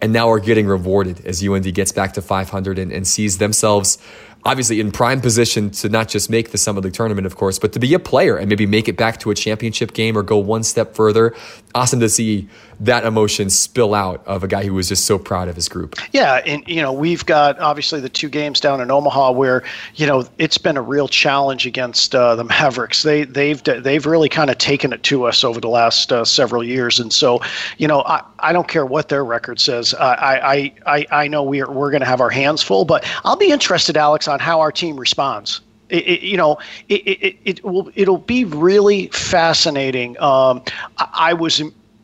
and 0.00 0.12
now 0.12 0.30
are 0.30 0.40
getting 0.40 0.66
rewarded 0.66 1.24
as 1.26 1.46
UND 1.46 1.74
gets 1.74 1.92
back 1.92 2.14
to 2.14 2.22
500 2.22 2.78
and, 2.78 2.92
and 2.92 3.06
sees 3.06 3.38
themselves 3.38 3.98
obviously 4.44 4.80
in 4.80 4.90
prime 4.90 5.20
position 5.20 5.70
to 5.70 5.88
not 5.88 6.08
just 6.08 6.30
make 6.30 6.50
the 6.50 6.58
Summit 6.58 6.84
League 6.84 6.92
tournament, 6.92 7.26
of 7.26 7.36
course, 7.36 7.58
but 7.58 7.72
to 7.72 7.78
be 7.78 7.92
a 7.94 7.98
player 7.98 8.36
and 8.36 8.48
maybe 8.48 8.66
make 8.66 8.88
it 8.88 8.96
back 8.96 9.20
to 9.20 9.30
a 9.30 9.34
championship 9.34 9.92
game 9.92 10.16
or 10.16 10.22
go 10.22 10.38
one 10.38 10.62
step 10.62 10.94
further. 10.94 11.34
Awesome 11.74 12.00
to 12.00 12.08
see 12.08 12.48
that 12.80 13.04
emotion 13.04 13.48
spill 13.50 13.94
out 13.94 14.26
of 14.26 14.42
a 14.42 14.48
guy 14.48 14.64
who 14.64 14.74
was 14.74 14.88
just 14.88 15.04
so 15.04 15.18
proud 15.18 15.48
of 15.48 15.54
his 15.54 15.68
group. 15.68 15.94
Yeah, 16.12 16.36
and 16.46 16.66
you 16.66 16.82
know 16.82 16.92
we've 16.92 17.24
got 17.24 17.58
obviously 17.60 18.00
the 18.00 18.08
two 18.08 18.28
games 18.28 18.58
down 18.58 18.80
in 18.80 18.90
Omaha 18.90 19.32
where 19.32 19.62
you 19.94 20.06
know 20.06 20.26
it's 20.38 20.58
been 20.58 20.76
a 20.76 20.82
real 20.82 21.06
challenge 21.06 21.66
against 21.66 22.14
uh, 22.14 22.34
the 22.34 22.44
Mavericks. 22.44 23.02
They 23.02 23.24
they've 23.24 23.62
they've 23.62 24.04
really 24.04 24.28
kind 24.28 24.50
of 24.50 24.58
taken 24.58 24.92
it 24.92 25.02
to 25.04 25.24
us 25.24 25.44
over 25.44 25.60
the 25.60 25.68
last 25.68 26.12
uh, 26.12 26.24
several 26.24 26.64
years, 26.64 26.98
and 26.98 27.12
so 27.12 27.40
you 27.78 27.86
know 27.86 28.02
I, 28.02 28.22
I 28.40 28.52
don't 28.52 28.66
care 28.66 28.86
what 28.86 29.08
their 29.08 29.24
record 29.24 29.60
says. 29.60 29.94
I 29.94 30.72
I 30.86 31.06
I 31.10 31.28
know 31.28 31.42
we're 31.42 31.70
we're 31.70 31.90
going 31.90 32.00
to 32.00 32.06
have 32.06 32.20
our 32.20 32.30
hands 32.30 32.62
full, 32.62 32.84
but 32.84 33.04
I'll 33.24 33.36
be 33.36 33.52
interested, 33.52 33.96
Alex, 33.96 34.26
on 34.26 34.40
how 34.40 34.60
our 34.60 34.72
team 34.72 34.98
responds. 34.98 35.60
It, 35.90 36.06
it, 36.08 36.22
you 36.22 36.36
know, 36.36 36.58
it, 36.88 37.02
it, 37.06 37.36
it 37.44 37.64
will 37.64 37.90
it'll 37.94 38.18
be 38.18 38.44
really 38.44 39.08
fascinating. 39.08 40.20
Um, 40.20 40.62
I, 40.98 41.08
I 41.14 41.32
was 41.34 41.62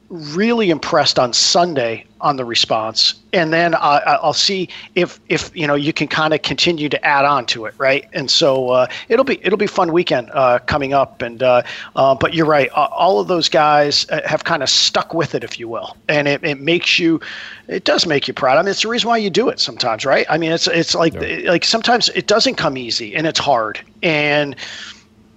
really 0.09 0.71
impressed 0.71 1.19
on 1.19 1.33
Sunday 1.33 2.05
on 2.21 2.37
the 2.37 2.45
response, 2.45 3.15
and 3.33 3.53
then 3.53 3.75
uh, 3.75 4.19
I'll 4.23 4.33
see 4.33 4.69
if 4.95 5.21
if 5.29 5.51
you 5.55 5.67
know 5.67 5.75
you 5.75 5.93
can 5.93 6.09
kind 6.09 6.33
of 6.33 6.43
continue 6.43 6.89
to 6.89 7.05
add 7.05 7.25
on 7.25 7.45
to 7.47 7.67
it, 7.67 7.75
right? 7.79 8.09
And 8.13 8.31
so 8.31 8.71
uh, 8.71 8.87
it'll 9.09 9.25
be 9.25 9.39
it'll 9.45 9.59
be 9.59 9.67
fun 9.67 9.93
weekend 9.93 10.31
uh, 10.33 10.61
coming 10.61 10.95
up, 10.95 11.23
and 11.23 11.43
uh, 11.43 11.63
uh, 11.97 12.15
but 12.15 12.35
you're 12.35 12.47
right, 12.47 12.71
all 12.71 13.21
of 13.21 13.29
those 13.29 13.49
guys 13.49 14.09
uh, 14.11 14.21
have 14.25 14.45
kind 14.45 14.63
of 14.63 14.69
stuck 14.69 15.13
with 15.13 15.35
it, 15.35 15.43
if 15.45 15.59
you 15.59 15.69
will, 15.69 15.97
and 16.09 16.29
it, 16.29 16.43
it 16.45 16.61
makes 16.61 16.99
you, 16.99 17.21
it 17.69 17.85
does 17.85 18.07
make 18.07 18.29
you 18.29 18.35
proud. 18.35 18.59
I 18.59 18.63
mean, 18.63 18.71
it's 18.71 18.83
the 18.83 18.89
reason 18.89 19.09
why 19.09 19.19
you 19.19 19.31
do 19.31 19.49
it 19.49 19.61
sometimes, 19.61 20.05
right? 20.05 20.27
I 20.31 20.39
mean, 20.39 20.53
it's 20.53 20.69
it's 20.69 20.95
like 20.95 21.15
yeah. 21.15 21.51
like 21.51 21.65
sometimes 21.65 22.09
it 22.11 22.27
doesn't 22.27 22.55
come 22.55 22.79
easy 22.79 23.15
and 23.15 23.27
it's 23.27 23.41
hard, 23.41 23.81
and 24.03 24.57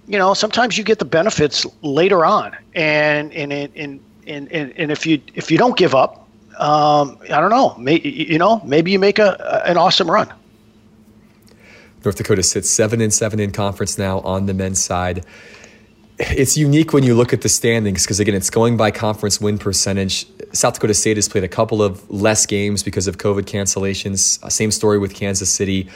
you 0.06 0.18
know 0.18 0.32
sometimes 0.32 0.78
you 0.78 0.84
get 0.84 0.98
the 0.98 1.04
benefits 1.04 1.66
later 1.82 2.24
on, 2.24 2.56
and 2.74 3.32
and 3.32 3.52
it 3.52 3.72
and 3.74 4.00
and, 4.30 4.52
and, 4.52 4.72
and 4.78 4.90
if 4.90 5.06
you 5.06 5.20
if 5.34 5.50
you 5.50 5.58
don't 5.58 5.76
give 5.76 5.94
up, 5.94 6.28
um, 6.58 7.18
I 7.24 7.40
don't 7.40 7.50
know, 7.50 7.74
may, 7.76 8.00
you 8.00 8.38
know, 8.38 8.60
maybe 8.64 8.90
you 8.90 8.98
make 8.98 9.18
a, 9.18 9.62
an 9.66 9.76
awesome 9.76 10.10
run. 10.10 10.32
North 12.04 12.16
Dakota 12.16 12.42
sits 12.42 12.70
seven 12.70 13.00
and 13.00 13.12
seven 13.12 13.40
in 13.40 13.50
conference 13.50 13.98
now 13.98 14.20
on 14.20 14.46
the 14.46 14.54
men's 14.54 14.82
side. 14.82 15.24
It's 16.18 16.56
unique 16.56 16.92
when 16.92 17.02
you 17.02 17.14
look 17.14 17.32
at 17.32 17.40
the 17.40 17.48
standings 17.48 18.04
because 18.04 18.20
again, 18.20 18.34
it's 18.34 18.50
going 18.50 18.76
by 18.76 18.90
conference 18.90 19.40
win 19.40 19.58
percentage. 19.58 20.26
South 20.52 20.74
Dakota 20.74 20.94
State 20.94 21.16
has 21.16 21.28
played 21.28 21.44
a 21.44 21.48
couple 21.48 21.82
of 21.82 22.08
less 22.10 22.46
games 22.46 22.82
because 22.82 23.06
of 23.06 23.18
COVID 23.18 23.42
cancellations. 23.42 24.38
Same 24.50 24.70
story 24.70 24.98
with 24.98 25.14
Kansas 25.14 25.50
City 25.50 25.88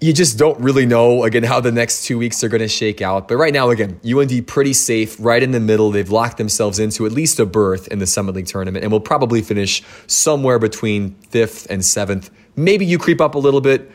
you 0.00 0.12
just 0.12 0.38
don't 0.38 0.58
really 0.60 0.84
know 0.84 1.24
again 1.24 1.42
how 1.42 1.60
the 1.60 1.72
next 1.72 2.04
two 2.04 2.18
weeks 2.18 2.44
are 2.44 2.48
going 2.48 2.60
to 2.60 2.68
shake 2.68 3.00
out. 3.00 3.28
But 3.28 3.36
right 3.36 3.52
now, 3.52 3.70
again, 3.70 3.98
UND 4.04 4.46
pretty 4.46 4.72
safe, 4.72 5.16
right 5.18 5.42
in 5.42 5.52
the 5.52 5.60
middle. 5.60 5.90
They've 5.90 6.10
locked 6.10 6.36
themselves 6.36 6.78
into 6.78 7.06
at 7.06 7.12
least 7.12 7.40
a 7.40 7.46
berth 7.46 7.88
in 7.88 7.98
the 7.98 8.06
Summit 8.06 8.34
League 8.34 8.46
tournament, 8.46 8.84
and 8.84 8.92
will 8.92 9.00
probably 9.00 9.42
finish 9.42 9.82
somewhere 10.06 10.58
between 10.58 11.14
fifth 11.30 11.66
and 11.70 11.84
seventh. 11.84 12.30
Maybe 12.56 12.84
you 12.84 12.98
creep 12.98 13.20
up 13.20 13.34
a 13.34 13.38
little 13.38 13.60
bit, 13.60 13.90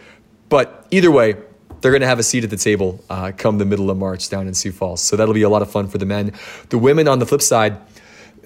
but 0.49 0.87
either 0.91 1.11
way, 1.11 1.35
they're 1.81 1.91
going 1.91 2.01
to 2.01 2.07
have 2.07 2.19
a 2.19 2.23
seat 2.23 2.43
at 2.43 2.49
the 2.49 2.57
table 2.57 3.03
uh, 3.09 3.31
come 3.35 3.57
the 3.57 3.65
middle 3.65 3.89
of 3.89 3.97
March 3.97 4.29
down 4.29 4.47
in 4.47 4.53
Sioux 4.53 4.71
Falls. 4.71 5.01
So 5.01 5.15
that'll 5.15 5.33
be 5.33 5.41
a 5.41 5.49
lot 5.49 5.61
of 5.61 5.71
fun 5.71 5.87
for 5.87 5.97
the 5.97 6.05
men. 6.05 6.33
The 6.69 6.77
women, 6.77 7.07
on 7.07 7.19
the 7.19 7.25
flip 7.25 7.41
side 7.41 7.77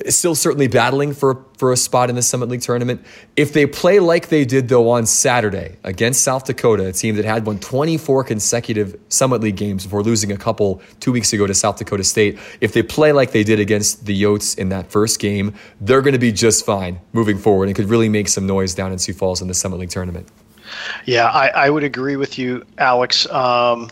still 0.09 0.35
certainly 0.35 0.67
battling 0.67 1.13
for, 1.13 1.45
for 1.57 1.71
a 1.71 1.77
spot 1.77 2.09
in 2.09 2.15
the 2.15 2.21
Summit 2.21 2.49
League 2.49 2.61
tournament. 2.61 3.01
If 3.35 3.53
they 3.53 3.65
play 3.65 3.99
like 3.99 4.29
they 4.29 4.45
did, 4.45 4.67
though, 4.67 4.89
on 4.89 5.05
Saturday 5.05 5.77
against 5.83 6.21
South 6.21 6.45
Dakota, 6.45 6.87
a 6.87 6.91
team 6.91 7.15
that 7.15 7.25
had 7.25 7.45
won 7.45 7.59
24 7.59 8.23
consecutive 8.25 8.99
Summit 9.09 9.41
League 9.41 9.55
games 9.55 9.85
before 9.85 10.03
losing 10.03 10.31
a 10.31 10.37
couple 10.37 10.81
two 10.99 11.11
weeks 11.11 11.31
ago 11.33 11.47
to 11.47 11.53
South 11.53 11.77
Dakota 11.77 12.03
State, 12.03 12.37
if 12.61 12.73
they 12.73 12.83
play 12.83 13.11
like 13.11 13.31
they 13.31 13.43
did 13.43 13.59
against 13.59 14.05
the 14.05 14.21
Yotes 14.21 14.57
in 14.57 14.69
that 14.69 14.91
first 14.91 15.19
game, 15.19 15.53
they're 15.79 16.01
going 16.01 16.13
to 16.13 16.19
be 16.19 16.31
just 16.31 16.65
fine 16.65 16.99
moving 17.13 17.37
forward 17.37 17.67
and 17.67 17.75
could 17.75 17.89
really 17.89 18.09
make 18.09 18.27
some 18.27 18.45
noise 18.45 18.73
down 18.73 18.91
in 18.91 18.99
Sioux 18.99 19.13
Falls 19.13 19.41
in 19.41 19.47
the 19.47 19.53
Summit 19.53 19.79
League 19.79 19.89
tournament. 19.89 20.27
Yeah, 21.05 21.27
I, 21.27 21.47
I 21.47 21.69
would 21.69 21.83
agree 21.83 22.15
with 22.15 22.37
you, 22.37 22.65
Alex. 22.77 23.29
Um, 23.31 23.89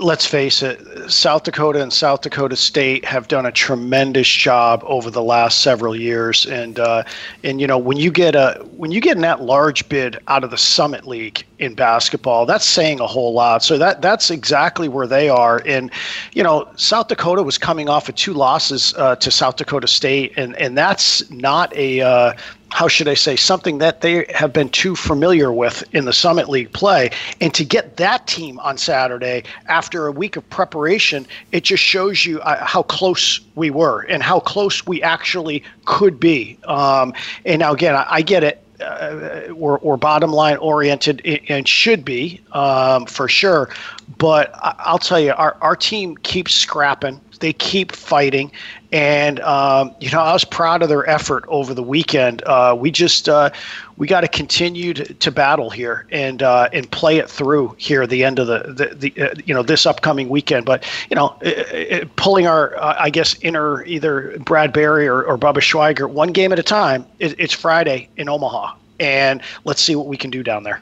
let's 0.00 0.26
face 0.26 0.62
it, 0.62 1.10
South 1.10 1.44
Dakota 1.44 1.82
and 1.82 1.92
South 1.92 2.22
Dakota 2.22 2.56
State 2.56 3.04
have 3.04 3.28
done 3.28 3.46
a 3.46 3.52
tremendous 3.52 4.28
job 4.28 4.82
over 4.86 5.10
the 5.10 5.22
last 5.22 5.60
several 5.60 5.94
years, 5.94 6.46
and 6.46 6.78
uh, 6.78 7.04
and 7.44 7.60
you 7.60 7.66
know 7.66 7.78
when 7.78 7.96
you 7.96 8.10
get 8.10 8.34
a 8.34 8.64
when 8.76 8.90
you 8.90 9.00
get 9.00 9.16
an 9.16 9.24
at 9.24 9.42
large 9.42 9.88
bid 9.88 10.18
out 10.28 10.44
of 10.44 10.50
the 10.50 10.58
Summit 10.58 11.06
League 11.06 11.44
in 11.58 11.74
basketball, 11.74 12.46
that's 12.46 12.64
saying 12.64 13.00
a 13.00 13.06
whole 13.06 13.32
lot. 13.32 13.62
So 13.62 13.78
that 13.78 14.02
that's 14.02 14.30
exactly 14.30 14.88
where 14.88 15.06
they 15.06 15.28
are. 15.28 15.62
And 15.66 15.90
you 16.32 16.42
know 16.42 16.68
South 16.76 17.08
Dakota 17.08 17.42
was 17.42 17.58
coming 17.58 17.88
off 17.88 18.08
of 18.08 18.14
two 18.14 18.32
losses 18.32 18.94
uh, 18.96 19.16
to 19.16 19.30
South 19.30 19.56
Dakota 19.56 19.86
State, 19.86 20.32
and 20.36 20.56
and 20.56 20.76
that's 20.76 21.28
not 21.30 21.74
a 21.76 22.00
uh, 22.00 22.32
how 22.70 22.88
should 22.88 23.08
I 23.08 23.14
say, 23.14 23.36
something 23.36 23.78
that 23.78 24.02
they 24.02 24.26
have 24.34 24.52
been 24.52 24.68
too 24.68 24.94
familiar 24.94 25.52
with 25.52 25.82
in 25.94 26.04
the 26.04 26.12
Summit 26.12 26.48
League 26.48 26.72
play. 26.72 27.10
And 27.40 27.52
to 27.54 27.64
get 27.64 27.96
that 27.96 28.26
team 28.26 28.58
on 28.60 28.76
Saturday 28.76 29.44
after 29.66 30.06
a 30.06 30.12
week 30.12 30.36
of 30.36 30.48
preparation, 30.50 31.26
it 31.52 31.64
just 31.64 31.82
shows 31.82 32.24
you 32.24 32.40
uh, 32.40 32.64
how 32.64 32.82
close 32.82 33.40
we 33.54 33.70
were 33.70 34.02
and 34.02 34.22
how 34.22 34.40
close 34.40 34.86
we 34.86 35.02
actually 35.02 35.64
could 35.86 36.20
be. 36.20 36.58
Um, 36.64 37.14
and 37.44 37.60
now, 37.60 37.72
again, 37.72 37.94
I, 37.94 38.06
I 38.08 38.22
get 38.22 38.44
it. 38.44 38.62
Uh, 38.80 39.52
we're, 39.54 39.78
we're, 39.78 39.96
bottom 39.96 40.30
line 40.30 40.56
oriented 40.58 41.20
and 41.48 41.66
should 41.66 42.04
be 42.04 42.40
um, 42.52 43.06
for 43.06 43.26
sure. 43.26 43.70
But 44.18 44.52
I'll 44.62 45.00
tell 45.00 45.18
you, 45.18 45.32
our, 45.32 45.56
our 45.60 45.74
team 45.74 46.16
keeps 46.18 46.54
scrapping 46.54 47.20
they 47.38 47.52
keep 47.52 47.92
fighting, 47.92 48.50
and 48.92 49.40
um, 49.40 49.94
you 50.00 50.10
know 50.10 50.20
I 50.20 50.32
was 50.32 50.44
proud 50.44 50.82
of 50.82 50.88
their 50.88 51.08
effort 51.08 51.44
over 51.48 51.74
the 51.74 51.82
weekend. 51.82 52.42
Uh, 52.44 52.76
we 52.78 52.90
just 52.90 53.28
uh, 53.28 53.50
we 53.96 54.06
got 54.06 54.22
to 54.22 54.28
continue 54.28 54.94
to, 54.94 55.28
battle 55.30 55.68
here 55.68 56.06
and 56.10 56.42
uh, 56.42 56.70
and 56.72 56.90
play 56.90 57.18
it 57.18 57.28
through 57.28 57.76
here 57.78 58.02
at 58.02 58.10
the 58.10 58.24
end 58.24 58.38
of 58.38 58.46
the 58.46 58.72
the, 58.72 58.94
the 58.94 59.22
uh, 59.22 59.34
you 59.44 59.52
know 59.52 59.62
this 59.62 59.84
upcoming 59.84 60.30
weekend. 60.30 60.64
But 60.64 60.84
you 61.10 61.16
know 61.16 61.36
it, 61.42 61.58
it, 61.72 62.16
pulling 62.16 62.46
our 62.46 62.76
uh, 62.76 62.96
I 62.98 63.10
guess 63.10 63.38
inner 63.42 63.84
either 63.84 64.38
Brad 64.38 64.72
Berry 64.72 65.06
or, 65.06 65.22
or 65.22 65.36
Bubba 65.36 65.58
Schweiger 65.58 66.08
one 66.08 66.32
game 66.32 66.52
at 66.52 66.58
a 66.58 66.62
time. 66.62 67.04
It, 67.18 67.34
it's 67.38 67.52
Friday 67.52 68.08
in 68.16 68.28
Omaha, 68.28 68.74
and 68.98 69.42
let's 69.64 69.82
see 69.82 69.96
what 69.96 70.06
we 70.06 70.16
can 70.16 70.30
do 70.30 70.42
down 70.42 70.62
there 70.62 70.80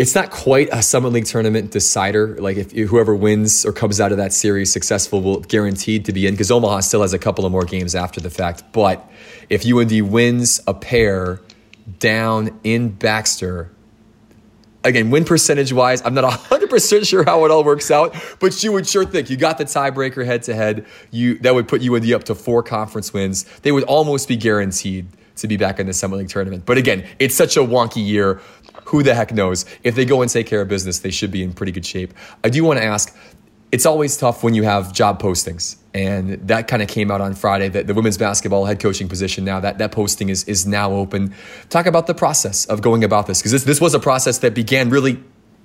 it's 0.00 0.14
not 0.14 0.30
quite 0.30 0.70
a 0.72 0.82
Summit 0.82 1.12
League 1.12 1.26
tournament 1.26 1.72
decider. 1.72 2.34
Like 2.38 2.56
if 2.56 2.72
whoever 2.72 3.14
wins 3.14 3.66
or 3.66 3.72
comes 3.72 4.00
out 4.00 4.12
of 4.12 4.16
that 4.16 4.32
series 4.32 4.72
successful 4.72 5.20
will 5.20 5.40
guaranteed 5.40 6.06
to 6.06 6.12
be 6.14 6.26
in 6.26 6.32
because 6.32 6.50
Omaha 6.50 6.80
still 6.80 7.02
has 7.02 7.12
a 7.12 7.18
couple 7.18 7.44
of 7.44 7.52
more 7.52 7.66
games 7.66 7.94
after 7.94 8.18
the 8.18 8.30
fact. 8.30 8.64
But 8.72 9.06
if 9.50 9.66
UND 9.66 10.10
wins 10.10 10.58
a 10.66 10.72
pair 10.72 11.42
down 11.98 12.58
in 12.64 12.92
Baxter, 12.92 13.72
again, 14.84 15.10
win 15.10 15.26
percentage 15.26 15.70
wise, 15.70 16.00
I'm 16.02 16.14
not 16.14 16.24
100% 16.24 17.06
sure 17.06 17.22
how 17.22 17.44
it 17.44 17.50
all 17.50 17.62
works 17.62 17.90
out, 17.90 18.16
but 18.38 18.62
you 18.62 18.72
would 18.72 18.88
sure 18.88 19.04
think 19.04 19.28
you 19.28 19.36
got 19.36 19.58
the 19.58 19.66
tiebreaker 19.66 20.24
head 20.24 20.44
to 20.44 20.54
head. 20.54 20.86
You 21.10 21.36
that 21.40 21.54
would 21.54 21.68
put 21.68 21.86
UND 21.86 22.10
up 22.14 22.24
to 22.24 22.34
four 22.34 22.62
conference 22.62 23.12
wins. 23.12 23.44
They 23.60 23.70
would 23.70 23.84
almost 23.84 24.28
be 24.28 24.36
guaranteed 24.36 25.08
to 25.40 25.48
be 25.48 25.56
back 25.56 25.80
in 25.80 25.86
the 25.86 25.92
Summit 25.92 26.16
League 26.16 26.28
tournament. 26.28 26.64
But 26.66 26.78
again, 26.78 27.06
it's 27.18 27.34
such 27.34 27.56
a 27.56 27.60
wonky 27.60 28.04
year 28.04 28.40
who 28.86 29.02
the 29.02 29.14
heck 29.14 29.32
knows? 29.32 29.66
If 29.84 29.94
they 29.94 30.04
go 30.04 30.22
and 30.22 30.30
take 30.30 30.46
care 30.46 30.60
of 30.60 30.68
business, 30.68 31.00
they 31.00 31.10
should 31.10 31.30
be 31.30 31.42
in 31.42 31.52
pretty 31.52 31.72
good 31.72 31.86
shape. 31.86 32.12
I 32.42 32.48
do 32.48 32.64
want 32.64 32.78
to 32.78 32.84
ask 32.84 33.16
it's 33.72 33.86
always 33.86 34.16
tough 34.16 34.42
when 34.42 34.54
you 34.54 34.64
have 34.64 34.92
job 34.92 35.22
postings. 35.22 35.76
And 35.94 36.48
that 36.48 36.66
kind 36.66 36.82
of 36.82 36.88
came 36.88 37.10
out 37.10 37.20
on 37.20 37.34
Friday 37.34 37.68
that 37.68 37.86
the 37.86 37.94
women's 37.94 38.18
basketball 38.18 38.64
head 38.64 38.80
coaching 38.80 39.08
position 39.08 39.44
now, 39.44 39.60
that, 39.60 39.78
that 39.78 39.92
posting 39.92 40.28
is, 40.28 40.44
is 40.44 40.66
now 40.66 40.92
open. 40.92 41.34
Talk 41.68 41.86
about 41.86 42.06
the 42.06 42.14
process 42.14 42.66
of 42.66 42.82
going 42.82 43.04
about 43.04 43.26
this, 43.26 43.38
because 43.38 43.52
this, 43.52 43.64
this 43.64 43.80
was 43.80 43.94
a 43.94 44.00
process 44.00 44.38
that 44.38 44.54
began 44.54 44.90
really 44.90 45.22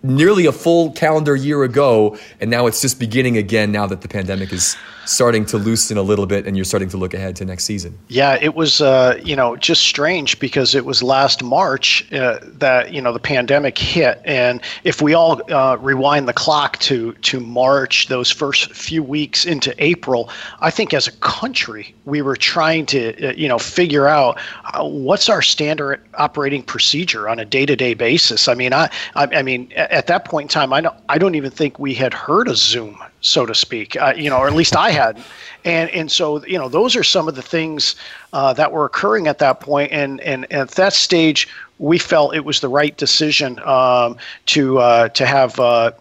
nearly 0.10 0.46
a 0.46 0.52
full 0.52 0.92
calendar 0.92 1.36
year 1.36 1.64
ago, 1.64 2.18
and 2.40 2.50
now 2.50 2.68
it's 2.68 2.82
just 2.82 3.00
beginning 3.00 3.38
again 3.38 3.72
now 3.72 3.88
that 3.88 4.02
the 4.02 4.08
pandemic 4.08 4.54
is 4.54 4.76
starting 5.06 5.46
to 5.46 5.58
loosen 5.58 5.98
a 5.98 6.02
little 6.02 6.26
bit 6.26 6.46
and 6.46 6.58
you're 6.58 6.66
starting 6.66 6.90
to 6.90 6.98
look 6.98 7.14
ahead 7.14 7.36
to 7.38 7.46
next 7.46 7.64
season. 7.64 7.98
Yeah, 8.08 8.38
it 8.42 8.56
was 8.56 8.82
uh, 8.82 9.20
you 9.24 9.36
know 9.36 9.56
just 9.56 9.84
strange 9.84 10.40
because 10.40 10.76
it 10.76 10.86
was 10.86 11.02
last 11.02 11.44
March 11.44 12.12
uh, 12.12 12.40
that 12.44 12.94
you 12.94 13.02
know 13.02 13.14
the 13.14 13.20
pandemic 13.20 13.78
hit, 13.78 14.22
and 14.26 14.62
if 14.84 15.02
we 15.02 15.14
all 15.14 15.42
uh, 15.52 15.78
rewind 15.80 16.28
the 16.28 16.34
clock 16.34 16.80
to 16.80 17.14
to 17.14 17.40
March, 17.40 18.08
those 18.08 18.32
first 18.32 18.72
few 18.74 19.04
weeks 19.04 19.46
into 19.46 19.74
April, 19.84 20.30
I 20.60 20.72
think 20.72 20.94
as 20.94 21.08
a 21.08 21.12
country 21.14 21.94
we 22.06 22.22
were 22.22 22.36
trying 22.36 22.86
to 22.88 23.30
uh, 23.30 23.34
you 23.34 23.48
know 23.48 23.60
figure 23.60 24.08
out 24.08 24.40
uh, 24.74 24.84
what's 24.84 25.30
our 25.30 25.42
standard 25.42 26.02
operating 26.16 26.64
procedure 26.64 27.30
on 27.30 27.40
a 27.40 27.46
day 27.46 27.66
to 27.66 27.76
day 27.76 27.94
basis. 27.94 28.48
I 28.48 28.56
mean, 28.56 28.74
I 28.74 28.90
I, 29.16 29.28
I 29.28 29.42
mean 29.42 29.72
at 29.96 30.08
that 30.08 30.26
point 30.26 30.46
in 30.46 30.50
time, 30.50 30.74
I 30.74 30.82
don't, 30.82 30.96
I 31.08 31.18
don't 31.18 31.36
even 31.36 31.50
think 31.50 31.80
we 31.80 31.94
had 31.94 32.14
heard 32.14 32.50
of 32.50 32.58
Zoom, 32.58 33.02
so 33.22 33.46
to 33.46 33.56
speak, 33.56 33.96
uh, 33.96 34.14
you 34.16 34.30
know, 34.30 34.38
or 34.38 34.48
at 34.48 34.54
least 34.54 34.76
I 34.76 34.92
had. 34.92 35.24
And, 35.64 35.90
and 35.92 36.12
so, 36.12 36.46
you 36.46 36.58
know, 36.58 36.68
those 36.68 36.98
are 36.98 37.04
some 37.04 37.30
of 37.30 37.36
the 37.36 37.42
things 37.42 37.96
uh, 38.34 38.52
that 38.54 38.74
were 38.74 38.84
occurring 38.84 39.28
at 39.28 39.40
that 39.40 39.62
point. 39.62 39.94
And, 39.94 40.20
and, 40.20 40.46
and 40.52 40.62
at 40.62 40.72
that 40.72 40.92
stage, 40.92 41.48
we 41.80 41.98
felt 41.98 42.36
it 42.36 42.44
was 42.44 42.60
the 42.60 42.68
right 42.68 42.96
decision 42.98 43.58
um, 43.60 44.18
to, 44.48 44.80
uh, 44.80 45.08
to 45.10 45.26
have 45.26 45.58
uh, 45.62 45.92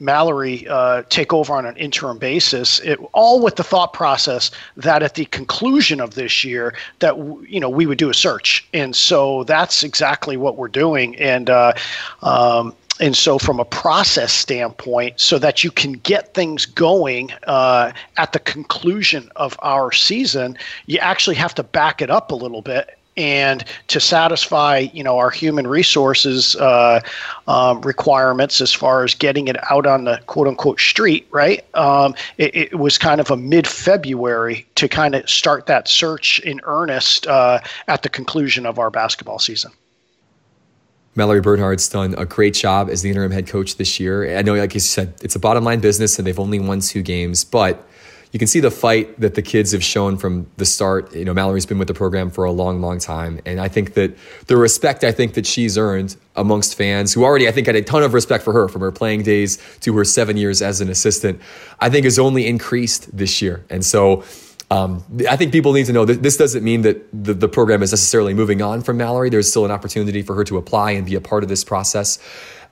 Mallory 0.00 0.66
uh, 0.68 1.04
take 1.08 1.32
over 1.32 1.54
on 1.54 1.64
an 1.64 1.76
interim 1.76 2.18
basis, 2.18 2.80
it, 2.80 2.98
all 3.12 3.40
with 3.40 3.54
the 3.54 3.62
thought 3.62 3.92
process 3.92 4.50
that 4.76 5.00
at 5.00 5.14
the 5.14 5.26
conclusion 5.26 6.00
of 6.00 6.16
this 6.16 6.42
year 6.42 6.74
that 6.98 7.16
you 7.48 7.60
know 7.60 7.70
we 7.70 7.86
would 7.86 7.98
do 7.98 8.10
a 8.10 8.14
search, 8.14 8.66
and 8.74 8.96
so 8.96 9.44
that's 9.44 9.84
exactly 9.84 10.36
what 10.36 10.56
we're 10.56 10.66
doing, 10.66 11.14
and. 11.16 11.48
Uh, 11.48 11.72
um, 12.22 12.74
and 13.00 13.16
so, 13.16 13.38
from 13.38 13.58
a 13.58 13.64
process 13.64 14.32
standpoint, 14.32 15.18
so 15.18 15.38
that 15.38 15.64
you 15.64 15.70
can 15.70 15.92
get 15.92 16.34
things 16.34 16.66
going 16.66 17.32
uh, 17.46 17.92
at 18.16 18.32
the 18.32 18.38
conclusion 18.38 19.30
of 19.36 19.56
our 19.62 19.92
season, 19.92 20.56
you 20.86 20.98
actually 20.98 21.36
have 21.36 21.54
to 21.54 21.62
back 21.62 22.02
it 22.02 22.10
up 22.10 22.30
a 22.30 22.34
little 22.34 22.62
bit. 22.62 22.98
And 23.14 23.62
to 23.88 24.00
satisfy 24.00 24.88
you 24.94 25.04
know 25.04 25.18
our 25.18 25.28
human 25.28 25.66
resources 25.66 26.56
uh, 26.56 27.00
um, 27.46 27.82
requirements 27.82 28.62
as 28.62 28.72
far 28.72 29.04
as 29.04 29.14
getting 29.14 29.48
it 29.48 29.56
out 29.70 29.84
on 29.86 30.04
the 30.04 30.18
quote 30.26 30.48
unquote 30.48 30.80
street 30.80 31.26
right? 31.30 31.62
Um, 31.74 32.14
it, 32.38 32.56
it, 32.56 32.78
was 32.78 32.96
kind 32.96 33.20
of 33.20 33.30
a 33.30 33.36
mid-february 33.36 34.66
to 34.76 34.88
kind 34.88 35.14
of 35.14 35.28
start 35.28 35.66
that 35.66 35.88
search 35.88 36.40
in 36.40 36.62
earnest 36.64 37.26
uh, 37.26 37.60
at 37.86 38.02
the 38.02 38.08
conclusion 38.08 38.64
of 38.64 38.78
our 38.78 38.90
basketball 38.90 39.38
season 39.38 39.72
Mallory 41.14 41.40
Bernhard's 41.40 41.88
done 41.88 42.14
a 42.16 42.24
great 42.24 42.54
job 42.54 42.88
as 42.88 43.02
the 43.02 43.10
interim 43.10 43.32
head 43.32 43.46
coach 43.46 43.76
this 43.76 44.00
year. 44.00 44.36
I 44.36 44.42
know, 44.42 44.54
like 44.54 44.74
you 44.74 44.80
said, 44.80 45.14
it's 45.22 45.36
a 45.36 45.38
bottom 45.38 45.62
line 45.64 45.80
business 45.80 46.18
and 46.18 46.26
they've 46.26 46.38
only 46.38 46.58
won 46.58 46.80
two 46.80 47.02
games, 47.02 47.44
but 47.44 47.86
you 48.32 48.38
can 48.38 48.48
see 48.48 48.60
the 48.60 48.70
fight 48.70 49.20
that 49.20 49.34
the 49.34 49.42
kids 49.42 49.72
have 49.72 49.84
shown 49.84 50.16
from 50.16 50.46
the 50.56 50.64
start. 50.64 51.14
You 51.14 51.26
know, 51.26 51.34
Mallory's 51.34 51.66
been 51.66 51.78
with 51.78 51.88
the 51.88 51.94
program 51.94 52.30
for 52.30 52.44
a 52.44 52.50
long, 52.50 52.80
long 52.80 52.98
time. 52.98 53.40
And 53.44 53.60
I 53.60 53.68
think 53.68 53.92
that 53.92 54.16
the 54.46 54.56
respect 54.56 55.04
I 55.04 55.12
think 55.12 55.34
that 55.34 55.44
she's 55.44 55.76
earned 55.76 56.16
amongst 56.34 56.74
fans 56.74 57.12
who 57.12 57.24
already, 57.24 57.46
I 57.46 57.52
think, 57.52 57.66
had 57.66 57.76
a 57.76 57.82
ton 57.82 58.02
of 58.02 58.14
respect 58.14 58.42
for 58.42 58.54
her 58.54 58.68
from 58.68 58.80
her 58.80 58.90
playing 58.90 59.22
days 59.22 59.58
to 59.80 59.94
her 59.98 60.04
seven 60.04 60.38
years 60.38 60.62
as 60.62 60.80
an 60.80 60.88
assistant, 60.88 61.42
I 61.78 61.90
think 61.90 62.04
has 62.04 62.18
only 62.18 62.46
increased 62.46 63.14
this 63.14 63.42
year. 63.42 63.66
And 63.68 63.84
so, 63.84 64.24
um, 64.72 65.04
I 65.28 65.36
think 65.36 65.52
people 65.52 65.74
need 65.74 65.84
to 65.86 65.92
know 65.92 66.06
that 66.06 66.22
this 66.22 66.38
doesn't 66.38 66.64
mean 66.64 66.80
that 66.82 67.06
the, 67.12 67.34
the 67.34 67.48
program 67.48 67.82
is 67.82 67.92
necessarily 67.92 68.32
moving 68.32 68.62
on 68.62 68.80
from 68.80 68.96
Mallory. 68.96 69.28
There's 69.28 69.50
still 69.50 69.66
an 69.66 69.70
opportunity 69.70 70.22
for 70.22 70.34
her 70.34 70.44
to 70.44 70.56
apply 70.56 70.92
and 70.92 71.04
be 71.04 71.14
a 71.14 71.20
part 71.20 71.42
of 71.42 71.50
this 71.50 71.62
process. 71.62 72.18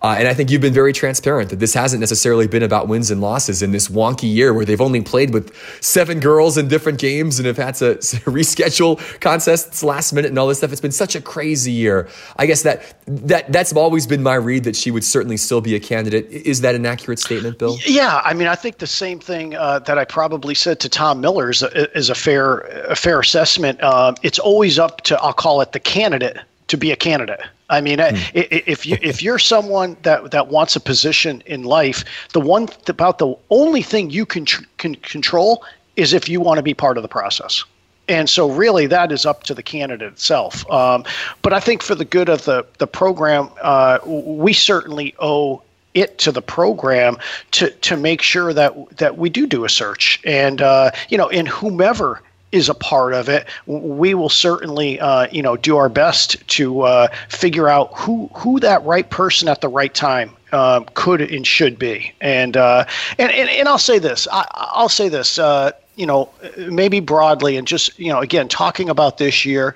Uh, 0.03 0.17
and 0.19 0.29
I 0.29 0.35
think 0.35 0.51
you've 0.51 0.63
been 0.63 0.73
very 0.73 0.93
transparent 0.93 1.51
that 1.51 1.59
this 1.59 1.75
hasn't 1.75 2.01
necessarily 2.01 2.47
been 2.47 2.63
about 2.63 2.89
wins 2.89 3.11
and 3.11 3.21
losses 3.21 3.61
in 3.63 3.73
this 3.73 3.89
wonky 3.89 4.33
year 4.33 4.55
where 4.55 4.65
they've 4.65 4.81
only 4.81 5.03
played 5.03 5.35
with 5.35 5.55
seven 5.83 6.21
girls 6.21 6.57
in 6.57 6.69
different 6.69 6.99
games 6.99 7.39
and 7.39 7.47
have 7.47 7.59
had 7.59 7.75
to 7.77 7.95
reschedule 8.25 8.99
contests 9.21 9.83
last 9.83 10.13
minute 10.13 10.29
and 10.29 10.39
all 10.39 10.47
this 10.47 10.59
stuff. 10.59 10.73
It's 10.73 10.81
been 10.81 10.91
such 10.91 11.15
a 11.15 11.21
crazy 11.21 11.73
year. 11.73 12.09
I 12.37 12.47
guess 12.47 12.63
that 12.63 12.95
that 13.07 13.53
that's 13.53 13.73
always 13.75 14.07
been 14.07 14.23
my 14.23 14.37
read 14.37 14.65
that 14.65 14.77
she 14.77 14.91
would 14.91 15.05
certainly 15.05 15.37
still 15.37 15.61
be 15.61 15.75
a 15.75 15.81
candidate. 15.81 16.27
Is 16.31 16.63
that 16.63 16.75
an 16.75 16.87
accurate 16.87 17.19
statement, 17.19 17.59
Bill? 17.59 17.77
Yeah, 17.85 18.23
I 18.25 18.33
mean, 18.33 18.49
I 18.49 18.55
think 18.55 18.79
the 18.79 18.87
same 18.87 19.19
thing 19.19 19.55
uh, 19.55 19.81
that 19.81 19.99
I 19.99 20.05
probably 20.05 20.55
said 20.55 20.81
to 20.81 20.89
Tom 20.89 21.21
Miller 21.21 21.51
is 21.51 21.63
a, 21.63 21.99
is 21.99 22.09
a 22.09 22.15
fair 22.15 22.61
a 22.89 22.97
fair 22.97 23.21
assessment. 23.21 23.83
Um, 23.83 24.17
it's 24.23 24.39
always 24.39 24.79
up 24.79 25.03
to 25.03 25.21
I'll 25.21 25.35
call 25.35 25.61
it 25.61 25.73
the 25.73 25.81
candidate 25.81 26.39
to 26.71 26.77
be 26.77 26.93
a 26.93 26.97
candidate. 26.97 27.41
I 27.68 27.81
mean, 27.81 27.99
mm. 27.99 28.31
if 28.33 28.87
you 28.87 28.97
if 29.03 29.23
you're 29.23 29.41
someone 29.41 29.97
that 30.03 30.31
that 30.31 30.49
wants 30.49 30.77
a 30.77 30.81
position 30.81 31.43
in 31.47 31.64
life, 31.64 32.05
the 32.33 32.41
one 32.41 32.68
about 32.87 33.18
the 33.18 33.35
only 33.51 33.83
thing 33.83 34.11
you 34.11 34.25
can 34.25 34.47
can 34.79 34.95
control 34.95 35.64
is 35.97 36.12
if 36.12 36.29
you 36.29 36.41
want 36.41 36.59
to 36.59 36.62
be 36.62 36.75
part 36.75 36.97
of 36.97 37.03
the 37.03 37.09
process. 37.09 37.64
And 38.09 38.29
so, 38.31 38.51
really, 38.51 38.87
that 38.87 39.12
is 39.12 39.27
up 39.27 39.43
to 39.45 39.55
the 39.55 39.62
candidate 39.62 40.12
itself. 40.12 40.68
Um, 40.71 41.05
but 41.43 41.53
I 41.53 41.61
think 41.61 41.83
for 41.83 41.95
the 41.95 42.05
good 42.05 42.29
of 42.29 42.45
the 42.45 42.64
the 42.79 42.87
program, 42.87 43.51
uh, 43.62 43.99
we 44.05 44.53
certainly 44.53 45.14
owe 45.18 45.62
it 45.95 46.18
to 46.18 46.31
the 46.31 46.43
program 46.43 47.16
to 47.53 47.71
to 47.71 47.97
make 47.97 48.23
sure 48.23 48.53
that 48.53 48.75
that 48.99 49.18
we 49.18 49.29
do 49.29 49.47
do 49.47 49.64
a 49.64 49.68
search 49.68 50.21
and 50.25 50.62
uh, 50.62 50.93
you 51.09 51.18
know 51.18 51.29
in 51.29 51.47
whomever 51.47 52.23
is 52.53 52.69
a 52.69 52.75
part 52.75 53.15
of 53.15 53.29
it. 53.29 53.47
We 53.67 54.15
will 54.15 54.29
certainly, 54.29 54.99
uh, 55.01 55.29
you 55.31 55.43
know, 55.43 55.57
do 55.57 55.77
our 55.77 55.89
best 55.89 56.47
to 56.49 56.83
uh, 56.83 57.09
figure 57.29 57.69
out 57.69 57.97
who 57.97 58.29
who 58.35 58.61
that 58.61 58.83
right 58.85 59.09
person 59.09 59.49
at 59.49 59.61
the 59.61 59.69
right 59.69 59.95
time 59.95 60.37
um, 60.53 60.87
could 60.95 61.21
and 61.21 61.47
should 61.47 61.79
be. 61.79 62.13
And 62.21 62.57
uh, 62.57 62.85
and, 63.19 63.31
and 63.33 63.49
and 63.49 63.69
I'll 63.69 63.79
say 63.79 63.99
this. 63.99 64.27
I, 64.33 64.45
will 64.81 64.89
say 64.89 65.09
this. 65.09 65.39
Uh, 65.39 65.73
you 65.97 66.07
know, 66.07 66.31
maybe 66.57 67.01
broadly, 67.01 67.57
and 67.57 67.67
just 67.67 67.99
you 67.99 68.11
know, 68.13 68.21
again, 68.21 68.49
talking 68.49 68.89
about 68.89 69.19
this 69.19 69.45
year, 69.45 69.75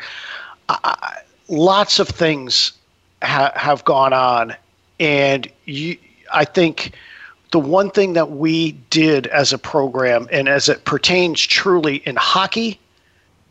I, 0.69 1.19
lots 1.49 1.99
of 1.99 2.09
things 2.09 2.73
ha- 3.23 3.53
have 3.55 3.85
gone 3.85 4.13
on, 4.13 4.55
and 4.99 5.49
you, 5.67 5.97
I 6.33 6.45
think 6.45 6.93
the 7.55 7.61
one 7.61 7.89
thing 7.89 8.15
that 8.15 8.33
we 8.33 8.73
did 8.91 9.29
as 9.29 9.53
a 9.53 9.59
program 9.59 10.27
and 10.33 10.49
as 10.49 10.69
it 10.69 10.85
pertains 10.85 11.41
truly 11.41 11.99
in 11.99 12.17
hockey, 12.17 12.81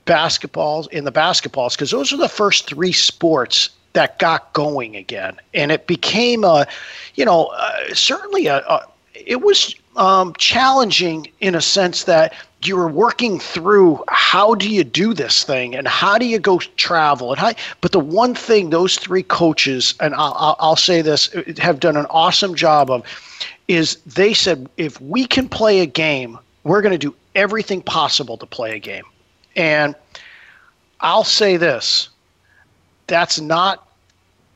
basketballs, 0.05 0.89
in 0.89 1.05
the 1.05 1.11
basketballs, 1.11 1.71
because 1.71 1.91
those 1.91 2.11
are 2.11 2.17
the 2.17 2.27
first 2.27 2.67
three 2.67 2.91
sports 2.91 3.69
that 3.93 4.19
got 4.19 4.51
going 4.51 4.97
again. 4.97 5.37
And 5.53 5.71
it 5.71 5.87
became 5.87 6.43
a, 6.43 6.67
you 7.15 7.23
know, 7.23 7.45
uh, 7.55 7.93
certainly 7.93 8.47
a, 8.47 8.57
a, 8.57 8.85
it 9.13 9.41
was 9.41 9.73
um, 9.95 10.33
challenging 10.37 11.31
in 11.39 11.55
a 11.55 11.61
sense 11.61 12.03
that 12.03 12.33
you 12.67 12.75
were 12.75 12.87
working 12.87 13.39
through 13.39 14.03
how 14.07 14.55
do 14.55 14.69
you 14.69 14.83
do 14.83 15.13
this 15.13 15.43
thing 15.43 15.75
and 15.75 15.87
how 15.87 16.17
do 16.17 16.25
you 16.25 16.39
go 16.39 16.59
travel 16.59 17.31
and 17.31 17.39
how 17.39 17.53
but 17.81 17.91
the 17.91 17.99
one 17.99 18.33
thing 18.35 18.69
those 18.69 18.97
three 18.97 19.23
coaches 19.23 19.93
and 19.99 20.13
I'll, 20.15 20.55
I'll 20.59 20.75
say 20.75 21.01
this 21.01 21.29
have 21.57 21.79
done 21.79 21.97
an 21.97 22.05
awesome 22.09 22.55
job 22.55 22.89
of 22.89 23.03
is 23.67 23.95
they 24.05 24.33
said 24.33 24.69
if 24.77 24.99
we 25.01 25.25
can 25.25 25.47
play 25.47 25.79
a 25.79 25.85
game, 25.85 26.37
we're 26.63 26.81
going 26.81 26.91
to 26.91 26.97
do 26.97 27.15
everything 27.35 27.81
possible 27.81 28.37
to 28.37 28.45
play 28.45 28.75
a 28.75 28.79
game. 28.79 29.03
And 29.55 29.95
I'll 30.99 31.23
say 31.23 31.57
this 31.57 32.09
that's 33.07 33.39
not 33.39 33.87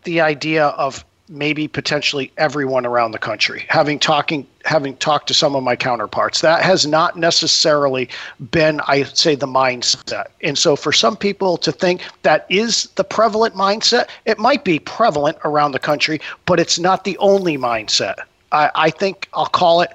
the 0.03 0.21
idea 0.21 0.67
of 0.67 1.03
maybe 1.29 1.67
potentially 1.67 2.31
everyone 2.37 2.85
around 2.85 3.11
the 3.11 3.19
country 3.19 3.65
having 3.67 3.99
talking 3.99 4.47
having 4.65 4.95
talked 4.97 5.27
to 5.27 5.33
some 5.33 5.55
of 5.55 5.63
my 5.63 5.75
counterparts. 5.75 6.41
That 6.41 6.61
has 6.61 6.85
not 6.85 7.15
necessarily 7.15 8.09
been 8.51 8.81
i 8.87 9.03
say 9.03 9.35
the 9.35 9.47
mindset. 9.47 10.27
And 10.41 10.57
so 10.57 10.75
for 10.75 10.91
some 10.91 11.15
people 11.15 11.57
to 11.57 11.71
think 11.71 12.01
that 12.23 12.45
is 12.49 12.85
the 12.95 13.03
prevalent 13.03 13.55
mindset 13.55 14.07
it 14.25 14.37
might 14.39 14.63
be 14.63 14.79
prevalent 14.79 15.37
around 15.43 15.71
the 15.71 15.79
country 15.79 16.19
but 16.45 16.59
it's 16.59 16.79
not 16.79 17.03
the 17.03 17.17
only 17.17 17.57
mindset. 17.57 18.15
I, 18.51 18.71
I 18.75 18.89
think 18.89 19.27
I'll 19.33 19.45
call 19.47 19.81
it 19.81 19.91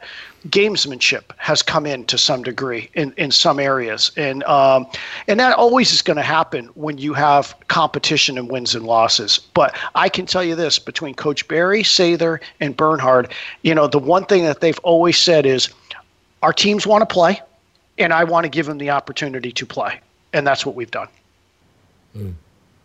gamesmanship 0.48 1.24
has 1.36 1.62
come 1.62 1.86
in 1.86 2.04
to 2.06 2.18
some 2.18 2.42
degree 2.42 2.90
in, 2.94 3.12
in 3.16 3.30
some 3.30 3.58
areas. 3.58 4.10
And 4.16 4.42
um, 4.44 4.86
and 5.28 5.38
that 5.40 5.56
always 5.56 5.92
is 5.92 6.02
going 6.02 6.16
to 6.16 6.22
happen 6.22 6.66
when 6.74 6.98
you 6.98 7.14
have 7.14 7.54
competition 7.68 8.38
and 8.38 8.50
wins 8.50 8.74
and 8.74 8.84
losses. 8.84 9.38
But 9.38 9.76
i 9.94 10.08
can 10.08 10.26
tell 10.26 10.42
you 10.42 10.54
this 10.54 10.78
between 10.78 11.14
coach 11.14 11.46
Berry 11.48 11.82
sather 11.82 12.40
and 12.60 12.76
bernhard 12.76 13.32
you 13.62 13.74
know 13.74 13.86
the 13.86 13.98
one 13.98 14.24
thing 14.24 14.44
that 14.44 14.60
they've 14.60 14.78
always 14.80 15.18
said 15.18 15.46
is 15.46 15.68
our 16.42 16.52
teams 16.52 16.86
want 16.86 17.02
to 17.02 17.12
play 17.12 17.40
and 17.98 18.12
i 18.12 18.24
want 18.24 18.44
to 18.44 18.50
give 18.50 18.66
them 18.66 18.78
the 18.78 18.90
opportunity 18.90 19.52
to 19.52 19.66
play. 19.66 20.00
And 20.32 20.46
that's 20.46 20.64
what 20.64 20.74
we've 20.74 20.90
done. 20.90 21.08
Mm. 22.16 22.34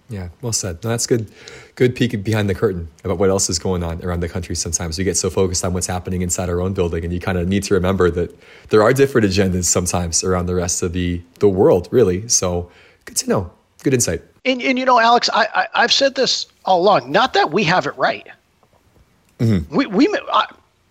Yeah, 0.09 0.29
well 0.41 0.53
said. 0.53 0.81
No, 0.83 0.89
that's 0.89 1.05
good. 1.05 1.29
Good 1.75 1.95
peek 1.95 2.23
behind 2.23 2.49
the 2.49 2.55
curtain 2.55 2.87
about 3.03 3.17
what 3.17 3.29
else 3.29 3.49
is 3.49 3.59
going 3.59 3.83
on 3.83 4.03
around 4.03 4.21
the 4.21 4.29
country. 4.29 4.55
Sometimes 4.55 4.97
we 4.97 5.03
get 5.03 5.17
so 5.17 5.29
focused 5.29 5.65
on 5.65 5.73
what's 5.73 5.87
happening 5.87 6.21
inside 6.21 6.49
our 6.49 6.61
own 6.61 6.73
building, 6.73 7.03
and 7.03 7.13
you 7.13 7.19
kind 7.19 7.37
of 7.37 7.47
need 7.47 7.63
to 7.63 7.73
remember 7.73 8.09
that 8.11 8.33
there 8.69 8.81
are 8.81 8.93
different 8.93 9.27
agendas 9.27 9.65
sometimes 9.65 10.23
around 10.23 10.45
the 10.45 10.55
rest 10.55 10.81
of 10.81 10.93
the 10.93 11.21
the 11.39 11.49
world. 11.49 11.89
Really, 11.91 12.27
so 12.29 12.71
good 13.05 13.17
to 13.17 13.29
know. 13.29 13.51
Good 13.83 13.93
insight. 13.93 14.21
And, 14.45 14.61
and 14.61 14.79
you 14.79 14.85
know, 14.85 14.99
Alex, 14.99 15.29
I, 15.33 15.67
I 15.73 15.81
have 15.81 15.91
said 15.91 16.15
this 16.15 16.47
all 16.63 16.81
along. 16.81 17.11
Not 17.11 17.33
that 17.33 17.51
we 17.51 17.63
have 17.65 17.85
it 17.85 17.95
right. 17.97 18.27
Mm-hmm. 19.39 19.75
We 19.75 19.85
we. 19.87 20.07
I, 20.31 20.45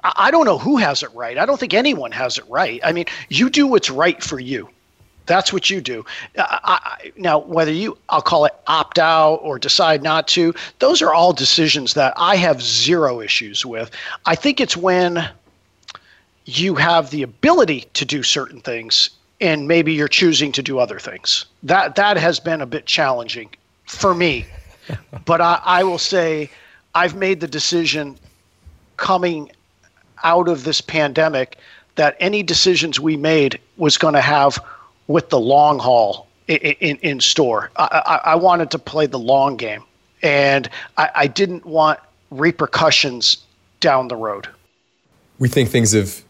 I 0.05 0.31
don't 0.31 0.45
know 0.45 0.59
who 0.59 0.77
has 0.77 1.03
it 1.03 1.12
right. 1.14 1.39
I 1.39 1.47
don't 1.47 1.59
think 1.59 1.75
anyone 1.75 2.12
has 2.12 2.39
it 2.39 2.45
right. 2.49 2.81
I 2.85 2.93
mean, 2.93 3.07
you 3.29 3.51
do 3.51 3.67
what's 3.67 3.91
right 3.91 4.23
for 4.23 4.39
you. 4.39 4.69
That's 5.27 5.53
what 5.53 5.70
you 5.70 5.81
do. 5.81 6.05
I, 6.39 7.12
now, 7.16 7.39
whether 7.39 7.72
you, 7.72 7.99
I'll 8.09 8.22
call 8.22 8.45
it 8.45 8.55
opt 8.66 8.99
out 8.99 9.37
or 9.37 9.59
decide 9.59 10.03
not 10.03 10.29
to, 10.29 10.55
those 10.79 11.03
are 11.03 11.12
all 11.12 11.33
decisions 11.33 11.95
that 11.95 12.14
I 12.16 12.37
have 12.37 12.62
zero 12.62 13.20
issues 13.20 13.66
with. 13.66 13.91
I 14.24 14.35
think 14.35 14.61
it's 14.61 14.77
when 14.77 15.29
you 16.45 16.77
have 16.77 17.11
the 17.11 17.22
ability 17.22 17.87
to 17.95 18.05
do 18.05 18.22
certain 18.22 18.61
things 18.61 19.11
and 19.41 19.68
maybe 19.68 19.93
you're 19.93 20.09
choosing 20.09 20.53
to 20.53 20.62
do 20.62 20.79
other 20.79 20.99
things. 20.99 21.45
That 21.62 21.97
that 21.97 22.16
has 22.16 22.41
been 22.41 22.61
a 22.61 22.66
bit 22.66 22.87
challenging 22.87 23.51
for 23.85 24.14
me. 24.14 24.47
but 25.24 25.41
I, 25.41 25.61
I 25.64 25.85
will 25.85 25.99
say 25.99 26.51
I've 26.95 27.14
made 27.14 27.41
the 27.41 27.49
decision 27.49 28.16
coming 28.97 29.51
out 30.24 30.49
of 30.49 30.64
this 30.64 30.81
pandemic 30.81 31.59
that 31.97 32.16
any 32.20 32.43
decisions 32.43 33.01
we 33.01 33.16
made 33.16 33.59
was 33.77 33.99
going 33.99 34.14
to 34.14 34.20
have 34.20 34.59
with 35.09 35.31
the 35.31 35.39
long 35.39 35.79
haul 35.79 36.27
in, 36.49 36.57
in, 36.57 36.97
in 36.99 37.21
store. 37.21 37.71
I, 37.77 38.03
I, 38.07 38.33
I, 38.33 38.35
wanted 38.37 38.71
to 38.73 38.79
play 38.79 39.07
the 39.07 39.19
long 39.19 39.57
game, 39.57 39.83
and 40.23 40.69
I, 40.97 41.11
I 41.15 41.27
didn't 41.27 41.65
want 41.65 42.01
repercussions 42.31 43.39
down 43.81 44.09
the 44.09 44.17
road. 44.17 44.49
We 45.39 45.49
think 45.49 45.69
things 45.69 45.93
have 45.93 46.23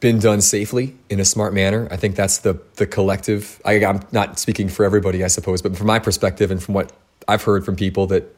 been 0.00 0.18
done 0.18 0.40
safely 0.40 0.96
in 1.08 1.20
a 1.20 1.24
smart 1.24 1.52
manner. 1.52 1.88
I 1.90 1.96
think 1.96 2.16
that's 2.16 2.38
the 2.38 2.60
the 2.76 2.86
collective. 2.86 3.60
I, 3.64 3.74
am 3.74 4.00
not 4.12 4.38
speaking 4.38 4.68
for 4.68 4.84
everybody, 4.84 5.24
I 5.24 5.28
suppose, 5.28 5.62
but 5.62 5.76
from 5.76 5.86
my 5.86 5.98
perspective 5.98 6.50
and 6.50 6.62
from 6.62 6.74
what 6.74 6.92
I've 7.26 7.42
heard 7.42 7.64
from 7.64 7.76
people 7.76 8.06
that 8.08 8.34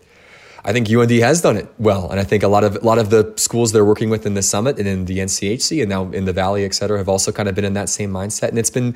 I 0.64 0.72
think 0.72 0.90
UND 0.90 1.10
has 1.10 1.40
done 1.40 1.56
it 1.56 1.68
well, 1.78 2.10
and 2.10 2.20
I 2.20 2.24
think 2.24 2.42
a 2.42 2.48
lot 2.48 2.64
of 2.64 2.76
a 2.76 2.84
lot 2.84 2.98
of 2.98 3.10
the 3.10 3.32
schools 3.36 3.72
they're 3.72 3.84
working 3.84 4.10
with 4.10 4.26
in 4.26 4.34
the 4.34 4.42
summit 4.42 4.78
and 4.78 4.86
in 4.86 5.06
the 5.06 5.18
NCHC 5.18 5.80
and 5.80 5.88
now 5.88 6.10
in 6.10 6.24
the 6.26 6.32
Valley, 6.32 6.64
et 6.64 6.74
cetera, 6.74 6.98
have 6.98 7.08
also 7.08 7.32
kind 7.32 7.48
of 7.48 7.54
been 7.54 7.64
in 7.64 7.74
that 7.74 7.88
same 7.88 8.10
mindset, 8.10 8.48
and 8.50 8.58
it's 8.58 8.70
been, 8.70 8.94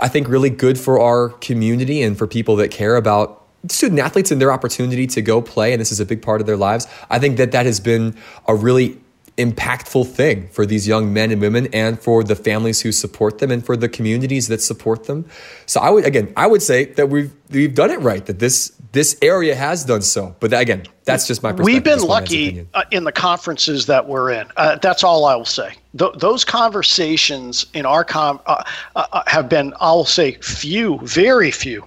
I 0.00 0.08
think, 0.08 0.28
really 0.28 0.50
good 0.50 0.78
for 0.78 1.00
our 1.00 1.30
community 1.40 2.02
and 2.02 2.16
for 2.16 2.26
people 2.26 2.56
that 2.56 2.70
care 2.70 2.96
about 2.96 3.42
student 3.68 4.00
athletes 4.00 4.30
and 4.30 4.40
their 4.40 4.52
opportunity 4.52 5.06
to 5.06 5.22
go 5.22 5.40
play, 5.42 5.72
and 5.72 5.80
this 5.80 5.92
is 5.92 6.00
a 6.00 6.06
big 6.06 6.22
part 6.22 6.40
of 6.40 6.46
their 6.46 6.56
lives. 6.56 6.86
I 7.10 7.18
think 7.18 7.36
that 7.36 7.52
that 7.52 7.66
has 7.66 7.78
been 7.78 8.16
a 8.48 8.54
really 8.54 8.98
impactful 9.38 10.06
thing 10.08 10.48
for 10.48 10.66
these 10.66 10.86
young 10.86 11.12
men 11.12 11.30
and 11.30 11.40
women 11.40 11.66
and 11.72 12.00
for 12.00 12.22
the 12.22 12.36
families 12.36 12.80
who 12.80 12.92
support 12.92 13.38
them 13.38 13.50
and 13.50 13.64
for 13.64 13.76
the 13.76 13.88
communities 13.88 14.48
that 14.48 14.60
support 14.60 15.04
them. 15.04 15.24
So 15.66 15.80
I 15.80 15.90
would 15.90 16.04
again, 16.04 16.32
I 16.36 16.46
would 16.46 16.62
say 16.62 16.84
that 16.84 17.08
we've 17.08 17.32
we've 17.50 17.74
done 17.74 17.90
it 17.90 18.00
right 18.00 18.24
that 18.26 18.38
this 18.38 18.72
this 18.92 19.16
area 19.22 19.54
has 19.54 19.84
done 19.84 20.02
so. 20.02 20.36
But 20.38 20.52
again, 20.52 20.84
that's 21.04 21.26
just 21.26 21.42
my 21.42 21.52
We've 21.52 21.82
been 21.82 22.02
lucky 22.02 22.66
uh, 22.74 22.84
in 22.90 23.04
the 23.04 23.12
conferences 23.12 23.86
that 23.86 24.06
we're 24.06 24.30
in. 24.32 24.46
Uh, 24.56 24.76
that's 24.76 25.02
all 25.02 25.24
I 25.24 25.34
will 25.34 25.44
say. 25.46 25.74
Th- 25.98 26.12
those 26.16 26.44
conversations 26.44 27.66
in 27.72 27.86
our 27.86 28.04
com 28.04 28.40
uh, 28.46 28.62
uh, 28.96 29.06
uh 29.12 29.22
have 29.26 29.48
been, 29.48 29.72
I'll 29.80 30.04
say, 30.04 30.32
few, 30.42 30.98
very 30.98 31.50
few, 31.50 31.86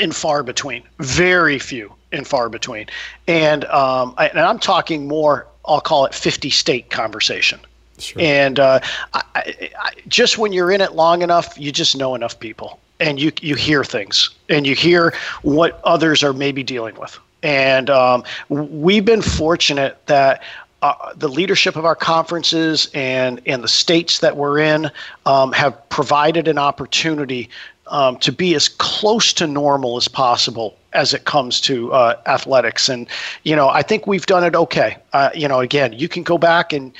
and 0.00 0.14
far 0.14 0.44
between. 0.44 0.84
Very 1.00 1.58
few 1.58 1.92
and 2.12 2.26
far 2.26 2.48
between. 2.48 2.86
And 3.26 3.64
um, 3.66 4.14
I, 4.16 4.28
and 4.28 4.40
I'm 4.40 4.60
talking 4.60 5.08
more 5.08 5.48
I'll 5.66 5.80
call 5.80 6.06
it 6.06 6.14
50 6.14 6.50
state 6.50 6.90
conversation. 6.90 7.60
Sure. 7.98 8.20
And 8.20 8.58
uh, 8.58 8.80
I, 9.12 9.22
I, 9.78 9.92
just 10.08 10.36
when 10.36 10.52
you're 10.52 10.70
in 10.70 10.80
it 10.80 10.94
long 10.94 11.22
enough, 11.22 11.58
you 11.58 11.70
just 11.70 11.96
know 11.96 12.14
enough 12.14 12.38
people 12.40 12.80
and 13.00 13.20
you, 13.20 13.32
you 13.40 13.54
hear 13.54 13.84
things 13.84 14.30
and 14.48 14.66
you 14.66 14.74
hear 14.74 15.14
what 15.42 15.80
others 15.84 16.22
are 16.22 16.32
maybe 16.32 16.62
dealing 16.62 16.96
with. 16.96 17.18
And 17.42 17.90
um, 17.90 18.24
we've 18.48 19.04
been 19.04 19.22
fortunate 19.22 20.04
that 20.06 20.42
uh, 20.82 21.12
the 21.14 21.28
leadership 21.28 21.76
of 21.76 21.84
our 21.84 21.94
conferences 21.94 22.90
and, 22.94 23.40
and 23.46 23.62
the 23.62 23.68
states 23.68 24.18
that 24.18 24.36
we're 24.36 24.58
in 24.58 24.90
um, 25.24 25.52
have 25.52 25.88
provided 25.88 26.48
an 26.48 26.58
opportunity 26.58 27.48
um, 27.88 28.16
to 28.18 28.32
be 28.32 28.54
as 28.54 28.68
close 28.68 29.32
to 29.34 29.46
normal 29.46 29.96
as 29.96 30.08
possible 30.08 30.76
as 30.94 31.12
it 31.12 31.24
comes 31.24 31.60
to 31.60 31.92
uh, 31.92 32.20
athletics. 32.26 32.88
And, 32.88 33.08
you 33.42 33.56
know, 33.56 33.68
I 33.68 33.82
think 33.82 34.06
we've 34.06 34.26
done 34.26 34.44
it 34.44 34.54
okay. 34.54 34.96
Uh, 35.12 35.30
you 35.34 35.48
know, 35.48 35.60
again, 35.60 35.92
you 35.92 36.08
can 36.08 36.22
go 36.22 36.38
back 36.38 36.72
and, 36.72 36.92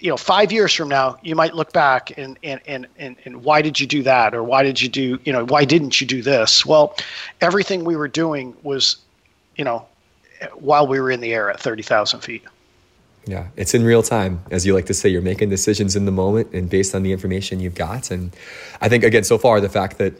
you 0.00 0.10
know, 0.10 0.16
five 0.16 0.50
years 0.50 0.74
from 0.74 0.88
now, 0.88 1.18
you 1.22 1.36
might 1.36 1.54
look 1.54 1.72
back 1.72 2.16
and, 2.18 2.38
and, 2.42 2.60
and, 2.66 2.86
and, 2.98 3.16
and 3.24 3.44
why 3.44 3.62
did 3.62 3.78
you 3.78 3.86
do 3.86 4.02
that? 4.02 4.34
Or 4.34 4.42
why 4.42 4.62
did 4.64 4.82
you 4.82 4.88
do, 4.88 5.18
you 5.24 5.32
know, 5.32 5.44
why 5.46 5.64
didn't 5.64 6.00
you 6.00 6.06
do 6.06 6.20
this? 6.20 6.66
Well, 6.66 6.96
everything 7.40 7.84
we 7.84 7.96
were 7.96 8.08
doing 8.08 8.54
was, 8.62 8.96
you 9.56 9.64
know, 9.64 9.86
while 10.54 10.86
we 10.86 11.00
were 11.00 11.10
in 11.10 11.20
the 11.20 11.32
air 11.32 11.50
at 11.50 11.60
30,000 11.60 12.20
feet. 12.20 12.44
Yeah, 13.28 13.48
it's 13.56 13.74
in 13.74 13.84
real 13.84 14.02
time. 14.02 14.42
As 14.50 14.64
you 14.64 14.72
like 14.72 14.86
to 14.86 14.94
say, 14.94 15.10
you're 15.10 15.20
making 15.20 15.50
decisions 15.50 15.94
in 15.94 16.06
the 16.06 16.10
moment 16.10 16.54
and 16.54 16.70
based 16.70 16.94
on 16.94 17.02
the 17.02 17.12
information 17.12 17.60
you've 17.60 17.74
got. 17.74 18.10
And 18.10 18.34
I 18.80 18.88
think, 18.88 19.04
again, 19.04 19.22
so 19.22 19.36
far, 19.36 19.60
the 19.60 19.68
fact 19.68 19.98
that 19.98 20.14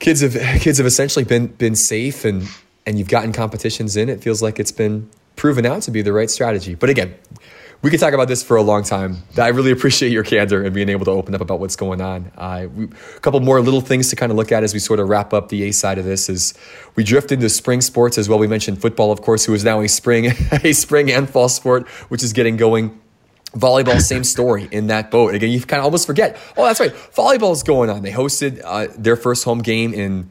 kids 0.00 0.20
have 0.20 0.34
kids 0.60 0.78
have 0.78 0.88
essentially 0.88 1.24
been 1.24 1.46
been 1.46 1.76
safe 1.76 2.24
and 2.24 2.48
and 2.84 2.98
you've 2.98 3.08
gotten 3.08 3.32
competitions 3.32 3.96
in, 3.96 4.08
it 4.08 4.20
feels 4.20 4.42
like 4.42 4.58
it's 4.58 4.72
been 4.72 5.08
proven 5.36 5.64
out 5.64 5.82
to 5.82 5.92
be 5.92 6.02
the 6.02 6.12
right 6.12 6.30
strategy. 6.30 6.74
But 6.74 6.90
again, 6.90 7.14
we 7.82 7.90
could 7.90 8.00
talk 8.00 8.14
about 8.14 8.28
this 8.28 8.42
for 8.42 8.56
a 8.56 8.62
long 8.62 8.82
time. 8.82 9.18
I 9.36 9.48
really 9.48 9.70
appreciate 9.70 10.10
your 10.10 10.24
candor 10.24 10.64
and 10.64 10.74
being 10.74 10.88
able 10.88 11.04
to 11.04 11.10
open 11.10 11.34
up 11.34 11.40
about 11.40 11.60
what's 11.60 11.76
going 11.76 12.00
on. 12.00 12.32
Uh, 12.36 12.66
we, 12.74 12.84
a 12.84 13.20
couple 13.20 13.40
more 13.40 13.60
little 13.60 13.80
things 13.80 14.08
to 14.10 14.16
kind 14.16 14.32
of 14.32 14.36
look 14.36 14.52
at 14.52 14.62
as 14.62 14.72
we 14.72 14.78
sort 14.78 15.00
of 15.00 15.08
wrap 15.08 15.32
up 15.32 15.48
the 15.48 15.64
A 15.64 15.72
side 15.72 15.98
of 15.98 16.04
this 16.04 16.28
is 16.28 16.54
we 16.96 17.04
drift 17.04 17.30
into 17.32 17.48
spring 17.48 17.80
sports 17.80 18.16
as 18.18 18.28
well. 18.28 18.38
We 18.38 18.46
mentioned 18.46 18.80
football, 18.80 19.12
of 19.12 19.20
course, 19.22 19.44
who 19.44 19.54
is 19.54 19.64
now 19.64 19.80
a 19.80 19.88
spring 19.88 20.26
a 20.52 20.72
spring 20.72 21.10
and 21.10 21.28
fall 21.28 21.48
sport, 21.48 21.86
which 22.08 22.22
is 22.22 22.32
getting 22.32 22.56
going 22.56 23.00
Volleyball, 23.56 24.00
same 24.00 24.24
story 24.24 24.68
in 24.72 24.88
that 24.88 25.10
boat. 25.10 25.34
Again, 25.34 25.50
you 25.50 25.60
kind 25.60 25.78
of 25.78 25.84
almost 25.84 26.06
forget. 26.06 26.36
Oh, 26.56 26.64
that's 26.64 26.80
right. 26.80 26.92
Volleyball 26.92 27.52
is 27.52 27.62
going 27.62 27.88
on. 27.88 28.02
They 28.02 28.10
hosted 28.10 28.60
uh, 28.64 28.88
their 28.98 29.16
first 29.16 29.44
home 29.44 29.60
game 29.60 29.94
in, 29.94 30.30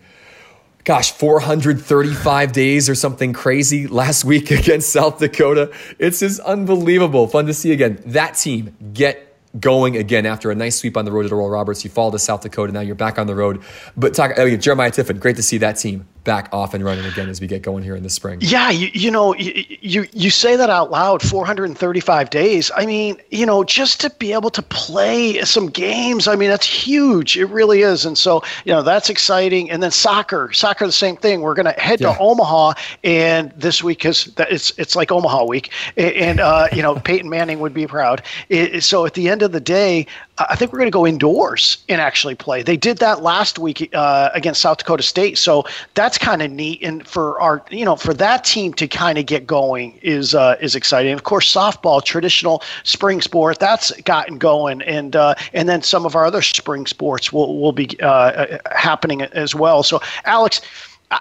gosh, 0.84 1.12
435 1.12 2.52
days 2.52 2.90
or 2.90 2.96
something 2.96 3.34
crazy 3.34 3.88
last 3.88 4.26
week 4.26 4.52
against 4.52 4.92
South 4.92 5.20
Dakota. 5.20 5.72
It's 6.00 6.20
just 6.20 6.40
unbelievable. 6.42 7.28
Fun 7.28 7.46
to 7.48 7.54
see 7.54 7.72
again. 7.72 8.02
That 8.08 8.36
team 8.36 8.76
get 8.94 9.30
going 9.60 9.96
again 9.98 10.26
after 10.26 10.50
a 10.50 10.56
nice 10.56 10.78
sweep 10.78 10.98
on 10.98 11.06
the 11.06 11.12
road 11.12 11.26
at 11.26 11.32
Oral 11.32 11.50
Roberts. 11.50 11.84
You 11.84 11.90
fall 11.90 12.12
to 12.12 12.20
South 12.20 12.42
Dakota. 12.42 12.74
Now 12.74 12.82
you're 12.82 12.96
back 12.96 13.20
on 13.20 13.28
the 13.28 13.36
road. 13.36 13.62
But 13.96 14.14
talk, 14.14 14.32
oh 14.38 14.46
mean, 14.46 14.60
Jeremiah 14.60 14.92
Tiffin, 14.92 15.20
great 15.20 15.36
to 15.36 15.44
see 15.44 15.60
that 15.60 15.74
team 15.74 16.08
back 16.24 16.50
off 16.52 16.74
and 16.74 16.84
running 16.84 17.06
again 17.06 17.30
as 17.30 17.42
we 17.42 17.48
get 17.48 17.62
going 17.62 17.84
here 17.84 17.96
in 17.96 18.04
the 18.04 18.10
spring. 18.10 18.40
Yeah, 18.42 18.70
you, 18.70 18.90
you 18.94 19.12
know, 19.12 19.36
you, 19.36 19.66
you, 19.82 20.06
you 20.14 20.30
say 20.30 20.56
that 20.56 20.70
out 20.70 20.92
loud 20.92 21.22
435 21.22 22.30
days. 22.30 22.72
I 22.76 22.86
mean, 22.86 23.18
you 23.30 23.46
know, 23.46 23.64
just 23.64 24.00
to 24.02 24.10
be 24.12 24.34
able 24.34 24.50
to 24.52 24.62
play 24.62 25.42
some 25.44 25.68
games, 25.68 26.28
I 26.28 26.36
mean, 26.36 26.50
that's 26.50 26.66
huge. 26.66 27.38
It 27.38 27.46
really 27.46 27.82
is. 27.82 28.06
And 28.06 28.18
so, 28.18 28.44
you 28.66 28.72
know, 28.72 28.82
that's 28.82 29.10
exciting. 29.10 29.70
And 29.70 29.84
then 29.84 29.92
soccer, 29.92 30.52
soccer, 30.54 30.86
the 30.86 30.92
same 30.92 31.18
thing. 31.18 31.42
We're 31.42 31.56
going 31.56 31.66
to 31.66 31.80
head 31.80 32.00
yeah. 32.00 32.14
to 32.14 32.20
Omaha, 32.20 32.74
and 33.04 33.52
this 33.52 33.84
week 33.84 34.06
is 34.06 34.32
it's 34.38 34.78
it's 34.78 34.96
like 34.96 35.12
Omaha 35.12 35.46
week, 35.46 35.72
and 35.98 36.40
uh, 36.40 36.68
you 36.72 36.82
know, 36.82 36.96
Peyton 37.00 37.30
Manning 37.30 37.60
would 37.60 37.74
be 37.74 37.88
proud. 37.88 38.24
It, 38.50 38.84
so 38.84 39.06
at 39.06 39.14
the 39.14 39.30
end 39.30 39.42
of 39.42 39.52
the 39.52 39.60
day, 39.60 40.08
I 40.40 40.56
think 40.56 40.74
we're 40.74 40.80
going 40.80 40.88
to 40.88 40.92
go 40.92 41.06
indoors 41.06 41.78
and 41.90 42.02
actually 42.02 42.34
play. 42.34 42.64
They 42.64 42.76
did 42.76 42.98
that 42.98 43.22
last 43.22 43.60
week 43.60 43.88
uh, 43.94 44.30
against 44.34 44.62
South 44.62 44.80
Dakota 44.80 45.04
State, 45.04 45.38
so 45.38 45.64
that's 45.94 46.18
kind 46.18 46.42
of 46.42 46.50
neat. 46.50 46.82
And 46.82 47.08
for 47.08 47.40
our, 47.40 47.64
you 47.70 47.86
know, 47.86 47.96
for 47.96 48.16
that 48.16 48.44
team 48.44 48.74
to 48.76 48.88
kind 48.88 49.20
of 49.20 49.28
get 49.28 49.46
going 49.46 50.00
is 50.02 50.34
uh, 50.34 50.56
is 50.60 50.76
exciting. 50.76 51.14
Of 51.14 51.24
course, 51.24 51.54
softball, 51.54 52.04
traditional 52.04 52.64
spring 52.84 53.22
sport, 53.22 53.60
that's 53.60 53.92
gotten 54.02 54.40
going, 54.40 54.82
and 54.82 55.16
uh, 55.16 55.36
and 55.54 55.70
then 55.70 55.84
some 55.84 56.04
of 56.04 56.16
our 56.16 56.26
other 56.26 56.42
spring 56.42 56.88
sports 56.88 57.32
will 57.32 57.62
will 57.62 57.72
be 57.72 57.90
uh, 58.02 58.58
happening 58.72 59.22
as 59.22 59.54
well. 59.54 59.84
So, 59.84 60.02
Alex. 60.26 60.62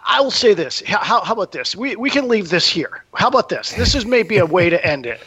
I 0.06 0.22
will 0.22 0.30
say 0.30 0.54
this. 0.54 0.82
How, 0.86 1.22
how 1.22 1.34
about 1.34 1.52
this? 1.52 1.76
We, 1.76 1.96
we 1.96 2.08
can 2.08 2.26
leave 2.26 2.48
this 2.48 2.66
here. 2.66 3.04
How 3.12 3.28
about 3.28 3.50
this? 3.50 3.72
This 3.72 3.94
is 3.94 4.06
maybe 4.06 4.38
a 4.38 4.46
way 4.46 4.70
to 4.70 4.82
end 4.86 5.04
it. 5.04 5.20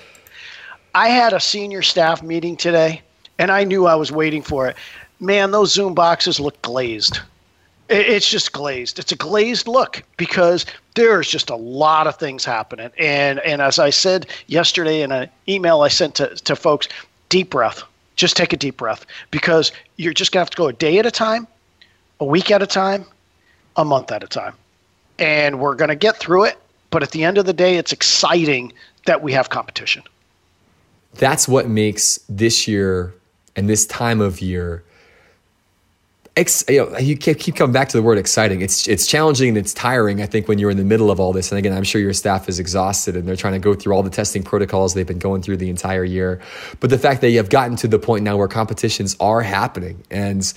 I 0.95 1.09
had 1.09 1.33
a 1.33 1.39
senior 1.39 1.83
staff 1.83 2.23
meeting 2.23 2.57
today 2.57 3.03
and 3.37 3.51
I 3.51 3.63
knew 3.63 3.85
I 3.85 3.95
was 3.95 4.11
waiting 4.11 4.41
for 4.41 4.67
it. 4.67 4.75
Man, 5.19 5.51
those 5.51 5.73
Zoom 5.73 5.93
boxes 5.93 6.39
look 6.39 6.61
glazed. 6.61 7.19
It's 7.87 8.29
just 8.29 8.51
glazed. 8.51 8.97
It's 8.97 9.11
a 9.11 9.15
glazed 9.15 9.67
look 9.67 10.03
because 10.17 10.65
there's 10.95 11.29
just 11.29 11.49
a 11.49 11.55
lot 11.55 12.07
of 12.07 12.15
things 12.15 12.43
happening. 12.43 12.89
And 12.97 13.39
and 13.41 13.61
as 13.61 13.77
I 13.77 13.91
said 13.91 14.27
yesterday 14.47 15.01
in 15.01 15.11
an 15.11 15.29
email 15.47 15.81
I 15.81 15.89
sent 15.89 16.15
to, 16.15 16.35
to 16.35 16.55
folks, 16.55 16.87
deep 17.29 17.51
breath. 17.51 17.83
Just 18.15 18.37
take 18.37 18.53
a 18.53 18.57
deep 18.57 18.77
breath 18.77 19.05
because 19.29 19.71
you're 19.97 20.13
just 20.13 20.31
gonna 20.31 20.41
have 20.41 20.49
to 20.49 20.57
go 20.57 20.67
a 20.67 20.73
day 20.73 20.97
at 20.97 21.05
a 21.05 21.11
time, 21.11 21.47
a 22.19 22.25
week 22.25 22.49
at 22.49 22.63
a 22.63 22.67
time, 22.67 23.05
a 23.75 23.85
month 23.85 24.11
at 24.11 24.23
a 24.23 24.27
time. 24.27 24.53
And 25.19 25.59
we're 25.59 25.75
gonna 25.75 25.95
get 25.95 26.17
through 26.17 26.45
it. 26.45 26.57
But 26.89 27.03
at 27.03 27.11
the 27.11 27.23
end 27.23 27.37
of 27.37 27.45
the 27.45 27.53
day, 27.53 27.75
it's 27.75 27.91
exciting 27.91 28.73
that 29.05 29.21
we 29.21 29.33
have 29.33 29.49
competition. 29.49 30.01
That's 31.15 31.47
what 31.47 31.67
makes 31.67 32.19
this 32.29 32.67
year 32.67 33.13
and 33.55 33.69
this 33.69 33.85
time 33.85 34.21
of 34.21 34.41
year 34.41 34.83
ex, 36.35 36.63
you, 36.67 36.85
know, 36.85 36.97
you 36.97 37.15
keep 37.17 37.55
coming 37.55 37.73
back 37.73 37.89
to 37.89 37.97
the 37.97 38.03
word 38.03 38.17
exciting. 38.17 38.61
It's 38.61 38.87
it's 38.87 39.07
challenging 39.07 39.49
and 39.49 39.57
it's 39.57 39.73
tiring. 39.73 40.21
I 40.21 40.25
think 40.25 40.47
when 40.47 40.59
you're 40.59 40.69
in 40.69 40.77
the 40.77 40.83
middle 40.83 41.11
of 41.11 41.19
all 41.19 41.33
this, 41.33 41.51
and 41.51 41.59
again, 41.59 41.73
I'm 41.73 41.83
sure 41.83 42.01
your 42.01 42.13
staff 42.13 42.49
is 42.49 42.59
exhausted 42.59 43.15
and 43.15 43.27
they're 43.27 43.35
trying 43.35 43.53
to 43.53 43.59
go 43.59 43.73
through 43.73 43.93
all 43.93 44.03
the 44.03 44.09
testing 44.09 44.43
protocols 44.43 44.93
they've 44.93 45.07
been 45.07 45.19
going 45.19 45.41
through 45.41 45.57
the 45.57 45.69
entire 45.69 46.03
year. 46.03 46.41
But 46.79 46.89
the 46.89 46.97
fact 46.99 47.21
that 47.21 47.29
you 47.29 47.37
have 47.37 47.49
gotten 47.49 47.75
to 47.77 47.87
the 47.87 47.99
point 47.99 48.23
now 48.23 48.37
where 48.37 48.47
competitions 48.47 49.15
are 49.19 49.41
happening, 49.41 50.03
and 50.11 50.51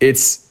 it's 0.00 0.48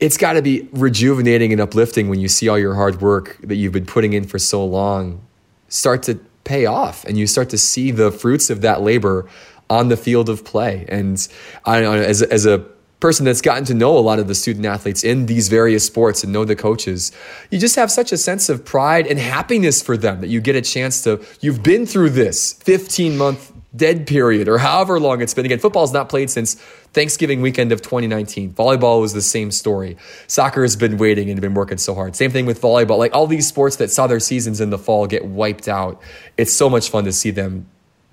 it's 0.00 0.16
got 0.16 0.32
to 0.32 0.42
be 0.42 0.68
rejuvenating 0.72 1.52
and 1.52 1.60
uplifting 1.60 2.08
when 2.08 2.20
you 2.20 2.28
see 2.28 2.48
all 2.48 2.58
your 2.58 2.74
hard 2.74 3.00
work 3.00 3.38
that 3.42 3.54
you've 3.54 3.72
been 3.72 3.86
putting 3.86 4.14
in 4.14 4.24
for 4.24 4.38
so 4.38 4.64
long 4.64 5.20
start 5.68 6.02
to 6.02 6.18
pay 6.44 6.66
off, 6.66 7.04
and 7.04 7.16
you 7.16 7.26
start 7.26 7.48
to 7.50 7.58
see 7.58 7.92
the 7.92 8.10
fruits 8.10 8.50
of 8.50 8.62
that 8.62 8.82
labor 8.82 9.28
on 9.72 9.88
the 9.88 9.96
field 9.96 10.28
of 10.28 10.44
play. 10.44 10.84
And 10.88 11.26
I 11.64 11.82
as, 11.82 12.20
as 12.20 12.44
a 12.44 12.58
person 13.00 13.24
that's 13.24 13.40
gotten 13.40 13.64
to 13.64 13.74
know 13.74 13.96
a 13.98 14.00
lot 14.00 14.18
of 14.18 14.28
the 14.28 14.34
student 14.34 14.66
athletes 14.66 15.02
in 15.02 15.26
these 15.26 15.48
various 15.48 15.84
sports 15.84 16.22
and 16.22 16.32
know 16.32 16.44
the 16.44 16.54
coaches, 16.54 17.10
you 17.50 17.58
just 17.58 17.74
have 17.76 17.90
such 17.90 18.12
a 18.12 18.18
sense 18.18 18.48
of 18.48 18.64
pride 18.64 19.06
and 19.06 19.18
happiness 19.18 19.82
for 19.82 19.96
them 19.96 20.20
that 20.20 20.28
you 20.28 20.40
get 20.40 20.54
a 20.54 20.60
chance 20.60 21.02
to, 21.02 21.24
you've 21.40 21.62
been 21.62 21.86
through 21.86 22.10
this 22.10 22.52
15 22.52 23.16
month 23.16 23.52
dead 23.74 24.06
period 24.06 24.48
or 24.48 24.58
however 24.58 25.00
long 25.00 25.22
it's 25.22 25.32
been. 25.32 25.46
Again, 25.46 25.58
football's 25.58 25.94
not 25.94 26.10
played 26.10 26.28
since 26.28 26.54
Thanksgiving 26.92 27.40
weekend 27.40 27.72
of 27.72 27.80
2019. 27.80 28.52
Volleyball 28.52 29.00
was 29.00 29.14
the 29.14 29.22
same 29.22 29.50
story. 29.50 29.96
Soccer 30.26 30.60
has 30.60 30.76
been 30.76 30.98
waiting 30.98 31.30
and 31.30 31.40
been 31.40 31.54
working 31.54 31.78
so 31.78 31.94
hard. 31.94 32.14
Same 32.14 32.30
thing 32.30 32.44
with 32.44 32.60
volleyball. 32.60 32.98
Like 32.98 33.14
all 33.14 33.26
these 33.26 33.48
sports 33.48 33.76
that 33.76 33.90
saw 33.90 34.06
their 34.06 34.20
seasons 34.20 34.60
in 34.60 34.68
the 34.68 34.78
fall 34.78 35.06
get 35.06 35.24
wiped 35.24 35.68
out. 35.68 36.02
It's 36.36 36.52
so 36.52 36.68
much 36.68 36.90
fun 36.90 37.04
to 37.04 37.12
see 37.12 37.30
them 37.30 37.66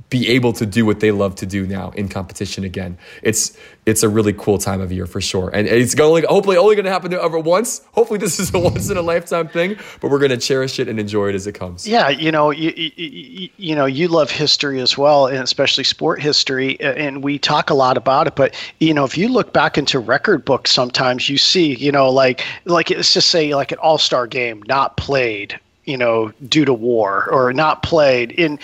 be 0.10 0.28
able 0.30 0.54
to 0.54 0.66
do 0.66 0.86
what 0.86 1.00
they 1.00 1.12
love 1.12 1.36
to 1.36 1.46
do 1.46 1.68
now 1.68 1.92
in 1.92 2.10
competition 2.10 2.64
again. 2.64 2.98
It's 3.22 3.56
it's 3.86 4.04
a 4.04 4.10
really 4.10 4.34
cool 4.34 4.58
time 4.58 4.82
of 4.82 4.92
year 4.92 5.06
for 5.06 5.22
sure, 5.22 5.50
and 5.54 5.68
it's 5.68 5.96
going 5.96 6.24
hopefully 6.28 6.58
only 6.58 6.76
going 6.76 6.86
to 6.86 6.92
happen 6.92 7.14
ever 7.14 7.40
once. 7.40 7.82
Hopefully, 7.94 8.20
this 8.20 8.40
is 8.40 8.54
a 8.54 8.60
once 8.70 8.90
in 8.90 8.98
a 8.98 9.02
lifetime 9.02 9.48
thing, 9.48 9.78
but 10.02 10.10
we're 10.10 10.20
going 10.20 10.32
to 10.32 10.38
cherish 10.38 10.80
it 10.80 10.88
and 10.88 11.00
enjoy 11.00 11.30
it 11.30 11.36
as 11.36 11.48
it 11.48 11.54
comes. 11.54 11.88
Yeah, 11.88 12.10
you 12.10 12.32
know, 12.32 12.50
you, 12.50 12.72
you, 12.76 13.50
you 13.58 13.76
know, 13.76 13.86
you 13.86 14.08
love 14.08 14.32
history 14.32 14.80
as 14.80 14.98
well, 14.98 15.28
and 15.28 15.38
especially 15.38 15.84
sport 15.84 16.22
history, 16.22 16.80
and 16.82 17.24
we 17.24 17.38
talk 17.38 17.70
a 17.70 17.76
lot 17.76 17.98
about 17.98 18.28
it. 18.28 18.36
But 18.36 18.56
you 18.80 18.94
know, 18.94 19.06
if 19.06 19.18
you 19.18 19.28
look 19.28 19.54
back 19.54 19.78
into 19.78 20.00
record 20.00 20.44
books, 20.44 20.72
sometimes 20.72 21.30
you 21.30 21.38
see, 21.38 21.76
you 21.76 21.92
know, 21.92 22.10
like 22.10 22.44
like 22.66 22.90
let's 22.90 23.14
just 23.14 23.30
say 23.30 23.54
like 23.54 23.72
an 23.72 23.78
All 23.80 23.98
Star 23.98 24.26
game 24.28 24.64
not 24.64 24.98
played 24.98 25.60
you 25.90 25.98
know, 25.98 26.32
due 26.48 26.66
to 26.66 26.74
war 26.74 27.28
or 27.32 27.52
not 27.52 27.82
played. 27.82 28.32
In 28.34 28.60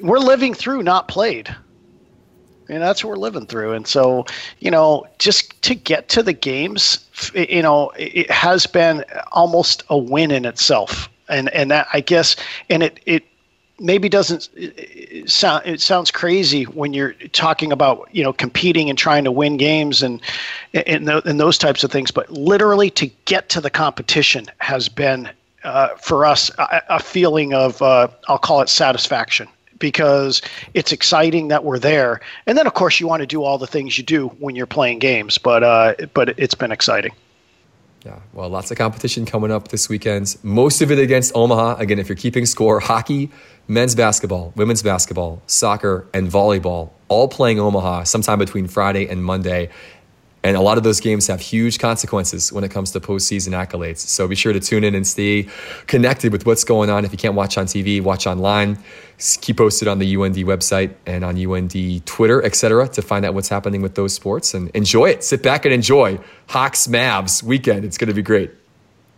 we're 0.00 0.18
living 0.18 0.54
through 0.54 0.82
not 0.82 1.08
played. 1.08 1.54
And 2.68 2.82
that's 2.82 3.04
what 3.04 3.10
we're 3.10 3.16
living 3.16 3.46
through. 3.46 3.72
And 3.72 3.86
so, 3.86 4.24
you 4.58 4.70
know, 4.70 5.06
just 5.18 5.60
to 5.62 5.74
get 5.74 6.08
to 6.10 6.22
the 6.22 6.32
games, 6.32 7.06
you 7.34 7.62
know, 7.62 7.92
it 7.96 8.30
has 8.30 8.66
been 8.66 9.04
almost 9.32 9.82
a 9.90 9.98
win 9.98 10.30
in 10.30 10.44
itself. 10.44 11.10
And 11.28 11.48
and 11.50 11.70
that 11.70 11.88
I 11.92 12.00
guess, 12.00 12.36
and 12.68 12.82
it 12.82 13.00
it 13.06 13.24
maybe 13.80 14.08
doesn't 14.08 14.48
sound 15.28 15.66
it 15.66 15.80
sounds 15.80 16.10
crazy 16.10 16.64
when 16.64 16.92
you're 16.92 17.12
talking 17.32 17.72
about 17.72 18.08
you 18.12 18.22
know 18.22 18.32
competing 18.32 18.88
and 18.88 18.98
trying 18.98 19.24
to 19.24 19.32
win 19.32 19.56
games 19.56 20.02
and 20.02 20.20
and, 20.74 21.08
and 21.08 21.40
those 21.40 21.58
types 21.58 21.82
of 21.82 21.90
things 21.90 22.10
but 22.10 22.30
literally 22.30 22.88
to 22.90 23.06
get 23.24 23.48
to 23.48 23.60
the 23.60 23.70
competition 23.70 24.46
has 24.58 24.88
been 24.88 25.28
uh, 25.64 25.88
for 25.96 26.24
us 26.24 26.50
a, 26.58 26.82
a 26.90 27.00
feeling 27.00 27.52
of 27.52 27.82
uh, 27.82 28.06
I'll 28.28 28.38
call 28.38 28.60
it 28.60 28.68
satisfaction 28.68 29.48
because 29.84 30.40
it's 30.72 30.92
exciting 30.92 31.48
that 31.48 31.62
we're 31.62 31.78
there. 31.78 32.18
And 32.46 32.56
then, 32.56 32.66
of 32.66 32.72
course, 32.72 32.98
you 33.00 33.06
want 33.06 33.20
to 33.20 33.26
do 33.26 33.42
all 33.42 33.58
the 33.58 33.66
things 33.66 33.98
you 33.98 34.04
do 34.04 34.28
when 34.38 34.56
you're 34.56 34.66
playing 34.66 34.98
games. 34.98 35.36
But 35.36 35.62
uh, 35.62 35.94
but 36.14 36.38
it's 36.38 36.54
been 36.54 36.72
exciting. 36.72 37.12
Yeah, 38.06 38.18
well, 38.32 38.48
lots 38.48 38.70
of 38.70 38.78
competition 38.78 39.26
coming 39.26 39.50
up 39.50 39.68
this 39.68 39.90
weekend. 39.90 40.36
Most 40.42 40.80
of 40.80 40.90
it 40.90 40.98
against 40.98 41.34
Omaha. 41.34 41.76
Again, 41.76 41.98
if 41.98 42.08
you're 42.08 42.16
keeping 42.16 42.46
score, 42.46 42.80
hockey, 42.80 43.30
men's 43.68 43.94
basketball, 43.94 44.54
women's 44.56 44.82
basketball, 44.82 45.42
soccer, 45.46 46.06
and 46.14 46.30
volleyball 46.30 46.90
all 47.08 47.28
playing 47.28 47.60
Omaha 47.60 48.04
sometime 48.04 48.38
between 48.38 48.68
Friday 48.68 49.06
and 49.06 49.22
Monday. 49.22 49.68
And 50.44 50.58
a 50.58 50.60
lot 50.60 50.76
of 50.76 50.84
those 50.84 51.00
games 51.00 51.26
have 51.28 51.40
huge 51.40 51.78
consequences 51.78 52.52
when 52.52 52.64
it 52.64 52.70
comes 52.70 52.90
to 52.90 53.00
postseason 53.00 53.52
accolades. 53.52 53.98
So 53.98 54.28
be 54.28 54.34
sure 54.34 54.52
to 54.52 54.60
tune 54.60 54.84
in 54.84 54.94
and 54.94 55.06
stay 55.06 55.48
connected 55.86 56.32
with 56.32 56.44
what's 56.44 56.64
going 56.64 56.90
on. 56.90 57.06
If 57.06 57.12
you 57.12 57.18
can't 57.18 57.34
watch 57.34 57.56
on 57.56 57.64
TV, 57.64 58.02
watch 58.02 58.26
online. 58.26 58.78
Keep 59.40 59.56
posted 59.56 59.88
on 59.88 60.00
the 60.00 60.16
UND 60.16 60.36
website 60.36 60.94
and 61.06 61.24
on 61.24 61.38
UND 61.38 62.04
Twitter, 62.04 62.44
etc., 62.44 62.86
to 62.88 63.00
find 63.00 63.24
out 63.24 63.32
what's 63.32 63.48
happening 63.48 63.80
with 63.80 63.94
those 63.94 64.12
sports 64.12 64.52
and 64.52 64.68
enjoy 64.74 65.06
it. 65.06 65.24
Sit 65.24 65.42
back 65.42 65.64
and 65.64 65.72
enjoy 65.72 66.18
Hawks 66.48 66.88
Mavs 66.88 67.42
weekend. 67.42 67.86
It's 67.86 67.96
going 67.96 68.08
to 68.08 68.14
be 68.14 68.22
great. 68.22 68.50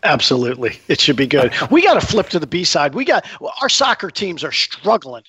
Absolutely. 0.05 0.79
It 0.87 1.01
should 1.01 1.16
be 1.16 1.27
good. 1.27 1.53
we 1.72 1.83
got 1.83 2.01
to 2.01 2.07
flip 2.07 2.29
to 2.29 2.39
the 2.39 2.47
B 2.47 2.62
side. 2.62 2.95
We 2.95 3.05
got 3.05 3.27
our 3.61 3.68
soccer 3.68 4.11
teams 4.11 4.45
are 4.45 4.53
struggling 4.53 5.24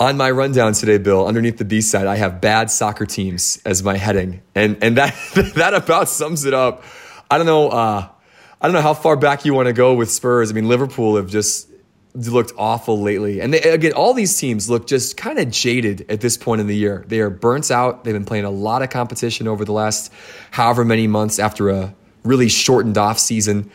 on 0.00 0.16
my 0.16 0.30
rundown 0.30 0.72
today, 0.72 0.96
Bill, 0.96 1.26
underneath 1.26 1.58
the 1.58 1.64
B 1.66 1.82
side, 1.82 2.06
I 2.06 2.16
have 2.16 2.40
bad 2.40 2.70
soccer 2.70 3.04
teams 3.04 3.60
as 3.66 3.82
my 3.82 3.98
heading, 3.98 4.40
and 4.54 4.82
and 4.82 4.96
that 4.96 5.14
that 5.54 5.74
about 5.74 6.08
sums 6.08 6.46
it 6.46 6.54
up. 6.54 6.82
I 7.30 7.36
don't 7.36 7.46
know. 7.46 7.68
Uh, 7.68 8.08
I 8.60 8.66
don't 8.66 8.72
know 8.72 8.80
how 8.80 8.94
far 8.94 9.16
back 9.16 9.44
you 9.44 9.54
want 9.54 9.66
to 9.66 9.72
go 9.72 9.94
with 9.94 10.10
Spurs. 10.10 10.50
I 10.50 10.54
mean, 10.54 10.68
Liverpool 10.68 11.16
have 11.16 11.28
just 11.28 11.68
looked 12.14 12.52
awful 12.56 13.00
lately, 13.00 13.40
and 13.40 13.52
they, 13.52 13.60
again, 13.60 13.92
all 13.92 14.14
these 14.14 14.36
teams 14.38 14.70
look 14.70 14.86
just 14.86 15.18
kind 15.18 15.38
of 15.38 15.50
jaded 15.50 16.06
at 16.08 16.22
this 16.22 16.38
point 16.38 16.62
in 16.62 16.66
the 16.66 16.76
year. 16.76 17.04
They 17.06 17.20
are 17.20 17.30
burnt 17.30 17.70
out. 17.70 18.02
They've 18.02 18.14
been 18.14 18.24
playing 18.24 18.46
a 18.46 18.50
lot 18.50 18.82
of 18.82 18.88
competition 18.88 19.46
over 19.46 19.66
the 19.66 19.72
last 19.72 20.12
however 20.50 20.84
many 20.84 21.06
months 21.06 21.38
after 21.38 21.68
a 21.68 21.94
really 22.24 22.48
shortened 22.48 22.96
off 22.96 23.18
season 23.18 23.70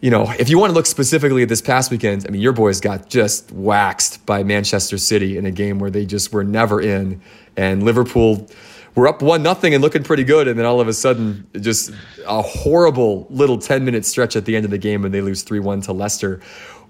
you 0.00 0.10
know, 0.10 0.32
if 0.38 0.48
you 0.48 0.58
want 0.58 0.70
to 0.70 0.74
look 0.74 0.86
specifically 0.86 1.42
at 1.42 1.48
this 1.48 1.60
past 1.60 1.90
weekend, 1.90 2.24
I 2.26 2.30
mean, 2.30 2.40
your 2.40 2.52
boys 2.52 2.80
got 2.80 3.08
just 3.10 3.52
waxed 3.52 4.24
by 4.24 4.42
Manchester 4.42 4.96
City 4.96 5.36
in 5.36 5.44
a 5.44 5.50
game 5.50 5.78
where 5.78 5.90
they 5.90 6.06
just 6.06 6.32
were 6.32 6.44
never 6.44 6.80
in, 6.80 7.20
and 7.56 7.82
Liverpool 7.82 8.46
were 8.94 9.06
up 9.06 9.22
one 9.22 9.42
nothing 9.42 9.74
and 9.74 9.82
looking 9.82 10.02
pretty 10.02 10.24
good, 10.24 10.48
and 10.48 10.58
then 10.58 10.64
all 10.64 10.80
of 10.80 10.88
a 10.88 10.92
sudden, 10.94 11.46
just 11.60 11.90
a 12.26 12.40
horrible 12.40 13.26
little 13.28 13.58
ten 13.58 13.84
minute 13.84 14.06
stretch 14.06 14.36
at 14.36 14.46
the 14.46 14.56
end 14.56 14.64
of 14.64 14.70
the 14.70 14.78
game, 14.78 15.04
and 15.04 15.12
they 15.12 15.20
lose 15.20 15.42
three 15.42 15.60
one 15.60 15.82
to 15.82 15.92
Leicester. 15.92 16.40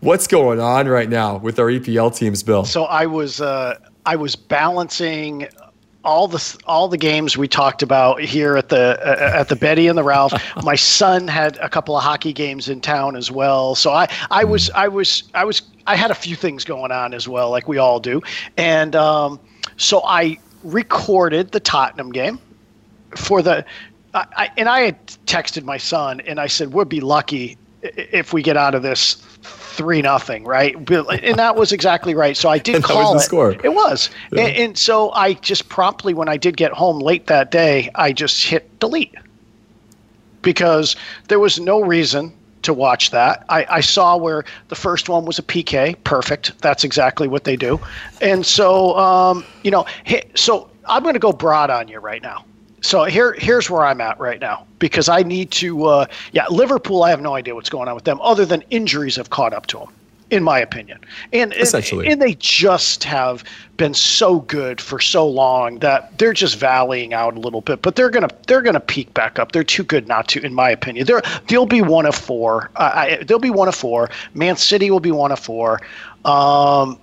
What's 0.01 0.27
going 0.27 0.61
on 0.61 0.89
right 0.89 1.09
now 1.09 1.37
with 1.37 1.59
our 1.59 1.67
EPL 1.67 2.17
teams, 2.17 2.43
Bill? 2.43 2.65
So 2.65 2.85
I 2.85 3.07
was 3.07 3.41
uh, 3.41 3.77
I 4.07 4.17
was 4.17 4.37
balancing 4.37 5.49
all 6.05 6.29
the 6.29 6.59
all 6.67 6.89
the 6.89 6.97
games 6.97 7.37
we 7.37 7.47
talked 7.47 7.83
about 7.83 8.21
here 8.21 8.57
at 8.57 8.69
the 8.69 8.99
uh, 9.01 9.39
at 9.39 9.49
the 9.49 9.57
Betty 9.57 9.87
and 9.87 9.99
the 9.99 10.03
Ralph. 10.03 10.33
My 10.65 10.75
son 10.75 11.29
had 11.29 11.57
a 11.59 11.69
couple 11.69 11.97
of 11.97 12.03
hockey 12.03 12.33
games 12.33 12.69
in 12.69 12.81
town 12.81 13.17
as 13.17 13.31
well, 13.31 13.75
so 13.75 13.93
I 13.93 14.09
I 14.31 14.45
was 14.45 14.71
I 14.71 14.89
was 14.89 15.25
I 15.35 15.45
was 15.45 15.63
I 15.87 15.97
had 15.97 16.11
a 16.11 16.15
few 16.15 16.37
things 16.37 16.65
going 16.65 16.93
on 16.93 17.15
as 17.15 17.29
well, 17.29 17.51
like 17.51 17.69
we 17.69 17.79
all 17.79 18.01
do, 18.01 18.23
and 18.57 18.97
um, 18.97 19.41
so 19.77 20.03
I 20.05 20.39
recorded 20.63 21.53
the 21.53 21.61
Tottenham 21.61 22.13
game 22.13 22.39
for 23.17 23.43
the. 23.43 23.65
I, 24.13 24.51
and 24.57 24.69
I 24.69 24.81
had 24.81 25.07
texted 25.27 25.63
my 25.63 25.77
son 25.77 26.21
and 26.23 26.41
I 26.41 26.49
said, 26.49 26.73
"We'd 26.73 26.89
be 26.89 27.01
lucky 27.01 27.57
if 27.83 28.33
we 28.33 28.43
get 28.43 28.57
out 28.57 28.75
of 28.75 28.83
this 28.83 29.23
three 29.71 30.03
nothing, 30.03 30.45
right? 30.45 30.75
And 30.75 31.39
that 31.39 31.57
was 31.57 31.73
exactly 31.73 32.15
right. 32.15 32.37
So 32.37 32.49
I 32.49 32.59
did 32.59 32.83
call 32.83 33.17
it. 33.17 33.21
Score. 33.21 33.53
It 33.63 33.75
was, 33.75 34.11
yeah. 34.33 34.43
and, 34.43 34.57
and, 34.57 34.79
so 34.79 35.13
I 35.13 35.35
just 35.35 35.69
promptly, 35.69 36.15
when 36.15 36.29
I 36.29 36.37
did 36.37 36.57
get 36.57 36.73
home 36.73 36.99
late 36.99 37.27
that 37.29 37.51
day, 37.51 37.91
I 37.95 38.13
just 38.13 38.45
hit 38.45 38.79
delete 38.81 39.15
because 40.43 40.97
there 41.29 41.39
was 41.39 41.61
no 41.61 41.81
reason 41.81 42.33
to 42.63 42.75
watch 42.75 43.11
that. 43.11 43.45
I, 43.49 43.67
I 43.71 43.81
saw 43.81 44.17
where 44.17 44.45
the 44.69 44.75
first 44.75 45.09
one 45.09 45.25
was 45.25 45.39
a 45.39 45.43
PK, 45.43 45.97
perfect. 46.05 46.61
That's 46.61 46.85
exactly 46.85 47.29
what 47.29 47.45
they 47.45 47.57
do, 47.57 47.81
and 48.21 48.45
so 48.45 48.97
um, 48.99 49.45
you 49.63 49.71
know, 49.71 49.87
so 50.35 50.69
I'm 50.87 51.03
going 51.03 51.15
to 51.15 51.21
go 51.21 51.33
broad 51.33 51.71
on 51.71 51.89
you 51.89 51.99
right 51.99 52.23
now 52.23 52.45
so 52.81 53.05
here 53.05 53.35
here's 53.35 53.69
where 53.69 53.85
I'm 53.85 54.01
at 54.01 54.19
right 54.19 54.41
now 54.41 54.67
because 54.79 55.09
I 55.09 55.23
need 55.23 55.51
to. 55.53 55.85
Uh, 55.85 56.07
yeah, 56.33 56.47
Liverpool. 56.51 57.03
I 57.03 57.11
have 57.11 57.21
no 57.21 57.35
idea 57.35 57.55
what's 57.55 57.71
going 57.71 57.89
on 57.89 57.95
with 57.95 58.05
them 58.05 58.21
other 58.23 58.45
than 58.45 58.63
injuries 58.71 59.17
have 59.17 59.31
caught 59.31 59.53
up 59.53 59.67
to 59.69 59.79
them, 59.79 59.89
in 60.31 60.43
my 60.43 60.59
opinion. 60.59 60.99
And 61.33 61.53
essentially, 61.55 62.07
and, 62.07 62.15
and 62.15 62.23
they 62.23 62.35
just 62.35 63.05
have 63.05 63.45
been 63.77 63.93
so 63.95 64.41
good 64.41 64.81
for 64.81 64.99
so 64.99 65.29
long 65.29 65.79
that 65.81 66.19
they're 66.19 66.33
just 66.33 66.59
valleying 66.59 67.13
out 67.13 67.37
a 67.37 67.41
little 67.41 67.61
bit. 67.61 67.83
But 67.83 67.97
they're 67.97 68.11
gonna 68.11 68.31
they're 68.47 68.63
gonna 68.63 68.81
peak 68.81 69.13
back 69.13 69.39
up. 69.39 69.53
They're 69.53 69.63
too 69.63 69.85
good 69.85 70.09
not 70.09 70.29
to, 70.29 70.43
in 70.43 70.55
my 70.55 70.71
opinion. 70.71 71.07
They're 71.07 71.23
they'll 71.49 71.67
be 71.67 71.83
one 71.83 72.07
of 72.07 72.15
four. 72.15 72.71
Uh, 72.77 72.91
I, 72.95 73.25
they'll 73.25 73.39
be 73.39 73.51
one 73.51 73.69
of 73.69 73.75
four. 73.75 74.09
Man 74.33 74.57
City 74.57 74.91
will 74.91 75.01
be 75.01 75.13
one 75.13 75.33
of 75.33 75.39
four. 75.39 75.81
Um, 76.25 76.99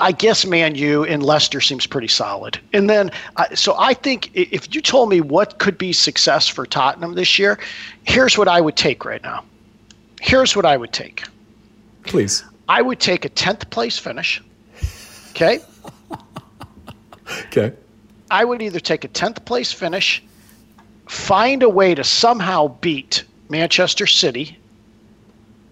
I 0.00 0.12
guess 0.12 0.46
Man 0.46 0.74
U 0.74 1.04
and 1.04 1.22
Leicester 1.22 1.60
seems 1.60 1.86
pretty 1.86 2.08
solid. 2.08 2.58
And 2.72 2.88
then, 2.88 3.10
uh, 3.36 3.54
so 3.54 3.74
I 3.78 3.94
think 3.94 4.30
if 4.34 4.74
you 4.74 4.80
told 4.80 5.08
me 5.08 5.20
what 5.20 5.58
could 5.58 5.78
be 5.78 5.92
success 5.92 6.48
for 6.48 6.66
Tottenham 6.66 7.14
this 7.14 7.38
year, 7.38 7.58
here's 8.04 8.38
what 8.38 8.48
I 8.48 8.60
would 8.60 8.76
take 8.76 9.04
right 9.04 9.22
now. 9.22 9.44
Here's 10.20 10.56
what 10.56 10.64
I 10.64 10.76
would 10.76 10.92
take. 10.92 11.24
Please. 12.04 12.44
I 12.68 12.82
would 12.82 13.00
take 13.00 13.24
a 13.24 13.28
10th 13.30 13.70
place 13.70 13.98
finish. 13.98 14.42
Okay. 15.30 15.60
okay. 17.46 17.72
I 18.30 18.44
would 18.44 18.60
either 18.62 18.80
take 18.80 19.04
a 19.04 19.08
10th 19.08 19.44
place 19.44 19.72
finish, 19.72 20.22
find 21.06 21.62
a 21.62 21.68
way 21.68 21.94
to 21.94 22.04
somehow 22.04 22.68
beat 22.80 23.24
Manchester 23.48 24.06
City 24.06 24.58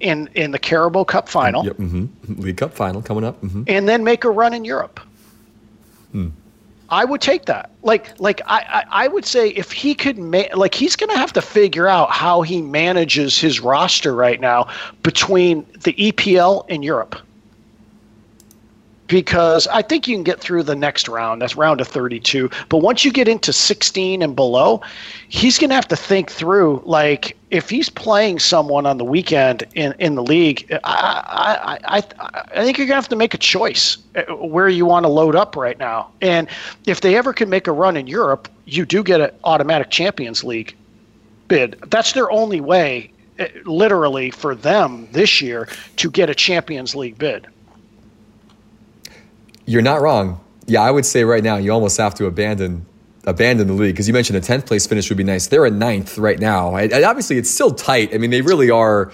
in 0.00 0.28
in 0.34 0.50
the 0.50 0.58
Carabao 0.58 1.04
Cup 1.04 1.28
final. 1.28 1.64
Yep, 1.64 1.76
mm-hmm. 1.76 2.40
League 2.40 2.56
Cup 2.56 2.74
final 2.74 3.02
coming 3.02 3.24
up, 3.24 3.40
mm-hmm. 3.42 3.64
and 3.66 3.88
then 3.88 4.04
make 4.04 4.24
a 4.24 4.30
run 4.30 4.54
in 4.54 4.64
Europe. 4.64 5.00
Hmm. 6.12 6.28
I 6.88 7.04
would 7.04 7.20
take 7.20 7.46
that. 7.46 7.70
Like, 7.82 8.18
like 8.20 8.40
I, 8.46 8.84
I, 8.90 9.04
I 9.04 9.08
would 9.08 9.24
say 9.24 9.48
if 9.50 9.72
he 9.72 9.94
could, 9.94 10.18
make, 10.18 10.54
like, 10.56 10.74
he's 10.74 10.94
going 10.94 11.10
to 11.10 11.16
have 11.16 11.32
to 11.32 11.42
figure 11.42 11.88
out 11.88 12.10
how 12.10 12.42
he 12.42 12.62
manages 12.62 13.38
his 13.38 13.60
roster 13.60 14.14
right 14.14 14.40
now 14.40 14.68
between 15.02 15.66
the 15.82 15.92
EPL 15.94 16.64
and 16.68 16.84
Europe. 16.84 17.16
Because 19.06 19.66
I 19.68 19.82
think 19.82 20.08
you 20.08 20.16
can 20.16 20.24
get 20.24 20.40
through 20.40 20.64
the 20.64 20.74
next 20.74 21.08
round. 21.08 21.42
That's 21.42 21.56
round 21.56 21.80
of 21.80 21.88
32. 21.88 22.50
But 22.68 22.78
once 22.78 23.04
you 23.04 23.12
get 23.12 23.28
into 23.28 23.52
16 23.52 24.22
and 24.22 24.34
below, 24.34 24.80
he's 25.28 25.58
going 25.58 25.70
to 25.70 25.74
have 25.74 25.88
to 25.88 25.96
think 25.96 26.30
through 26.30 26.82
like 26.84 27.36
if 27.50 27.70
he's 27.70 27.88
playing 27.88 28.40
someone 28.40 28.86
on 28.86 28.98
the 28.98 29.04
weekend 29.04 29.64
in, 29.74 29.94
in 29.98 30.16
the 30.16 30.22
league, 30.22 30.66
I, 30.84 31.78
I, 31.88 31.98
I, 31.98 32.02
I 32.52 32.64
think 32.64 32.78
you're 32.78 32.86
going 32.86 32.94
to 32.96 33.02
have 33.02 33.08
to 33.08 33.16
make 33.16 33.34
a 33.34 33.38
choice 33.38 33.98
uh, 34.16 34.22
where 34.34 34.68
you 34.68 34.84
want 34.84 35.04
to 35.04 35.08
load 35.08 35.36
up 35.36 35.54
right 35.54 35.78
now. 35.78 36.10
And 36.20 36.48
if 36.86 37.00
they 37.00 37.16
ever 37.16 37.32
can 37.32 37.48
make 37.48 37.66
a 37.66 37.72
run 37.72 37.96
in 37.96 38.06
Europe, 38.06 38.48
you 38.64 38.84
do 38.84 39.04
get 39.04 39.20
an 39.20 39.30
automatic 39.44 39.90
Champions 39.90 40.42
League 40.42 40.76
bid. 41.46 41.78
That's 41.86 42.12
their 42.12 42.30
only 42.32 42.60
way, 42.60 43.12
uh, 43.38 43.46
literally, 43.64 44.32
for 44.32 44.56
them 44.56 45.06
this 45.12 45.40
year 45.40 45.68
to 45.96 46.10
get 46.10 46.28
a 46.28 46.34
Champions 46.34 46.96
League 46.96 47.18
bid. 47.18 47.46
You're 49.66 49.82
not 49.82 50.00
wrong. 50.00 50.40
Yeah, 50.66 50.82
I 50.82 50.90
would 50.90 51.04
say 51.04 51.24
right 51.24 51.44
now 51.44 51.56
you 51.56 51.72
almost 51.72 51.98
have 51.98 52.14
to 52.14 52.26
abandon 52.26 52.86
abandon 53.24 53.66
the 53.66 53.72
league 53.72 53.92
because 53.94 54.06
you 54.06 54.14
mentioned 54.14 54.38
a 54.38 54.40
10th 54.40 54.66
place 54.66 54.86
finish 54.86 55.08
would 55.10 55.18
be 55.18 55.24
nice. 55.24 55.48
They're 55.48 55.66
at 55.66 55.72
ninth 55.72 56.16
right 56.16 56.38
now. 56.38 56.76
And 56.76 56.92
obviously, 57.04 57.38
it's 57.38 57.50
still 57.50 57.72
tight. 57.72 58.14
I 58.14 58.18
mean, 58.18 58.30
they 58.30 58.40
really 58.40 58.70
are 58.70 59.10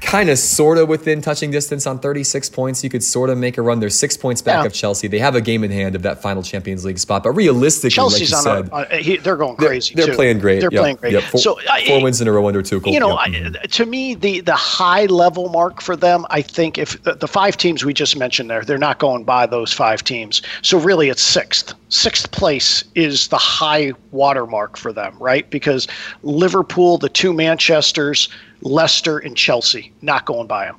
kind 0.00 0.28
of 0.30 0.38
sort 0.38 0.78
of 0.78 0.88
within 0.88 1.20
touching 1.20 1.50
distance 1.50 1.86
on 1.86 1.98
36 1.98 2.50
points. 2.50 2.84
You 2.84 2.90
could 2.90 3.02
sort 3.02 3.30
of 3.30 3.38
make 3.38 3.58
a 3.58 3.62
run. 3.62 3.80
They're 3.80 3.90
six 3.90 4.16
points 4.16 4.42
back 4.42 4.62
yeah. 4.62 4.66
of 4.66 4.72
Chelsea. 4.72 5.08
They 5.08 5.18
have 5.18 5.34
a 5.34 5.40
game 5.40 5.64
in 5.64 5.70
hand 5.70 5.94
of 5.94 6.02
that 6.02 6.20
final 6.20 6.42
Champions 6.42 6.84
League 6.84 6.98
spot. 6.98 7.22
But 7.22 7.32
realistically, 7.32 7.90
Chelsea's 7.90 8.32
like 8.32 8.46
on 8.46 8.70
said, 8.70 8.92
a, 8.92 8.96
he, 8.98 9.16
they're 9.16 9.36
going 9.36 9.56
crazy. 9.56 9.94
They're, 9.94 10.06
they're 10.06 10.14
playing 10.14 10.38
great. 10.38 10.60
They're 10.60 10.72
yep. 10.72 10.80
playing 10.80 10.96
great. 10.96 11.12
Yep. 11.14 11.24
Four, 11.24 11.40
so 11.40 11.58
four 11.86 12.02
wins 12.02 12.20
in 12.20 12.28
a 12.28 12.32
row 12.32 12.46
under 12.46 12.62
Tuchel. 12.62 12.92
You 12.92 13.00
know, 13.00 13.18
yep. 13.24 13.56
I, 13.62 13.66
to 13.66 13.86
me, 13.86 14.14
the 14.14 14.40
the 14.40 14.54
high 14.54 15.06
level 15.06 15.48
mark 15.48 15.80
for 15.80 15.96
them, 15.96 16.26
I 16.30 16.42
think, 16.42 16.78
if 16.78 17.02
the, 17.02 17.14
the 17.14 17.28
five 17.28 17.56
teams 17.56 17.84
we 17.84 17.94
just 17.94 18.16
mentioned 18.16 18.50
there, 18.50 18.62
they're 18.64 18.78
not 18.78 18.98
going 18.98 19.24
by 19.24 19.46
those 19.46 19.72
five 19.72 20.04
teams. 20.04 20.42
So 20.62 20.78
really, 20.78 21.08
it's 21.08 21.22
sixth. 21.22 21.74
Sixth 21.88 22.30
place 22.30 22.84
is 22.94 23.28
the 23.28 23.38
high 23.38 23.92
watermark 24.12 24.76
for 24.76 24.92
them, 24.92 25.16
right? 25.18 25.48
Because 25.50 25.86
Liverpool, 26.22 26.96
the 26.96 27.10
two 27.10 27.32
Manchesters 27.34 28.28
Leicester, 28.62 29.18
and 29.18 29.36
Chelsea. 29.36 29.92
Not 30.00 30.24
going 30.24 30.46
by 30.46 30.66
them. 30.66 30.76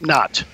Not. 0.00 0.44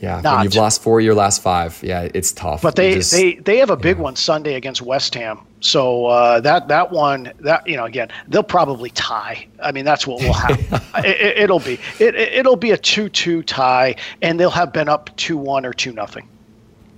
Yeah, 0.00 0.20
Not. 0.20 0.44
you've 0.44 0.54
lost 0.54 0.82
four 0.82 0.98
of 0.98 1.04
your 1.04 1.14
last 1.14 1.42
five. 1.42 1.78
Yeah, 1.82 2.08
it's 2.12 2.32
tough. 2.32 2.60
But 2.60 2.76
they 2.76 2.94
just, 2.94 3.12
they 3.12 3.36
they 3.36 3.58
have 3.58 3.70
a 3.70 3.76
big 3.76 3.96
yeah. 3.96 4.02
one 4.02 4.16
Sunday 4.16 4.54
against 4.54 4.82
West 4.82 5.14
Ham. 5.14 5.40
So 5.60 6.06
uh, 6.06 6.40
that 6.40 6.68
that 6.68 6.90
one 6.90 7.32
that 7.40 7.66
you 7.66 7.76
know 7.76 7.86
again 7.86 8.08
they'll 8.28 8.42
probably 8.42 8.90
tie. 8.90 9.46
I 9.62 9.72
mean 9.72 9.86
that's 9.86 10.06
what 10.06 10.22
will 10.22 10.34
happen. 10.34 10.80
it, 11.04 11.48
will 11.48 11.60
be 11.60 11.78
it, 11.98 12.14
it'll 12.14 12.56
be 12.56 12.72
a 12.72 12.76
two 12.76 13.08
two 13.08 13.42
tie, 13.42 13.96
and 14.20 14.38
they'll 14.38 14.50
have 14.50 14.72
been 14.72 14.88
up 14.88 15.16
two 15.16 15.38
one 15.38 15.64
or 15.64 15.72
two 15.72 15.92
nothing. 15.92 16.28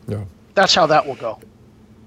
Yeah, 0.08 0.24
that's 0.54 0.74
how 0.74 0.86
that 0.86 1.06
will 1.06 1.14
go. 1.14 1.38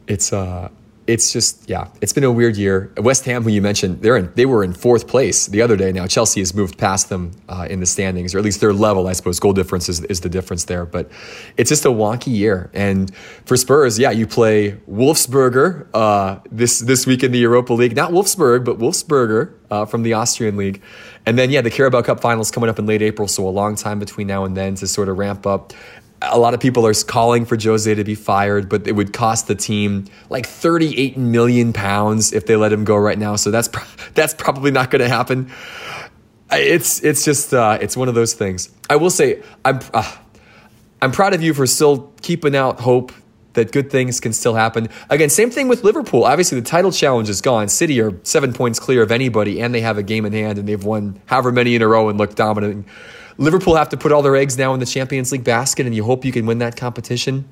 It's 0.08 0.34
uh 0.34 0.70
it's 1.08 1.34
just 1.34 1.70
yeah, 1.70 1.88
it's 2.02 2.14
been 2.14 2.24
a 2.24 2.32
weird 2.32 2.56
year. 2.58 2.92
West 2.98 3.26
Ham, 3.26 3.44
who 3.44 3.50
you 3.50 3.62
mentioned, 3.62 4.02
they're 4.02 4.18
in 4.18 4.32
they 4.36 4.46
were 4.46 4.64
in 4.64 4.74
fourth 4.74 5.08
place 5.08 5.48
the 5.48 5.62
other 5.62 5.76
day. 5.76 5.92
Now 5.92 6.08
Chelsea 6.08 6.42
has 6.42 6.54
moved 6.54 6.78
past 6.78 7.10
them 7.10 7.32
uh, 7.50 7.68
in 7.70 7.80
the 7.80 7.86
standings, 7.86 8.36
or 8.36 8.38
at 8.38 8.44
least 8.44 8.62
their 8.62 8.74
level. 8.74 9.08
I 9.08 9.14
suppose 9.14 9.40
goal 9.40 9.54
difference 9.54 9.90
is, 9.90 10.04
is 10.06 10.22
the 10.22 10.30
difference 10.30 10.66
there. 10.66 10.86
But 10.86 11.12
it's 11.58 11.70
just 11.70 11.86
a 11.86 11.90
wonky 11.90 12.32
year. 12.32 12.70
And 12.74 13.14
for 13.46 13.58
Spurs, 13.58 13.98
yeah, 13.98 14.12
you 14.12 14.28
play 14.28 14.74
Wolfsberger 14.90 15.88
uh, 15.94 16.40
this 16.52 16.80
this 16.80 17.08
week 17.08 17.24
in 17.24 17.32
the 17.32 17.40
Europa 17.40 17.74
League. 17.74 17.96
Not 17.96 18.12
Wolfsburg, 18.12 18.64
but 18.64 18.78
Wolfsberger 18.78 19.54
uh, 19.72 19.86
from 19.86 20.04
the 20.04 20.14
Austrian 20.14 20.58
league. 20.58 20.82
And 21.26 21.38
then 21.38 21.50
yeah, 21.50 21.62
the 21.62 21.72
Carabao 21.72 22.02
Cup 22.04 22.20
finals 22.20 22.52
coming 22.52 22.70
up 22.70 22.78
in 22.78 22.86
late 22.86 23.02
April, 23.02 23.28
so 23.28 23.48
a 23.48 23.50
long 23.50 23.76
time 23.76 24.00
between 24.00 24.28
now 24.28 24.46
and 24.46 24.56
then 24.56 24.76
to 24.76 24.88
sort 24.88 25.10
of 25.10 25.18
ramp 25.18 25.48
up 25.48 25.74
a 26.22 26.38
lot 26.38 26.54
of 26.54 26.60
people 26.60 26.86
are 26.86 26.94
calling 26.94 27.46
for 27.46 27.58
Jose 27.60 27.94
to 27.94 28.04
be 28.04 28.16
fired, 28.16 28.70
but 28.70 28.88
it 28.88 28.94
would 28.94 29.14
cost 29.14 29.48
the 29.48 29.56
team 29.56 30.06
like 30.30 30.46
38 30.46 31.18
million 31.18 31.74
pounds 31.74 32.32
if 32.34 32.46
they 32.46 32.56
let 32.56 32.72
him 32.72 32.84
go 32.84 32.96
right 32.96 33.18
now. 33.18 33.36
So 33.36 33.52
that's 33.52 33.70
that's 34.14 34.34
probably 34.34 34.72
not 34.72 34.92
going 34.92 35.02
to 35.02 35.10
happen. 35.10 35.52
It's 36.52 37.04
it's 37.04 37.24
just 37.24 37.54
uh, 37.54 37.78
it's 37.82 37.96
one 37.96 38.10
of 38.10 38.16
those 38.16 38.34
things. 38.34 38.70
I 38.90 38.98
will 38.98 39.10
say 39.10 39.42
I'm 39.66 39.80
uh, 39.94 40.16
I'm 41.02 41.12
proud 41.12 41.34
of 41.34 41.42
you 41.42 41.54
for 41.54 41.66
still 41.66 42.14
keeping 42.22 42.56
out 42.56 42.80
hope 42.80 43.12
that 43.54 43.72
good 43.72 43.90
things 43.90 44.20
can 44.20 44.34
still 44.34 44.54
happen. 44.54 44.88
Again, 45.10 45.30
same 45.30 45.50
thing 45.50 45.68
with 45.68 45.84
Liverpool. 45.84 46.24
Obviously, 46.24 46.60
the 46.60 46.66
title 46.66 46.92
challenge 46.92 47.30
is 47.30 47.42
gone. 47.42 47.68
City 47.68 48.00
are 48.02 48.14
seven 48.24 48.54
points 48.54 48.80
clear 48.80 49.02
of 49.02 49.12
anybody, 49.12 49.62
and 49.62 49.74
they 49.74 49.82
have 49.82 49.98
a 49.98 50.04
game 50.04 50.26
in 50.26 50.34
hand, 50.34 50.58
and 50.58 50.68
they've 50.68 50.84
won 50.84 51.22
however 51.26 51.52
many 51.52 51.76
in 51.76 51.82
a 51.82 51.88
row 51.88 52.10
and 52.10 52.18
look 52.18 52.36
dominant. 52.36 52.86
Liverpool 53.38 53.76
have 53.76 53.90
to 53.90 53.98
put 53.98 54.12
all 54.12 54.22
their 54.22 54.36
eggs 54.36 54.58
now 54.58 54.74
in 54.74 54.80
the 54.80 54.86
Champions 54.86 55.32
League 55.32 55.44
basket, 55.44 55.86
and 55.86 55.96
you 55.96 56.04
hope 56.04 56.26
you 56.26 56.32
can 56.32 56.46
win 56.46 56.60
that 56.60 56.76
competition. 56.76 57.46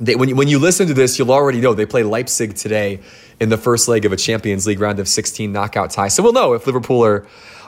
They, 0.00 0.16
when, 0.16 0.28
you, 0.28 0.36
when 0.36 0.48
you 0.48 0.58
listen 0.58 0.88
to 0.88 0.94
this, 0.94 1.18
you'll 1.18 1.32
already 1.32 1.60
know 1.60 1.74
they 1.74 1.86
play 1.86 2.02
Leipzig 2.02 2.54
today 2.54 3.00
in 3.38 3.50
the 3.50 3.58
first 3.58 3.88
leg 3.88 4.04
of 4.04 4.12
a 4.12 4.16
Champions 4.16 4.66
League 4.66 4.80
round 4.80 4.98
of 4.98 5.08
16 5.08 5.52
knockout 5.52 5.90
tie. 5.90 6.08
So 6.08 6.22
we'll 6.22 6.32
know 6.32 6.54
if 6.54 6.66
Liverpool 6.66 7.04
are 7.04 7.26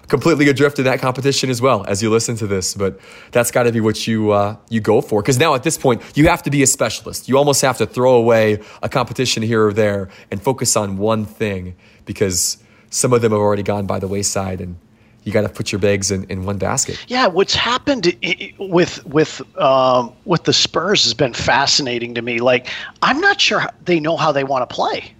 completely 0.08 0.48
adrift 0.48 0.78
in 0.78 0.84
that 0.84 1.00
competition 1.00 1.50
as 1.50 1.62
well 1.62 1.84
as 1.86 2.02
you 2.02 2.10
listen 2.10 2.36
to 2.36 2.46
this. 2.46 2.74
But 2.74 2.98
that's 3.30 3.50
got 3.50 3.64
to 3.64 3.72
be 3.72 3.80
what 3.80 4.06
you 4.06 4.32
uh, 4.32 4.56
you 4.68 4.80
go 4.80 5.00
for 5.00 5.22
because 5.22 5.38
now 5.38 5.54
at 5.54 5.62
this 5.62 5.78
point 5.78 6.02
you 6.14 6.28
have 6.28 6.42
to 6.44 6.50
be 6.50 6.62
a 6.62 6.66
specialist. 6.66 7.28
You 7.28 7.38
almost 7.38 7.62
have 7.62 7.78
to 7.78 7.86
throw 7.86 8.16
away 8.16 8.62
a 8.82 8.88
competition 8.88 9.42
here 9.42 9.66
or 9.66 9.72
there 9.72 10.10
and 10.30 10.42
focus 10.42 10.76
on 10.76 10.98
one 10.98 11.24
thing 11.24 11.76
because 12.04 12.58
some 12.90 13.12
of 13.12 13.22
them 13.22 13.32
have 13.32 13.40
already 13.40 13.62
gone 13.62 13.86
by 13.86 13.98
the 13.98 14.08
wayside 14.08 14.60
and 14.60 14.76
you 15.24 15.32
got 15.32 15.42
to 15.42 15.48
put 15.48 15.72
your 15.72 15.78
bags 15.78 16.10
in, 16.10 16.24
in 16.24 16.44
one 16.44 16.58
basket. 16.58 17.02
Yeah, 17.08 17.26
what's 17.26 17.54
happened 17.54 18.14
with 18.58 19.04
with 19.06 19.40
um, 19.58 20.12
with 20.24 20.44
the 20.44 20.52
Spurs 20.52 21.02
has 21.04 21.14
been 21.14 21.32
fascinating 21.32 22.14
to 22.14 22.22
me. 22.22 22.40
Like, 22.40 22.68
I'm 23.02 23.20
not 23.20 23.40
sure 23.40 23.66
they 23.84 24.00
know 24.00 24.16
how 24.16 24.32
they 24.32 24.44
want 24.44 24.68
to 24.68 24.74
play 24.74 25.12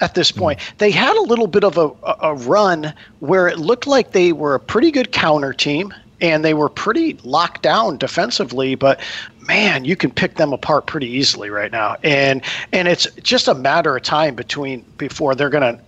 at 0.00 0.14
this 0.14 0.30
hmm. 0.30 0.40
point. 0.40 0.58
Mm. 0.58 0.76
They 0.78 0.90
had 0.90 1.16
a 1.16 1.22
little 1.22 1.46
bit 1.46 1.64
of 1.64 1.78
a, 1.78 1.90
a 2.20 2.34
run 2.34 2.92
where 3.20 3.48
it 3.48 3.58
looked 3.58 3.86
like 3.86 4.12
they 4.12 4.32
were 4.32 4.54
a 4.54 4.60
pretty 4.60 4.90
good 4.90 5.12
counter 5.12 5.52
team 5.52 5.94
and 6.20 6.44
they 6.44 6.54
were 6.54 6.68
pretty 6.68 7.14
locked 7.22 7.62
down 7.62 7.96
defensively, 7.96 8.74
but 8.74 9.00
man, 9.46 9.84
you 9.84 9.94
can 9.94 10.10
pick 10.10 10.34
them 10.34 10.52
apart 10.52 10.86
pretty 10.86 11.06
easily 11.06 11.48
right 11.48 11.70
now. 11.70 11.96
And 12.02 12.42
and 12.72 12.88
it's 12.88 13.06
just 13.22 13.48
a 13.48 13.54
matter 13.54 13.96
of 13.96 14.02
time 14.02 14.34
between 14.34 14.84
before 14.98 15.34
they're 15.34 15.50
going 15.50 15.76
to 15.76 15.82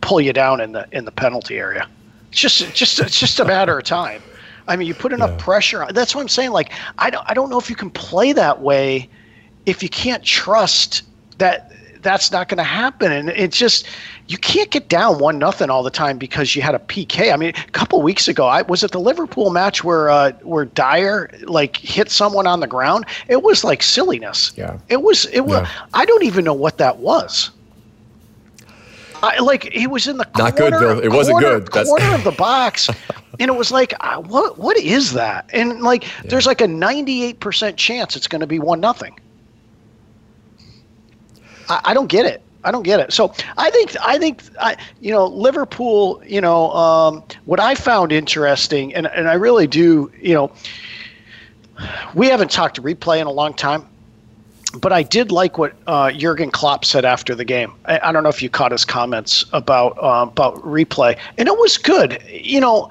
pull 0.00 0.20
you 0.20 0.32
down 0.32 0.60
in 0.60 0.72
the 0.72 0.86
in 0.92 1.04
the 1.04 1.10
penalty 1.10 1.58
area. 1.58 1.88
It's 2.32 2.40
just 2.40 2.74
just 2.74 2.98
it's 2.98 3.20
just 3.20 3.38
a 3.40 3.44
matter 3.44 3.78
of 3.78 3.84
time. 3.84 4.22
I 4.66 4.76
mean, 4.76 4.88
you 4.88 4.94
put 4.94 5.12
enough 5.12 5.32
yeah. 5.32 5.44
pressure 5.44 5.82
on. 5.84 5.92
That's 5.92 6.14
what 6.14 6.22
I'm 6.22 6.28
saying. 6.28 6.52
Like, 6.52 6.72
I 6.98 7.10
don't 7.10 7.24
I 7.28 7.34
don't 7.34 7.50
know 7.50 7.58
if 7.58 7.68
you 7.68 7.76
can 7.76 7.90
play 7.90 8.32
that 8.32 8.62
way 8.62 9.10
if 9.66 9.82
you 9.82 9.90
can't 9.90 10.24
trust 10.24 11.02
that 11.36 11.72
that's 12.00 12.32
not 12.32 12.48
going 12.48 12.56
to 12.56 12.64
happen. 12.64 13.12
And 13.12 13.28
it's 13.28 13.58
just 13.58 13.86
you 14.28 14.38
can't 14.38 14.70
get 14.70 14.88
down 14.88 15.18
one 15.18 15.38
nothing 15.38 15.68
all 15.68 15.82
the 15.82 15.90
time 15.90 16.16
because 16.16 16.56
you 16.56 16.62
had 16.62 16.74
a 16.74 16.78
PK. 16.78 17.32
I 17.32 17.36
mean, 17.36 17.50
a 17.50 17.70
couple 17.72 18.00
weeks 18.00 18.28
ago, 18.28 18.46
I 18.46 18.62
was 18.62 18.82
at 18.82 18.92
the 18.92 19.00
Liverpool 19.00 19.50
match 19.50 19.84
where 19.84 20.08
uh, 20.08 20.32
where 20.40 20.64
Dier 20.64 21.30
like 21.42 21.76
hit 21.76 22.10
someone 22.10 22.46
on 22.46 22.60
the 22.60 22.66
ground. 22.66 23.04
It 23.28 23.42
was 23.42 23.62
like 23.62 23.82
silliness. 23.82 24.54
Yeah. 24.56 24.78
It 24.88 25.02
was. 25.02 25.26
It 25.26 25.42
was. 25.42 25.60
Yeah. 25.60 25.86
I 25.92 26.06
don't 26.06 26.24
even 26.24 26.46
know 26.46 26.54
what 26.54 26.78
that 26.78 26.96
was. 26.96 27.50
I, 29.22 29.38
like 29.38 29.72
he 29.72 29.86
was 29.86 30.08
in 30.08 30.16
the 30.16 30.28
not 30.36 30.56
corner, 30.56 30.78
good. 30.78 30.96
Bill. 30.96 31.04
It 31.04 31.12
wasn't 31.14 31.40
corner, 31.40 31.60
good. 31.60 31.72
That's 31.72 31.88
corner 31.88 32.14
of 32.14 32.24
the 32.24 32.32
box, 32.32 32.88
and 33.38 33.48
it 33.48 33.54
was 33.54 33.70
like, 33.70 33.94
uh, 34.00 34.20
what? 34.20 34.58
What 34.58 34.76
is 34.76 35.12
that? 35.12 35.48
And 35.52 35.80
like, 35.80 36.04
yeah. 36.04 36.30
there's 36.30 36.46
like 36.46 36.60
a 36.60 36.68
98 36.68 37.38
percent 37.38 37.76
chance 37.76 38.16
it's 38.16 38.26
going 38.26 38.40
to 38.40 38.46
be 38.46 38.58
one 38.58 38.80
nothing. 38.80 39.18
I, 41.68 41.80
I, 41.84 41.94
don't 41.94 42.08
get 42.08 42.26
it. 42.26 42.42
I 42.64 42.72
don't 42.72 42.82
get 42.82 42.98
it. 42.98 43.12
So 43.12 43.32
I 43.56 43.70
think 43.70 43.96
I 44.00 44.18
think 44.18 44.42
I, 44.60 44.76
you 45.00 45.12
know 45.12 45.26
Liverpool. 45.26 46.20
You 46.26 46.40
know 46.40 46.72
um, 46.72 47.22
what 47.44 47.60
I 47.60 47.76
found 47.76 48.10
interesting, 48.10 48.92
and 48.94 49.06
and 49.06 49.28
I 49.28 49.34
really 49.34 49.68
do. 49.68 50.10
You 50.20 50.34
know, 50.34 50.52
we 52.14 52.28
haven't 52.28 52.50
talked 52.50 52.74
to 52.74 52.82
replay 52.82 53.20
in 53.20 53.28
a 53.28 53.32
long 53.32 53.54
time 53.54 53.86
but 54.80 54.92
I 54.92 55.02
did 55.02 55.30
like 55.30 55.58
what 55.58 55.74
uh, 55.86 56.12
Jurgen 56.12 56.50
Klopp 56.50 56.84
said 56.84 57.04
after 57.04 57.34
the 57.34 57.44
game. 57.44 57.72
I, 57.84 58.00
I, 58.04 58.12
don't 58.12 58.22
know 58.22 58.28
if 58.28 58.42
you 58.42 58.48
caught 58.48 58.72
his 58.72 58.84
comments 58.84 59.44
about 59.52 59.98
uh, 59.98 60.26
about 60.28 60.56
replay, 60.56 61.18
and 61.38 61.48
it 61.48 61.58
was 61.58 61.78
good. 61.78 62.22
You 62.28 62.60
know, 62.60 62.90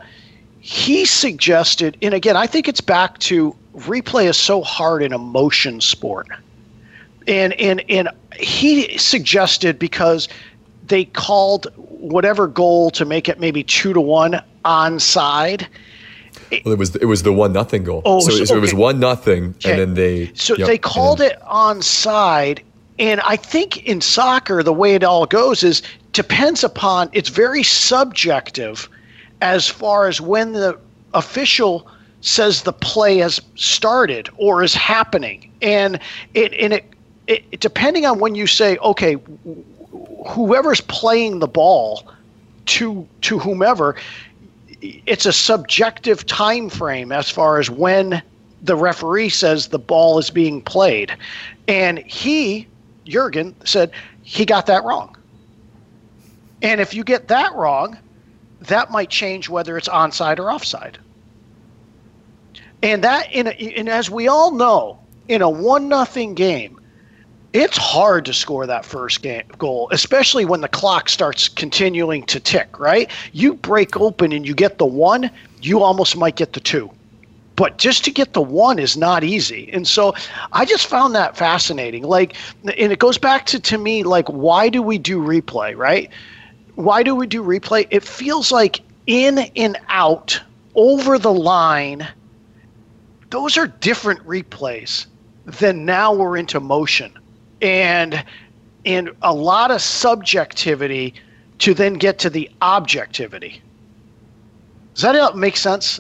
he 0.60 1.06
suggested, 1.06 1.98
and 2.02 2.14
again, 2.14 2.38
I 2.38 2.48
think 2.48 2.68
it's 2.68 2.82
back 2.82 3.18
to 3.20 3.56
replay 3.76 4.30
is 4.30 4.38
so 4.38 4.62
hard 4.62 5.02
in 5.02 5.14
a 5.14 5.18
motion 5.18 5.82
sport, 5.82 6.28
and 7.28 7.54
and 7.54 7.84
and 7.90 8.10
he 8.36 8.98
suggested 8.98 9.80
because 9.80 10.28
they 10.88 11.06
called 11.06 11.68
whatever 11.78 12.48
goal 12.48 12.92
to 12.92 13.06
make 13.06 13.30
it 13.30 13.40
maybe 13.40 13.64
two 13.64 13.94
to 13.94 14.02
one 14.02 14.42
onside 14.66 15.68
well, 16.66 16.74
it 16.74 16.80
was 16.80 16.96
it 16.96 17.06
was 17.06 17.24
the 17.24 17.34
one 17.34 17.54
nothing 17.54 17.84
goal. 17.84 18.02
Oh, 18.06 18.20
so, 18.20 18.32
so, 18.32 18.46
so 18.46 18.54
okay. 18.54 18.58
it 18.58 18.62
was 18.62 18.74
one 18.74 19.00
nothing, 19.00 19.56
okay. 19.58 19.72
and 19.72 19.80
then 19.80 19.94
they 19.94 20.32
so 20.34 20.56
yep, 20.56 20.68
they 20.68 20.78
called 20.78 21.20
then, 21.20 21.32
it 21.32 21.40
onside. 21.42 22.60
And 23.00 23.22
I 23.22 23.36
think 23.36 23.86
in 23.88 24.02
soccer, 24.02 24.62
the 24.62 24.74
way 24.74 24.94
it 24.94 25.04
all 25.04 25.26
goes 25.26 25.64
is 25.64 25.82
depends 26.14 26.64
upon 26.64 27.10
it's 27.14 27.30
very 27.30 27.64
subjective 27.64 28.90
as 29.42 29.68
far 29.68 30.08
as 30.08 30.22
when 30.22 30.52
the 30.54 30.78
official 31.14 31.88
says 32.22 32.62
the 32.64 32.74
play 32.74 33.18
has 33.18 33.42
started 33.56 34.30
or 34.38 34.64
is 34.64 34.74
happening, 34.74 35.52
and 35.62 36.00
it 36.34 36.54
and 36.54 36.74
it, 36.74 36.86
it 37.28 37.60
depending 37.60 38.06
on 38.06 38.20
when 38.20 38.36
you 38.36 38.46
say, 38.46 38.78
okay, 38.78 39.18
whoever's 40.28 40.82
playing 40.82 41.40
the 41.40 41.48
ball 41.48 42.08
to 42.66 43.08
to 43.22 43.40
whomever, 43.40 43.96
it's 44.82 45.26
a 45.26 45.34
subjective 45.34 46.26
time 46.26 46.70
frame 46.70 47.12
as 47.12 47.30
far 47.30 47.60
as 47.60 47.70
when 47.70 48.22
the 48.62 48.76
referee 48.76 49.30
says 49.30 49.68
the 49.68 49.80
ball 49.80 50.20
is 50.20 50.30
being 50.30 50.62
played, 50.62 51.16
and 51.68 52.00
he 52.00 52.68
Jurgen 53.06 53.56
said 53.66 53.92
he 54.24 54.46
got 54.46 54.66
that 54.68 54.84
wrong. 54.84 55.16
And 56.62 56.80
if 56.80 56.94
you 56.94 57.04
get 57.04 57.28
that 57.30 57.54
wrong, 57.54 57.98
that 58.62 58.92
might 58.92 59.10
change 59.10 59.50
whether 59.50 59.78
it's 59.78 59.90
onside 59.90 60.40
or 60.40 60.52
offside. 60.52 60.98
And 62.84 63.04
that, 63.04 63.32
in 63.32 63.48
a, 63.48 63.52
and 63.52 63.90
as 63.90 64.10
we 64.10 64.28
all 64.28 64.52
know, 64.52 65.00
in 65.28 65.42
a 65.42 65.50
one 65.50 65.88
nothing 65.88 66.34
game, 66.34 66.80
it's 67.54 67.78
hard 67.78 68.26
to 68.26 68.34
score 68.34 68.66
that 68.66 68.86
first 68.86 69.22
game 69.22 69.44
goal, 69.58 69.90
especially 69.92 70.46
when 70.46 70.62
the 70.62 70.68
clock 70.68 71.10
starts 71.10 71.50
continuing 71.50 72.24
to 72.24 72.40
tick. 72.40 72.80
Right? 72.80 73.10
You 73.34 73.56
break 73.56 73.98
open 74.00 74.32
and 74.32 74.48
you 74.48 74.54
get 74.54 74.78
the 74.78 74.86
one, 74.86 75.30
you 75.62 75.84
almost 75.84 76.16
might 76.16 76.36
get 76.36 76.54
the 76.54 76.60
two. 76.60 76.90
But 77.56 77.78
just 77.78 78.04
to 78.06 78.12
get 78.12 78.34
the 78.34 78.42
one 78.42 78.80
is 78.80 78.98
not 78.98 79.24
easy. 79.24 79.70
And 79.72 79.88
so 79.88 80.16
I 80.52 80.66
just 80.66 80.88
found 80.88 81.14
that 81.16 81.38
fascinating. 81.38 82.04
Like, 82.04 82.36
and 82.64 82.92
it 82.92 82.98
goes 82.98 83.18
back 83.18 83.46
to, 83.48 83.60
to 83.60 83.78
me, 83.78 84.04
like, 84.04 84.28
why 84.30 84.70
do 84.70 84.82
we 84.82 84.98
do 84.98 85.20
replay, 85.20 85.76
right? 85.76 86.10
Why 86.76 87.04
do 87.04 87.14
we 87.14 87.28
do 87.28 87.44
replay? 87.44 87.86
It 87.92 88.04
feels 88.04 88.52
like 88.52 88.80
in 89.06 89.40
and 89.56 89.78
out, 89.90 90.42
over 90.74 91.20
the 91.20 91.34
line, 91.34 92.08
those 93.30 93.58
are 93.58 93.68
different 93.68 94.26
replays 94.26 95.06
than 95.46 95.86
now 95.86 96.14
we're 96.14 96.38
into 96.38 96.60
motion. 96.60 97.14
And 97.62 98.24
and 98.86 99.12
a 99.22 99.34
lot 99.34 99.72
of 99.72 99.82
subjectivity 99.82 101.14
to 101.60 101.74
then 101.74 101.94
get 101.94 102.18
to 102.20 102.30
the 102.30 102.50
objectivity. 102.62 103.62
Does 104.96 105.04
that 105.04 105.36
make 105.36 105.56
sense? 105.56 106.00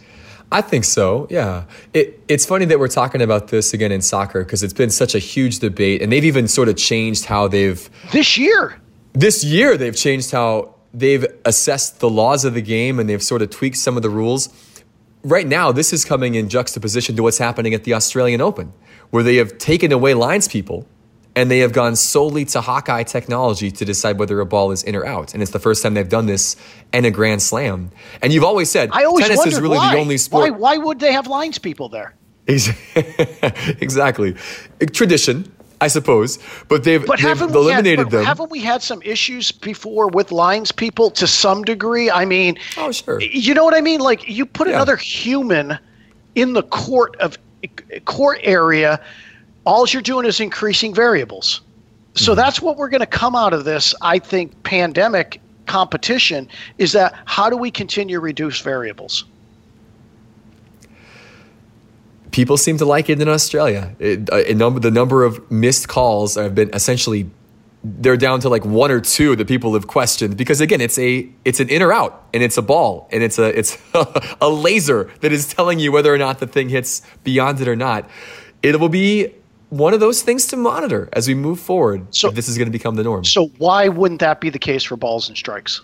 I 0.52 0.62
think 0.62 0.84
so. 0.84 1.28
Yeah. 1.30 1.64
It, 1.94 2.20
it's 2.28 2.46
funny 2.46 2.66
that 2.66 2.80
we're 2.80 2.90
talking 2.90 3.22
about 3.22 3.48
this 3.48 3.74
again 3.74 3.92
in 3.92 4.02
soccer 4.02 4.44
because 4.44 4.64
it's 4.64 4.74
been 4.74 4.90
such 4.90 5.16
a 5.16 5.20
huge 5.20 5.60
debate, 5.60 6.02
and 6.02 6.12
they've 6.12 6.26
even 6.26 6.48
sort 6.48 6.68
of 6.68 6.76
changed 6.76 7.26
how 7.26 7.48
they've 7.48 7.90
this 8.12 8.38
year. 8.38 8.78
This 9.14 9.44
year, 9.44 9.78
they've 9.78 9.96
changed 9.96 10.32
how 10.32 10.76
they've 10.94 11.26
assessed 11.46 12.00
the 12.00 12.10
laws 12.10 12.44
of 12.44 12.54
the 12.54 12.62
game, 12.62 13.00
and 13.00 13.10
they've 13.10 13.24
sort 13.24 13.42
of 13.42 13.50
tweaked 13.50 13.78
some 13.78 13.96
of 13.96 14.04
the 14.04 14.10
rules. 14.10 14.50
Right 15.24 15.48
now, 15.48 15.72
this 15.72 15.94
is 15.94 16.04
coming 16.04 16.36
in 16.36 16.50
juxtaposition 16.50 17.16
to 17.16 17.24
what's 17.24 17.38
happening 17.38 17.74
at 17.74 17.84
the 17.84 17.94
Australian 17.94 18.42
Open, 18.42 18.74
where 19.12 19.24
they 19.24 19.36
have 19.36 19.58
taken 19.58 19.92
away 19.92 20.16
lines 20.16 20.48
people 20.48 20.86
and 21.36 21.50
they 21.50 21.60
have 21.60 21.72
gone 21.72 21.96
solely 21.96 22.46
to 22.46 22.62
Hawkeye 22.62 23.04
technology 23.04 23.72
to 23.72 23.86
decide 23.86 24.20
whether 24.20 24.40
a 24.40 24.46
ball 24.46 24.72
is 24.72 24.84
in 24.84 24.96
or 24.96 25.06
out. 25.06 25.34
And 25.34 25.42
it's 25.42 25.52
the 25.52 25.60
first 25.60 25.82
time 25.82 25.94
they've 25.94 26.08
done 26.08 26.26
this 26.26 26.56
in 26.94 27.06
a 27.06 27.12
Grand 27.12 27.42
Slam. 27.42 27.92
And 28.22 28.34
you've 28.34 28.44
always 28.44 28.70
said 28.70 28.90
I 28.92 29.06
always 29.06 29.28
tennis 29.28 29.46
is 29.46 29.62
really 29.62 29.78
why. 29.78 29.96
the 29.96 30.02
only 30.02 30.18
sport. 30.18 30.52
Why, 30.52 30.58
why 30.58 30.78
would 30.78 31.00
they 31.00 31.14
have 31.14 31.28
lines 31.28 31.58
people 31.58 31.90
there? 31.90 32.16
exactly. 32.48 34.36
Tradition, 34.92 35.52
I 35.80 35.88
suppose. 35.88 36.38
But 36.68 36.84
they've, 36.84 37.06
but 37.06 37.22
they've 37.22 37.42
eliminated 37.42 38.00
had, 38.00 38.12
them. 38.12 38.26
Haven't 38.26 38.52
we 38.52 38.60
had 38.60 38.82
some 38.82 39.02
issues 39.04 39.52
before 39.52 40.08
with 40.08 40.32
lines 40.34 40.72
people 40.72 41.12
to 41.12 41.28
some 41.28 41.64
degree? 41.64 42.12
I 42.12 42.26
mean, 42.26 42.58
oh, 42.78 42.92
sure. 42.92 43.22
You 43.22 43.54
know 43.54 43.64
what 43.64 43.74
I 43.74 43.82
mean? 43.82 44.02
Like, 44.02 44.28
you 44.28 44.46
put 44.46 44.68
yeah. 44.68 44.76
another 44.76 44.98
human 44.98 45.78
in 46.36 46.54
the 46.54 46.64
court 46.64 47.16
of 47.18 47.38
court 48.06 48.40
area 48.42 49.00
all 49.66 49.88
you're 49.88 50.02
doing 50.02 50.26
is 50.26 50.40
increasing 50.40 50.94
variables. 50.94 51.62
So 52.16 52.32
mm-hmm. 52.32 52.38
that's 52.38 52.62
what 52.62 52.78
we're 52.78 52.90
going 52.90 53.02
to 53.02 53.06
come 53.06 53.36
out 53.36 53.54
of 53.54 53.64
this, 53.64 53.96
I 54.02 54.20
think, 54.20 54.64
pandemic 54.64 55.40
competition 55.66 56.50
is 56.78 56.92
that 56.92 57.14
how 57.26 57.50
do 57.50 57.56
we 57.56 57.72
continue 57.72 58.18
to 58.18 58.20
reduce 58.20 58.60
variables? 58.60 59.26
People 62.32 62.58
seem 62.58 62.78
to 62.78 62.86
like 62.86 63.10
it 63.10 63.22
in 63.22 63.28
Australia. 63.28 63.96
It, 64.00 64.30
uh, 64.30 64.42
number, 64.54 64.80
the 64.80 64.92
number 64.92 65.24
of 65.24 65.50
missed 65.52 65.88
calls 65.88 66.36
have 66.36 66.56
been 66.56 66.70
essentially 66.74 67.30
they're 67.84 68.18
down 68.18 68.40
to 68.40 68.50
like 68.50 68.64
one 68.64 68.92
or 68.92 69.02
two 69.02 69.36
that 69.36 69.48
people 69.48 69.74
have 69.74 69.88
questioned 69.88 70.38
because 70.38 70.62
again 70.62 70.82
it's 70.82 71.00
a 71.00 71.28
it's 71.46 71.60
an 71.60 71.68
in 71.68 71.82
or 71.82 71.92
out 71.92 72.24
and 72.32 72.44
it's 72.44 72.56
a 72.56 72.62
ball 72.62 73.10
and 73.12 73.24
it's 73.24 73.40
a 73.40 73.58
it's 73.58 73.76
a 74.40 74.48
laser 74.48 75.10
that 75.22 75.32
is 75.32 75.52
telling 75.52 75.80
you 75.80 75.92
whether 75.92 76.14
or 76.14 76.18
not 76.20 76.38
the 76.38 76.46
thing 76.46 76.70
hits 76.70 77.02
beyond 77.24 77.60
it 77.60 77.68
or 77.68 77.76
not 77.76 78.08
it 78.62 78.80
will 78.80 78.88
be 78.88 79.34
one 79.72 79.94
of 79.94 80.02
those 80.02 80.22
things 80.22 80.48
to 80.48 80.58
monitor 80.58 81.08
as 81.14 81.30
we 81.30 81.34
move 81.34 81.58
forward. 81.58 82.14
So 82.14 82.30
this 82.30 82.50
is 82.50 82.58
going 82.58 82.68
to 82.68 82.72
become 82.72 82.96
the 82.96 83.04
norm. 83.04 83.24
So 83.24 83.48
why 83.58 83.88
wouldn't 83.88 84.20
that 84.20 84.42
be 84.42 84.50
the 84.50 84.60
case 84.60 84.84
for 84.84 84.98
balls 84.98 85.30
and 85.30 85.38
strikes? 85.38 85.82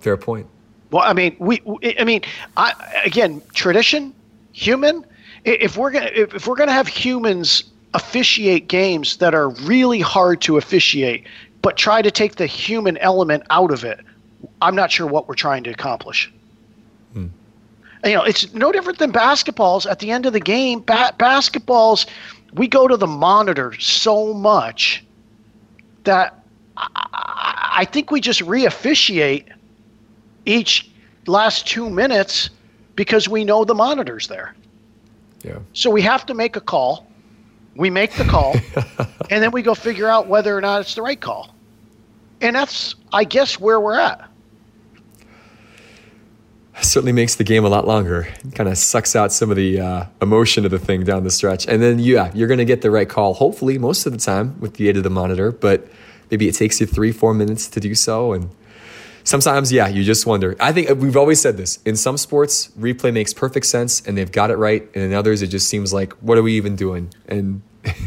Fair 0.00 0.16
point. 0.16 0.48
Well, 0.90 1.04
I 1.04 1.12
mean, 1.12 1.36
we. 1.38 1.62
I 1.98 2.04
mean, 2.04 2.22
I, 2.56 2.74
again, 3.04 3.40
tradition, 3.54 4.12
human. 4.50 5.06
If 5.44 5.76
we're 5.76 5.92
gonna 5.92 6.10
if 6.12 6.46
we're 6.46 6.56
gonna 6.56 6.72
have 6.72 6.88
humans 6.88 7.64
officiate 7.94 8.68
games 8.68 9.18
that 9.18 9.32
are 9.32 9.50
really 9.50 10.00
hard 10.00 10.40
to 10.42 10.56
officiate, 10.56 11.26
but 11.62 11.76
try 11.76 12.02
to 12.02 12.10
take 12.10 12.36
the 12.36 12.46
human 12.46 12.96
element 12.98 13.44
out 13.50 13.70
of 13.70 13.84
it, 13.84 14.00
I'm 14.60 14.74
not 14.74 14.90
sure 14.90 15.06
what 15.06 15.28
we're 15.28 15.34
trying 15.34 15.62
to 15.64 15.70
accomplish 15.70 16.30
you 18.04 18.14
know, 18.14 18.24
it's 18.24 18.52
no 18.52 18.72
different 18.72 18.98
than 18.98 19.12
basketballs. 19.12 19.88
At 19.88 20.00
the 20.00 20.10
end 20.10 20.26
of 20.26 20.32
the 20.32 20.40
game, 20.40 20.80
ba- 20.80 21.14
basketballs, 21.18 22.06
we 22.54 22.66
go 22.66 22.88
to 22.88 22.96
the 22.96 23.06
monitor 23.06 23.74
so 23.78 24.34
much 24.34 25.04
that 26.04 26.44
I, 26.76 27.70
I 27.76 27.84
think 27.84 28.10
we 28.10 28.20
just 28.20 28.40
reofficiate 28.40 29.46
each 30.46 30.90
last 31.26 31.66
two 31.66 31.88
minutes 31.88 32.50
because 32.96 33.28
we 33.28 33.44
know 33.44 33.64
the 33.64 33.74
monitor's 33.74 34.26
there. 34.26 34.54
Yeah. 35.44 35.58
So 35.72 35.90
we 35.90 36.02
have 36.02 36.26
to 36.26 36.34
make 36.34 36.56
a 36.56 36.60
call. 36.60 37.06
We 37.74 37.88
make 37.88 38.12
the 38.14 38.24
call, 38.24 38.54
and 39.30 39.42
then 39.42 39.50
we 39.50 39.62
go 39.62 39.74
figure 39.74 40.06
out 40.06 40.26
whether 40.26 40.56
or 40.56 40.60
not 40.60 40.82
it's 40.82 40.94
the 40.94 41.00
right 41.00 41.18
call. 41.18 41.54
And 42.42 42.54
that's, 42.54 42.96
I 43.14 43.24
guess, 43.24 43.58
where 43.58 43.80
we're 43.80 43.98
at 43.98 44.28
certainly 46.80 47.12
makes 47.12 47.34
the 47.34 47.44
game 47.44 47.64
a 47.64 47.68
lot 47.68 47.86
longer. 47.86 48.28
Kind 48.54 48.68
of 48.68 48.78
sucks 48.78 49.14
out 49.14 49.32
some 49.32 49.50
of 49.50 49.56
the 49.56 49.80
uh, 49.80 50.06
emotion 50.20 50.64
of 50.64 50.70
the 50.70 50.78
thing 50.78 51.04
down 51.04 51.24
the 51.24 51.30
stretch. 51.30 51.66
And 51.66 51.82
then, 51.82 51.98
yeah, 51.98 52.30
you're 52.34 52.48
going 52.48 52.58
to 52.58 52.64
get 52.64 52.82
the 52.82 52.90
right 52.90 53.08
call, 53.08 53.34
hopefully, 53.34 53.78
most 53.78 54.06
of 54.06 54.12
the 54.12 54.18
time 54.18 54.58
with 54.60 54.74
the 54.74 54.88
aid 54.88 54.96
of 54.96 55.02
the 55.02 55.10
monitor, 55.10 55.52
but 55.52 55.86
maybe 56.30 56.48
it 56.48 56.54
takes 56.54 56.80
you 56.80 56.86
three, 56.86 57.12
four 57.12 57.34
minutes 57.34 57.68
to 57.68 57.80
do 57.80 57.94
so. 57.94 58.32
And 58.32 58.50
sometimes, 59.24 59.70
yeah, 59.70 59.88
you 59.88 60.02
just 60.02 60.26
wonder. 60.26 60.56
I 60.58 60.72
think 60.72 60.88
we've 60.98 61.16
always 61.16 61.40
said 61.40 61.56
this 61.56 61.78
in 61.84 61.96
some 61.96 62.16
sports, 62.16 62.68
replay 62.78 63.12
makes 63.12 63.34
perfect 63.34 63.66
sense 63.66 64.00
and 64.06 64.16
they've 64.16 64.32
got 64.32 64.50
it 64.50 64.56
right. 64.56 64.82
And 64.94 65.04
in 65.04 65.12
others, 65.12 65.42
it 65.42 65.48
just 65.48 65.68
seems 65.68 65.92
like, 65.92 66.14
what 66.14 66.38
are 66.38 66.42
we 66.42 66.54
even 66.54 66.76
doing? 66.76 67.12
And 67.28 67.62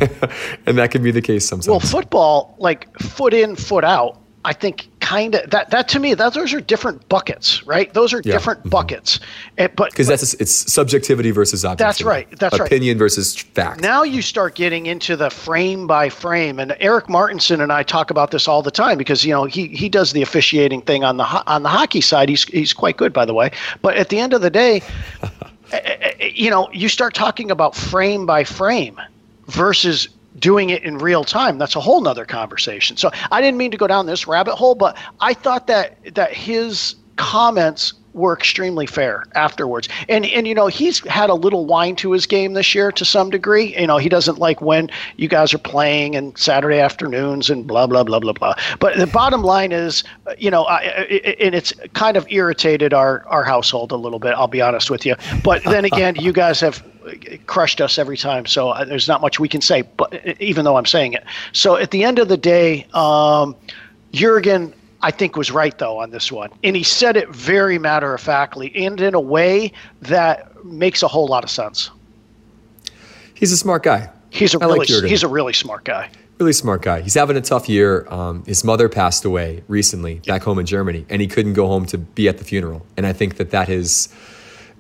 and 0.65 0.77
that 0.77 0.91
can 0.91 1.03
be 1.03 1.11
the 1.11 1.21
case 1.21 1.47
sometimes. 1.47 1.67
Well, 1.67 1.79
football, 1.81 2.55
like 2.59 2.97
foot 2.99 3.33
in, 3.33 3.57
foot 3.57 3.83
out, 3.83 4.21
I 4.45 4.53
think 4.53 4.87
kind 5.05 5.35
of 5.35 5.47
that 5.51 5.69
that 5.69 5.87
to 5.87 5.99
me 5.99 6.15
that 6.15 6.33
those 6.33 6.51
are 6.51 6.59
different 6.59 7.07
buckets, 7.09 7.65
right? 7.67 7.93
Those 7.93 8.11
are 8.11 8.21
yeah. 8.25 8.33
different 8.33 8.61
mm-hmm. 8.61 8.69
buckets. 8.69 9.19
And, 9.55 9.73
but 9.75 9.91
because 9.91 10.07
that's 10.07 10.33
it's 10.35 10.73
subjectivity 10.73 11.29
versus 11.29 11.63
objectivity. 11.63 11.85
That's 11.85 12.01
right. 12.01 12.27
That's 12.31 12.55
Opinion 12.55 12.59
right. 12.59 12.71
Opinion 12.71 12.97
versus 12.97 13.35
fact. 13.37 13.81
Now 13.81 14.01
you 14.01 14.23
start 14.23 14.55
getting 14.55 14.87
into 14.87 15.15
the 15.15 15.29
frame 15.29 15.85
by 15.85 16.09
frame, 16.09 16.59
and 16.59 16.75
Eric 16.79 17.07
Martinson 17.07 17.61
and 17.61 17.71
I 17.71 17.83
talk 17.83 18.09
about 18.09 18.31
this 18.31 18.47
all 18.47 18.63
the 18.63 18.71
time 18.71 18.97
because 18.97 19.23
you 19.23 19.31
know 19.31 19.43
he 19.45 19.67
he 19.67 19.89
does 19.89 20.11
the 20.11 20.23
officiating 20.23 20.81
thing 20.81 21.03
on 21.03 21.17
the 21.17 21.25
on 21.45 21.61
the 21.61 21.69
hockey 21.69 22.01
side. 22.01 22.27
He's 22.27 22.43
he's 22.45 22.73
quite 22.73 22.97
good, 22.97 23.13
by 23.13 23.25
the 23.25 23.33
way. 23.35 23.51
But 23.83 23.97
at 23.97 24.09
the 24.09 24.17
end 24.17 24.33
of 24.33 24.41
the 24.41 24.49
day, 24.49 24.81
eh, 25.21 25.27
eh, 25.71 26.13
eh, 26.19 26.31
you 26.33 26.49
know, 26.49 26.67
you 26.73 26.89
start 26.89 27.13
talking 27.13 27.51
about 27.51 27.75
frame 27.75 28.25
by 28.25 28.43
frame 28.43 28.99
versus 29.49 30.09
doing 30.39 30.69
it 30.69 30.83
in 30.83 30.97
real 30.97 31.23
time 31.23 31.57
that's 31.57 31.75
a 31.75 31.79
whole 31.79 32.01
nother 32.01 32.25
conversation 32.25 32.97
so 32.97 33.09
i 33.31 33.41
didn't 33.41 33.57
mean 33.57 33.71
to 33.71 33.77
go 33.77 33.87
down 33.87 34.05
this 34.05 34.27
rabbit 34.27 34.55
hole 34.55 34.75
but 34.75 34.97
i 35.19 35.33
thought 35.33 35.67
that 35.67 35.97
that 36.13 36.33
his 36.33 36.95
comments 37.15 37.93
were 38.15 38.33
extremely 38.33 38.85
fair 38.85 39.25
afterwards. 39.35 39.89
And 40.07 40.25
and 40.25 40.47
you 40.47 40.55
know, 40.55 40.67
he's 40.67 40.99
had 41.05 41.29
a 41.29 41.33
little 41.35 41.65
whine 41.65 41.95
to 41.97 42.11
his 42.13 42.25
game 42.25 42.53
this 42.53 42.73
year 42.73 42.91
to 42.93 43.05
some 43.05 43.29
degree. 43.29 43.77
You 43.77 43.87
know, 43.87 43.97
he 43.97 44.09
doesn't 44.09 44.39
like 44.39 44.61
when 44.61 44.89
you 45.17 45.27
guys 45.27 45.53
are 45.53 45.59
playing 45.59 46.15
and 46.15 46.35
Saturday 46.37 46.79
afternoons 46.79 47.49
and 47.49 47.67
blah 47.67 47.85
blah 47.85 48.03
blah 48.03 48.19
blah 48.19 48.33
blah. 48.33 48.55
But 48.79 48.97
the 48.97 49.07
bottom 49.07 49.43
line 49.43 49.71
is, 49.71 50.03
you 50.37 50.49
know, 50.49 50.63
I, 50.63 50.81
and 51.39 51.53
it's 51.53 51.73
kind 51.93 52.17
of 52.17 52.25
irritated 52.29 52.93
our 52.93 53.23
our 53.27 53.43
household 53.43 53.91
a 53.91 53.97
little 53.97 54.19
bit. 54.19 54.33
I'll 54.35 54.47
be 54.47 54.61
honest 54.61 54.89
with 54.89 55.05
you. 55.05 55.15
But 55.43 55.63
then 55.65 55.85
again, 55.85 56.15
you 56.15 56.31
guys 56.31 56.59
have 56.61 56.83
crushed 57.45 57.81
us 57.81 57.97
every 57.97 58.17
time. 58.17 58.45
So 58.45 58.69
uh, 58.69 58.85
there's 58.85 59.07
not 59.07 59.21
much 59.21 59.39
we 59.39 59.49
can 59.49 59.61
say, 59.61 59.83
but 59.83 60.41
even 60.41 60.65
though 60.65 60.77
I'm 60.77 60.85
saying 60.85 61.13
it. 61.13 61.23
So 61.53 61.75
at 61.75 61.91
the 61.91 62.03
end 62.03 62.19
of 62.19 62.27
the 62.27 62.37
day, 62.37 62.87
um, 62.93 63.55
Jurgen, 64.11 64.73
I 65.01 65.11
think 65.11 65.35
was 65.35 65.51
right 65.51 65.77
though 65.77 65.99
on 65.99 66.11
this 66.11 66.31
one, 66.31 66.49
and 66.63 66.75
he 66.75 66.83
said 66.83 67.17
it 67.17 67.29
very 67.29 67.77
matter 67.77 68.13
of 68.13 68.21
factly 68.21 68.75
and 68.75 68.99
in 68.99 69.13
a 69.13 69.19
way 69.19 69.71
that 70.01 70.63
makes 70.65 71.03
a 71.03 71.07
whole 71.07 71.27
lot 71.27 71.43
of 71.43 71.49
sense. 71.49 71.91
He's 73.35 73.51
a 73.51 73.57
smart 73.57 73.83
guy. 73.83 74.09
He's 74.29 74.55
a 74.55 74.59
I 74.61 74.65
really 74.65 74.79
like 74.79 75.09
he's 75.09 75.23
a 75.23 75.27
really 75.27 75.53
smart 75.53 75.83
guy. 75.83 76.09
Really 76.39 76.53
smart 76.53 76.81
guy. 76.81 77.01
He's 77.01 77.13
having 77.13 77.37
a 77.37 77.41
tough 77.41 77.69
year. 77.69 78.05
Um, 78.09 78.43
his 78.45 78.63
mother 78.65 78.89
passed 78.89 79.23
away 79.23 79.63
recently 79.69 80.15
back 80.27 80.43
home 80.43 80.59
in 80.59 80.65
Germany, 80.65 81.05
and 81.09 81.21
he 81.21 81.27
couldn't 81.27 81.53
go 81.53 81.67
home 81.67 81.85
to 81.87 81.97
be 81.97 82.27
at 82.27 82.39
the 82.39 82.43
funeral. 82.43 82.85
And 82.97 83.05
I 83.05 83.13
think 83.13 83.37
that 83.37 83.51
that 83.51 83.69
has 83.69 84.09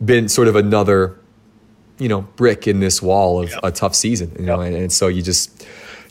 been 0.03 0.27
sort 0.27 0.49
of 0.49 0.57
another, 0.57 1.17
you 1.99 2.09
know, 2.09 2.21
brick 2.35 2.67
in 2.67 2.79
this 2.79 3.01
wall 3.01 3.41
of 3.41 3.49
yep. 3.49 3.59
a 3.63 3.71
tough 3.71 3.95
season. 3.95 4.31
You 4.39 4.45
know, 4.45 4.61
and, 4.61 4.75
and 4.75 4.93
so 4.93 5.07
you 5.07 5.21
just 5.21 5.65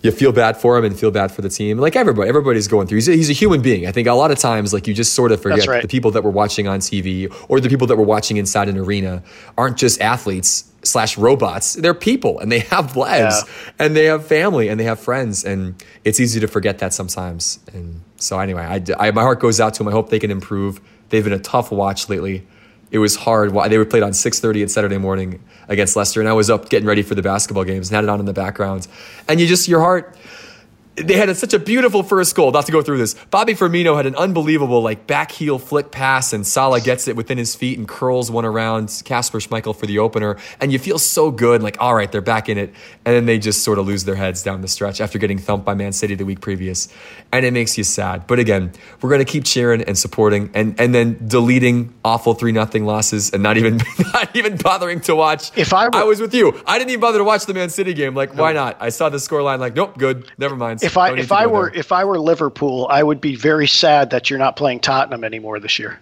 you 0.04 0.10
feel 0.10 0.32
bad 0.32 0.58
for 0.58 0.76
him 0.76 0.84
and 0.84 0.98
feel 0.98 1.10
bad 1.10 1.32
for 1.32 1.40
the 1.40 1.48
team. 1.48 1.78
Like 1.78 1.96
everybody, 1.96 2.28
everybody's 2.28 2.68
going 2.68 2.86
through. 2.86 2.96
He's 2.96 3.08
a, 3.08 3.12
he's 3.12 3.30
a 3.30 3.32
human 3.32 3.62
being. 3.62 3.86
I 3.86 3.92
think 3.92 4.06
a 4.06 4.12
lot 4.12 4.30
of 4.30 4.38
times, 4.38 4.74
like 4.74 4.86
you 4.86 4.92
just 4.92 5.14
sort 5.14 5.32
of 5.32 5.40
forget 5.40 5.66
right. 5.66 5.80
the 5.80 5.88
people 5.88 6.10
that 6.10 6.22
we're 6.22 6.30
watching 6.30 6.68
on 6.68 6.80
TV 6.80 7.34
or 7.48 7.58
the 7.58 7.70
people 7.70 7.86
that 7.86 7.96
we're 7.96 8.04
watching 8.04 8.36
inside 8.36 8.68
an 8.68 8.76
arena 8.76 9.22
aren't 9.56 9.78
just 9.78 10.02
athletes 10.02 10.70
slash 10.82 11.16
robots. 11.16 11.72
They're 11.72 11.94
people 11.94 12.38
and 12.38 12.52
they 12.52 12.58
have 12.60 12.96
lives 12.96 13.44
yeah. 13.46 13.72
and 13.78 13.96
they 13.96 14.04
have 14.04 14.26
family 14.26 14.68
and 14.68 14.78
they 14.78 14.84
have 14.84 15.00
friends. 15.00 15.42
And 15.42 15.82
it's 16.04 16.20
easy 16.20 16.38
to 16.40 16.48
forget 16.48 16.80
that 16.80 16.92
sometimes. 16.92 17.58
And 17.72 18.02
so 18.16 18.38
anyway, 18.38 18.62
I, 18.62 19.08
I 19.08 19.10
my 19.10 19.22
heart 19.22 19.40
goes 19.40 19.58
out 19.58 19.72
to 19.74 19.78
them. 19.78 19.88
I 19.88 19.92
hope 19.92 20.10
they 20.10 20.18
can 20.18 20.30
improve. 20.30 20.82
They've 21.08 21.24
been 21.24 21.32
a 21.32 21.38
tough 21.38 21.72
watch 21.72 22.10
lately. 22.10 22.46
It 22.90 22.98
was 22.98 23.16
hard. 23.16 23.52
They 23.70 23.78
were 23.78 23.84
played 23.84 24.02
on 24.02 24.12
6:30 24.12 24.62
at 24.62 24.70
Saturday 24.70 24.98
morning 24.98 25.40
against 25.68 25.96
Leicester, 25.96 26.20
and 26.20 26.28
I 26.28 26.32
was 26.32 26.50
up 26.50 26.68
getting 26.68 26.86
ready 26.86 27.02
for 27.02 27.14
the 27.14 27.22
basketball 27.22 27.64
games 27.64 27.88
and 27.88 27.96
had 27.96 28.04
it 28.04 28.10
on 28.10 28.20
in 28.20 28.26
the 28.26 28.32
background. 28.32 28.86
And 29.28 29.40
you 29.40 29.46
just 29.46 29.66
your 29.68 29.80
heart 29.80 30.16
they 30.96 31.14
had 31.14 31.34
such 31.36 31.52
a 31.52 31.58
beautiful 31.58 32.02
first 32.02 32.34
goal. 32.34 32.52
Not 32.52 32.66
to 32.66 32.72
go 32.72 32.80
through 32.80 32.98
this. 32.98 33.14
Bobby 33.30 33.54
Firmino 33.54 33.96
had 33.96 34.06
an 34.06 34.14
unbelievable 34.14 34.80
like 34.80 35.06
back 35.06 35.32
heel 35.32 35.58
flick 35.58 35.90
pass, 35.90 36.32
and 36.32 36.46
Salah 36.46 36.80
gets 36.80 37.08
it 37.08 37.16
within 37.16 37.36
his 37.36 37.56
feet 37.56 37.78
and 37.78 37.88
curls 37.88 38.30
one 38.30 38.44
around 38.44 39.02
Kasper 39.04 39.38
Schmeichel 39.38 39.74
for 39.74 39.86
the 39.86 39.98
opener. 39.98 40.36
And 40.60 40.72
you 40.72 40.78
feel 40.78 40.98
so 40.98 41.30
good, 41.30 41.62
like 41.62 41.76
all 41.80 41.94
right, 41.94 42.10
they're 42.10 42.20
back 42.20 42.48
in 42.48 42.58
it. 42.58 42.72
And 43.04 43.14
then 43.14 43.26
they 43.26 43.38
just 43.38 43.64
sort 43.64 43.78
of 43.78 43.86
lose 43.86 44.04
their 44.04 44.14
heads 44.14 44.42
down 44.42 44.60
the 44.60 44.68
stretch 44.68 45.00
after 45.00 45.18
getting 45.18 45.38
thumped 45.38 45.66
by 45.66 45.74
Man 45.74 45.92
City 45.92 46.14
the 46.14 46.24
week 46.24 46.40
previous, 46.40 46.88
and 47.32 47.44
it 47.44 47.52
makes 47.52 47.76
you 47.76 47.82
sad. 47.82 48.26
But 48.26 48.38
again, 48.38 48.72
we're 49.00 49.10
gonna 49.10 49.24
keep 49.24 49.44
cheering 49.44 49.82
and 49.82 49.98
supporting, 49.98 50.50
and 50.54 50.78
and 50.78 50.94
then 50.94 51.26
deleting 51.26 51.92
awful 52.04 52.34
three 52.34 52.52
nothing 52.52 52.84
losses, 52.84 53.32
and 53.32 53.42
not 53.42 53.56
even 53.56 53.78
not 54.12 54.34
even 54.36 54.56
bothering 54.56 55.00
to 55.00 55.16
watch. 55.16 55.50
If 55.56 55.72
I 55.72 55.86
were, 55.86 55.94
I 55.96 56.04
was 56.04 56.20
with 56.20 56.34
you, 56.34 56.62
I 56.66 56.78
didn't 56.78 56.90
even 56.90 57.00
bother 57.00 57.18
to 57.18 57.24
watch 57.24 57.46
the 57.46 57.54
Man 57.54 57.70
City 57.70 57.94
game. 57.94 58.14
Like, 58.14 58.34
no. 58.34 58.42
why 58.42 58.52
not? 58.52 58.76
I 58.80 58.90
saw 58.90 59.08
the 59.08 59.18
scoreline, 59.18 59.58
like, 59.58 59.74
nope, 59.74 59.98
good, 59.98 60.30
never 60.38 60.54
mind 60.54 60.83
if 60.84 60.96
I 60.96 61.16
if 61.16 61.32
I 61.32 61.46
were 61.46 61.70
there. 61.70 61.80
if 61.80 61.92
I 61.92 62.04
were 62.04 62.18
Liverpool, 62.18 62.86
I 62.90 63.02
would 63.02 63.20
be 63.20 63.36
very 63.36 63.66
sad 63.66 64.10
that 64.10 64.30
you're 64.30 64.38
not 64.38 64.56
playing 64.56 64.80
Tottenham 64.80 65.24
anymore 65.24 65.60
this 65.60 65.78
year. 65.78 66.00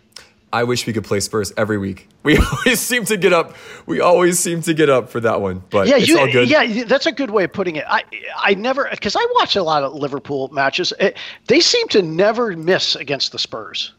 I 0.53 0.64
wish 0.64 0.87
we 0.87 0.93
could 0.93 1.05
play 1.05 1.20
Spurs 1.20 1.53
every 1.57 1.78
week. 1.78 2.09
We 2.24 2.39
always 2.39 2.78
seem 2.78 3.05
to 3.07 3.16
get 3.16 3.33
up. 3.33 3.57
We 3.85 3.99
always 4.01 4.39
seem 4.39 4.62
to 4.62 4.74
get 4.74 4.89
up 4.89 5.11
for 5.11 5.18
that 5.18 5.41
one. 5.41 5.64
But 5.70 5.89
yeah, 5.89 5.97
you, 5.97 6.24
Yeah, 6.45 6.85
that's 6.85 7.07
a 7.07 7.11
good 7.11 7.33
way 7.33 7.43
of 7.43 7.53
putting 7.53 7.74
it. 7.74 7.85
I 7.89 8.05
I 8.37 8.55
never 8.55 8.87
because 8.89 9.16
I 9.16 9.26
watch 9.35 9.57
a 9.57 9.62
lot 9.64 9.83
of 9.83 9.93
Liverpool 9.95 10.49
matches. 10.53 10.93
It, 11.01 11.16
they 11.49 11.59
seem 11.59 11.89
to 11.89 12.01
never 12.01 12.57
miss 12.57 12.95
against 12.95 13.33
the 13.33 13.41
Spurs. 13.41 13.93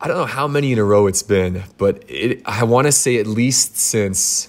I 0.00 0.08
don't 0.08 0.16
know 0.16 0.26
how 0.26 0.48
many 0.48 0.72
in 0.72 0.80
a 0.80 0.84
row 0.84 1.06
it's 1.06 1.22
been, 1.22 1.62
but 1.78 2.02
it, 2.08 2.42
I 2.44 2.64
want 2.64 2.88
to 2.88 2.92
say 2.92 3.18
at 3.18 3.28
least 3.28 3.76
since 3.76 4.48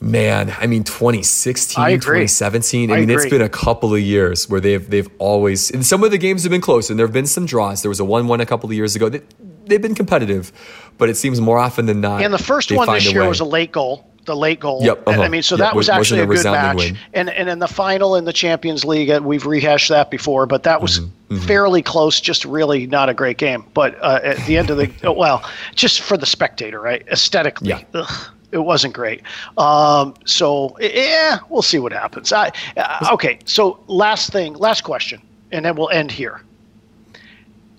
Man, 0.00 0.54
I 0.58 0.66
mean 0.66 0.84
2016, 0.84 2.00
2017. 2.00 2.90
I, 2.90 2.94
I 2.94 3.00
mean, 3.00 3.10
agree. 3.10 3.14
it's 3.14 3.30
been 3.30 3.40
a 3.40 3.48
couple 3.48 3.94
of 3.94 4.00
years 4.00 4.48
where 4.48 4.60
they've 4.60 4.88
they've 4.88 5.08
always 5.18 5.70
and 5.70 5.86
some 5.86 6.04
of 6.04 6.10
the 6.10 6.18
games 6.18 6.42
have 6.42 6.50
been 6.50 6.60
close 6.60 6.90
and 6.90 6.98
there 6.98 7.06
have 7.06 7.14
been 7.14 7.26
some 7.26 7.46
draws. 7.46 7.82
There 7.82 7.88
was 7.88 8.00
a 8.00 8.04
1-1 8.04 8.40
a 8.40 8.46
couple 8.46 8.68
of 8.68 8.76
years 8.76 8.94
ago. 8.94 9.08
They, 9.08 9.22
they've 9.64 9.80
been 9.80 9.94
competitive, 9.94 10.52
but 10.98 11.08
it 11.08 11.16
seems 11.16 11.40
more 11.40 11.58
often 11.58 11.86
than 11.86 12.00
not. 12.02 12.22
And 12.22 12.32
the 12.32 12.38
first 12.38 12.70
one 12.70 12.92
this 12.92 13.10
year 13.10 13.26
was 13.26 13.40
a 13.40 13.44
late 13.44 13.72
goal 13.72 14.06
the 14.26 14.36
late 14.36 14.60
goal. 14.60 14.82
Yep, 14.82 15.04
uh-huh. 15.06 15.22
I 15.22 15.28
mean, 15.28 15.42
so 15.42 15.56
yep, 15.56 15.68
that 15.68 15.74
was 15.74 15.88
actually 15.88 16.20
a, 16.20 16.26
good 16.26 16.44
match. 16.44 16.76
Win. 16.76 16.98
And 17.14 17.30
and 17.30 17.48
in 17.48 17.58
the 17.60 17.68
final 17.68 18.16
in 18.16 18.24
the 18.24 18.32
Champions 18.32 18.84
League, 18.84 19.08
uh, 19.08 19.20
we've 19.22 19.46
rehashed 19.46 19.88
that 19.88 20.10
before, 20.10 20.46
but 20.46 20.64
that 20.64 20.82
was 20.82 21.00
mm-hmm, 21.00 21.34
mm-hmm. 21.34 21.46
fairly 21.46 21.82
close. 21.82 22.20
Just 22.20 22.44
really 22.44 22.86
not 22.86 23.08
a 23.08 23.14
great 23.14 23.38
game. 23.38 23.64
But 23.72 23.96
uh, 24.02 24.20
at 24.22 24.44
the 24.46 24.58
end 24.58 24.70
of 24.70 24.76
the 24.76 25.12
well, 25.16 25.48
just 25.74 26.02
for 26.02 26.16
the 26.16 26.26
spectator, 26.26 26.80
right? 26.80 27.06
Aesthetically, 27.08 27.70
yeah. 27.70 27.82
Ugh, 27.94 28.30
it 28.56 28.64
wasn't 28.64 28.94
great. 28.94 29.22
Um, 29.58 30.14
so 30.24 30.76
yeah, 30.80 31.38
we'll 31.48 31.62
see 31.62 31.78
what 31.78 31.92
happens. 31.92 32.32
I, 32.32 32.50
uh, 32.76 33.08
okay, 33.12 33.38
so 33.44 33.78
last 33.86 34.32
thing, 34.32 34.54
last 34.54 34.82
question, 34.82 35.20
and 35.52 35.64
then 35.64 35.76
we'll 35.76 35.90
end 35.90 36.10
here. 36.10 36.42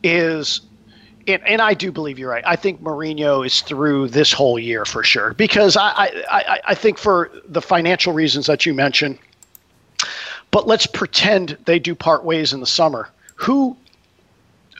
Is 0.03 0.61
and, 1.27 1.45
and 1.45 1.61
I 1.61 1.73
do 1.73 1.91
believe 1.91 2.17
you're 2.17 2.29
right. 2.29 2.43
I 2.45 2.55
think 2.55 2.81
Mourinho 2.81 3.45
is 3.45 3.61
through 3.61 4.09
this 4.09 4.31
whole 4.31 4.57
year 4.57 4.85
for 4.85 5.03
sure 5.03 5.33
because 5.33 5.75
I, 5.75 6.23
I, 6.29 6.61
I 6.67 6.75
think 6.75 6.97
for 6.97 7.31
the 7.49 7.61
financial 7.61 8.13
reasons 8.13 8.45
that 8.45 8.65
you 8.65 8.73
mentioned. 8.73 9.19
But 10.51 10.65
let's 10.65 10.87
pretend 10.87 11.57
they 11.65 11.77
do 11.77 11.93
part 11.93 12.23
ways 12.23 12.53
in 12.53 12.61
the 12.61 12.65
summer. 12.67 13.09
Who 13.35 13.75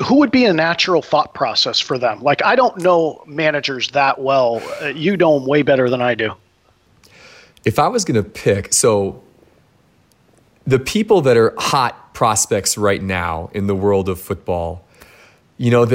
who 0.06 0.16
would 0.16 0.32
be 0.32 0.46
a 0.46 0.54
natural 0.54 1.02
thought 1.02 1.34
process 1.34 1.80
for 1.80 1.98
them? 1.98 2.22
Like, 2.22 2.44
I 2.44 2.56
don't 2.56 2.78
know 2.78 3.24
managers 3.26 3.92
that 3.92 4.20
well. 4.20 4.62
Uh, 4.82 4.88
you 4.88 5.18
know 5.18 5.40
them 5.40 5.48
way 5.48 5.64
better 5.64 5.90
than 5.90 6.02
I 6.02 6.16
do. 6.16 6.34
If 7.66 7.80
I 7.80 7.88
was 7.88 8.06
going 8.06 8.24
to 8.24 8.30
pick, 8.30 8.74
so 8.74 9.22
the 10.66 10.80
people 10.80 11.22
that 11.22 11.36
are 11.36 11.54
hot 11.58 12.14
prospects 12.14 12.78
right 12.78 13.02
now 13.02 13.50
in 13.54 13.68
the 13.68 13.76
world 13.76 14.08
of 14.08 14.20
football, 14.20 14.86
you 15.58 15.72
know, 15.72 15.88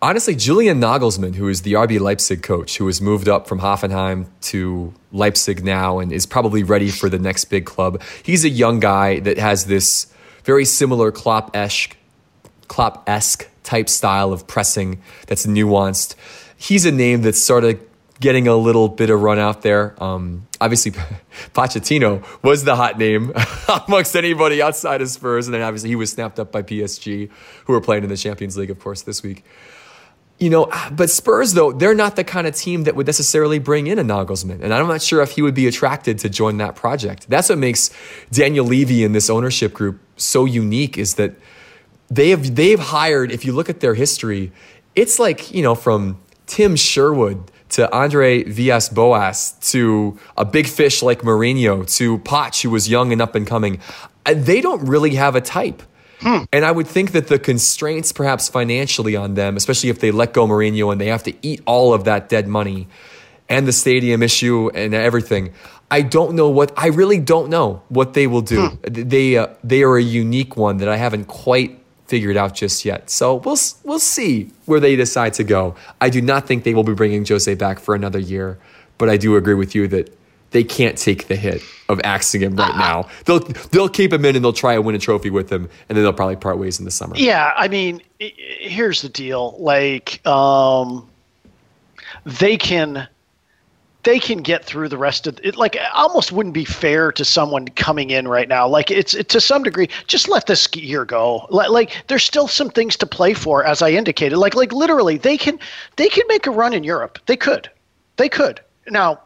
honestly, 0.00 0.34
Julian 0.34 0.80
Nagelsmann, 0.80 1.34
who 1.34 1.48
is 1.48 1.62
the 1.62 1.74
RB 1.74 2.00
Leipzig 2.00 2.42
coach, 2.42 2.78
who 2.78 2.86
has 2.86 3.00
moved 3.00 3.28
up 3.28 3.46
from 3.46 3.60
Hoffenheim 3.60 4.26
to 4.42 4.92
Leipzig 5.12 5.62
now 5.62 5.98
and 5.98 6.12
is 6.12 6.24
probably 6.24 6.62
ready 6.62 6.90
for 6.90 7.08
the 7.08 7.18
next 7.18 7.44
big 7.46 7.66
club. 7.66 8.02
He's 8.22 8.44
a 8.44 8.48
young 8.48 8.80
guy 8.80 9.20
that 9.20 9.38
has 9.38 9.66
this 9.66 10.12
very 10.44 10.64
similar 10.64 11.12
Klopp 11.12 11.54
esque 11.54 11.96
Klopp 12.72 13.06
esque 13.06 13.50
type 13.64 13.86
style 13.86 14.32
of 14.32 14.46
pressing 14.46 15.02
that's 15.26 15.44
nuanced. 15.44 16.14
He's 16.56 16.86
a 16.86 16.90
name 16.90 17.20
that's 17.20 17.38
sort 17.38 17.64
of 17.64 17.78
getting 18.18 18.48
a 18.48 18.56
little 18.56 18.88
bit 18.88 19.10
of 19.10 19.20
run 19.20 19.38
out 19.38 19.60
there. 19.60 19.94
Um, 20.02 20.46
obviously, 20.58 20.92
Pochettino 21.54 22.24
was 22.42 22.64
the 22.64 22.74
hot 22.74 22.96
name 22.96 23.34
amongst 23.86 24.16
anybody 24.16 24.62
outside 24.62 25.02
of 25.02 25.10
Spurs, 25.10 25.48
and 25.48 25.52
then 25.52 25.60
obviously 25.60 25.90
he 25.90 25.96
was 25.96 26.10
snapped 26.12 26.40
up 26.40 26.50
by 26.50 26.62
PSG, 26.62 27.28
who 27.66 27.74
are 27.74 27.80
playing 27.82 28.04
in 28.04 28.08
the 28.08 28.16
Champions 28.16 28.56
League, 28.56 28.70
of 28.70 28.78
course, 28.78 29.02
this 29.02 29.22
week. 29.22 29.44
You 30.38 30.48
know, 30.48 30.72
but 30.92 31.10
Spurs 31.10 31.52
though 31.52 31.72
they're 31.72 31.94
not 31.94 32.16
the 32.16 32.24
kind 32.24 32.46
of 32.46 32.54
team 32.54 32.84
that 32.84 32.96
would 32.96 33.06
necessarily 33.06 33.58
bring 33.58 33.86
in 33.86 33.98
a 33.98 34.02
Nagelsmann, 34.02 34.62
and 34.62 34.72
I'm 34.72 34.88
not 34.88 35.02
sure 35.02 35.20
if 35.20 35.32
he 35.32 35.42
would 35.42 35.54
be 35.54 35.66
attracted 35.66 36.18
to 36.20 36.30
join 36.30 36.56
that 36.56 36.74
project. 36.74 37.28
That's 37.28 37.50
what 37.50 37.58
makes 37.58 37.90
Daniel 38.30 38.64
Levy 38.64 39.04
and 39.04 39.14
this 39.14 39.28
ownership 39.28 39.74
group 39.74 40.00
so 40.16 40.46
unique 40.46 40.96
is 40.96 41.16
that 41.16 41.34
they 42.12 42.30
have 42.30 42.54
they've 42.54 42.78
hired. 42.78 43.32
If 43.32 43.44
you 43.44 43.52
look 43.52 43.68
at 43.70 43.80
their 43.80 43.94
history, 43.94 44.52
it's 44.94 45.18
like 45.18 45.52
you 45.52 45.62
know 45.62 45.74
from 45.74 46.20
Tim 46.46 46.76
Sherwood 46.76 47.50
to 47.70 47.90
Andre 47.90 48.42
Villas-Boas 48.42 49.52
to 49.72 50.18
a 50.36 50.44
big 50.44 50.66
fish 50.66 51.02
like 51.02 51.22
Mourinho 51.22 51.88
to 51.96 52.18
Poch, 52.18 52.62
who 52.62 52.68
was 52.68 52.88
young 52.88 53.12
and 53.12 53.22
up 53.22 53.34
and 53.34 53.46
coming. 53.46 53.80
They 54.30 54.60
don't 54.60 54.86
really 54.86 55.14
have 55.14 55.34
a 55.34 55.40
type. 55.40 55.82
Hmm. 56.20 56.44
And 56.52 56.64
I 56.64 56.70
would 56.70 56.86
think 56.86 57.12
that 57.12 57.28
the 57.28 57.38
constraints, 57.38 58.12
perhaps 58.12 58.48
financially, 58.48 59.16
on 59.16 59.34
them, 59.34 59.56
especially 59.56 59.88
if 59.88 60.00
they 60.00 60.10
let 60.10 60.34
go 60.34 60.46
Mourinho 60.46 60.92
and 60.92 61.00
they 61.00 61.06
have 61.06 61.22
to 61.24 61.34
eat 61.40 61.62
all 61.66 61.94
of 61.94 62.04
that 62.04 62.28
dead 62.28 62.46
money 62.46 62.88
and 63.48 63.66
the 63.66 63.72
stadium 63.72 64.22
issue 64.22 64.70
and 64.74 64.94
everything, 64.94 65.52
I 65.90 66.02
don't 66.02 66.34
know 66.34 66.48
what 66.50 66.72
I 66.76 66.88
really 66.88 67.18
don't 67.18 67.48
know 67.48 67.82
what 67.88 68.12
they 68.12 68.26
will 68.26 68.42
do. 68.42 68.68
Hmm. 68.68 68.76
They 68.82 69.38
uh, 69.38 69.48
they 69.64 69.82
are 69.82 69.96
a 69.96 70.02
unique 70.02 70.56
one 70.56 70.76
that 70.76 70.88
I 70.88 70.96
haven't 70.96 71.24
quite 71.24 71.81
figured 72.12 72.36
out 72.36 72.54
just 72.54 72.84
yet. 72.84 73.08
So 73.08 73.36
we'll 73.36 73.56
we'll 73.84 73.98
see 73.98 74.50
where 74.66 74.80
they 74.80 74.96
decide 74.96 75.32
to 75.34 75.44
go. 75.44 75.74
I 75.98 76.10
do 76.10 76.20
not 76.20 76.46
think 76.46 76.62
they 76.62 76.74
will 76.74 76.84
be 76.84 76.92
bringing 76.92 77.24
Jose 77.24 77.54
back 77.54 77.78
for 77.78 77.94
another 77.94 78.18
year, 78.18 78.58
but 78.98 79.08
I 79.08 79.16
do 79.16 79.34
agree 79.36 79.54
with 79.54 79.74
you 79.74 79.88
that 79.88 80.14
they 80.50 80.62
can't 80.62 80.98
take 80.98 81.28
the 81.28 81.36
hit 81.36 81.62
of 81.88 82.02
axing 82.04 82.42
him 82.42 82.54
right 82.54 82.74
uh, 82.74 82.76
now. 82.76 83.08
They'll 83.24 83.38
they'll 83.70 83.88
keep 83.88 84.12
him 84.12 84.26
in 84.26 84.36
and 84.36 84.44
they'll 84.44 84.52
try 84.52 84.74
and 84.74 84.84
win 84.84 84.94
a 84.94 84.98
trophy 84.98 85.30
with 85.30 85.50
him, 85.50 85.70
and 85.88 85.96
then 85.96 86.04
they'll 86.04 86.12
probably 86.12 86.36
part 86.36 86.58
ways 86.58 86.78
in 86.78 86.84
the 86.84 86.90
summer. 86.90 87.16
Yeah, 87.16 87.54
I 87.56 87.68
mean, 87.68 88.02
here's 88.18 89.00
the 89.00 89.08
deal: 89.08 89.56
like, 89.58 90.20
um, 90.26 91.08
they 92.26 92.58
can 92.58 93.08
they 94.04 94.18
can 94.18 94.38
get 94.38 94.64
through 94.64 94.88
the 94.88 94.98
rest 94.98 95.26
of 95.26 95.38
it. 95.42 95.56
Like, 95.56 95.76
almost 95.94 96.32
wouldn't 96.32 96.54
be 96.54 96.64
fair 96.64 97.12
to 97.12 97.24
someone 97.24 97.68
coming 97.68 98.10
in 98.10 98.26
right 98.26 98.48
now. 98.48 98.66
Like, 98.66 98.90
it's 98.90 99.14
it, 99.14 99.28
to 99.30 99.40
some 99.40 99.62
degree, 99.62 99.88
just 100.06 100.28
let 100.28 100.46
this 100.46 100.68
year 100.74 101.04
go. 101.04 101.46
Like, 101.50 101.70
like, 101.70 102.04
there's 102.08 102.24
still 102.24 102.48
some 102.48 102.70
things 102.70 102.96
to 102.96 103.06
play 103.06 103.34
for, 103.34 103.64
as 103.64 103.82
I 103.82 103.90
indicated. 103.90 104.38
Like, 104.38 104.54
like 104.54 104.72
literally, 104.72 105.18
they 105.18 105.36
can 105.36 105.58
they 105.96 106.08
can 106.08 106.24
make 106.28 106.46
a 106.46 106.50
run 106.50 106.72
in 106.72 106.84
Europe. 106.84 107.18
They 107.26 107.36
could, 107.36 107.70
they 108.16 108.28
could. 108.28 108.60
Now, 108.88 109.20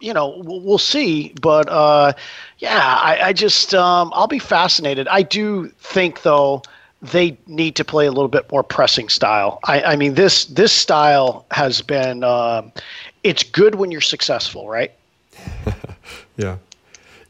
you 0.00 0.12
know, 0.12 0.40
we'll 0.44 0.78
see. 0.78 1.34
But 1.40 1.68
uh, 1.68 2.12
yeah, 2.58 2.98
I, 3.00 3.28
I 3.28 3.32
just 3.32 3.74
um, 3.74 4.12
I'll 4.14 4.26
be 4.26 4.38
fascinated. 4.38 5.08
I 5.08 5.22
do 5.22 5.68
think 5.78 6.22
though 6.22 6.62
they 7.02 7.36
need 7.46 7.76
to 7.76 7.84
play 7.84 8.06
a 8.06 8.12
little 8.12 8.28
bit 8.28 8.50
more 8.50 8.62
pressing 8.62 9.08
style. 9.08 9.58
I, 9.64 9.82
I 9.82 9.96
mean, 9.96 10.14
this 10.14 10.44
this 10.46 10.72
style 10.72 11.44
has 11.50 11.82
been. 11.82 12.22
Uh, 12.22 12.70
it's 13.22 13.42
good 13.42 13.74
when 13.74 13.90
you're 13.90 14.00
successful, 14.00 14.68
right? 14.68 14.92
yeah, 16.36 16.58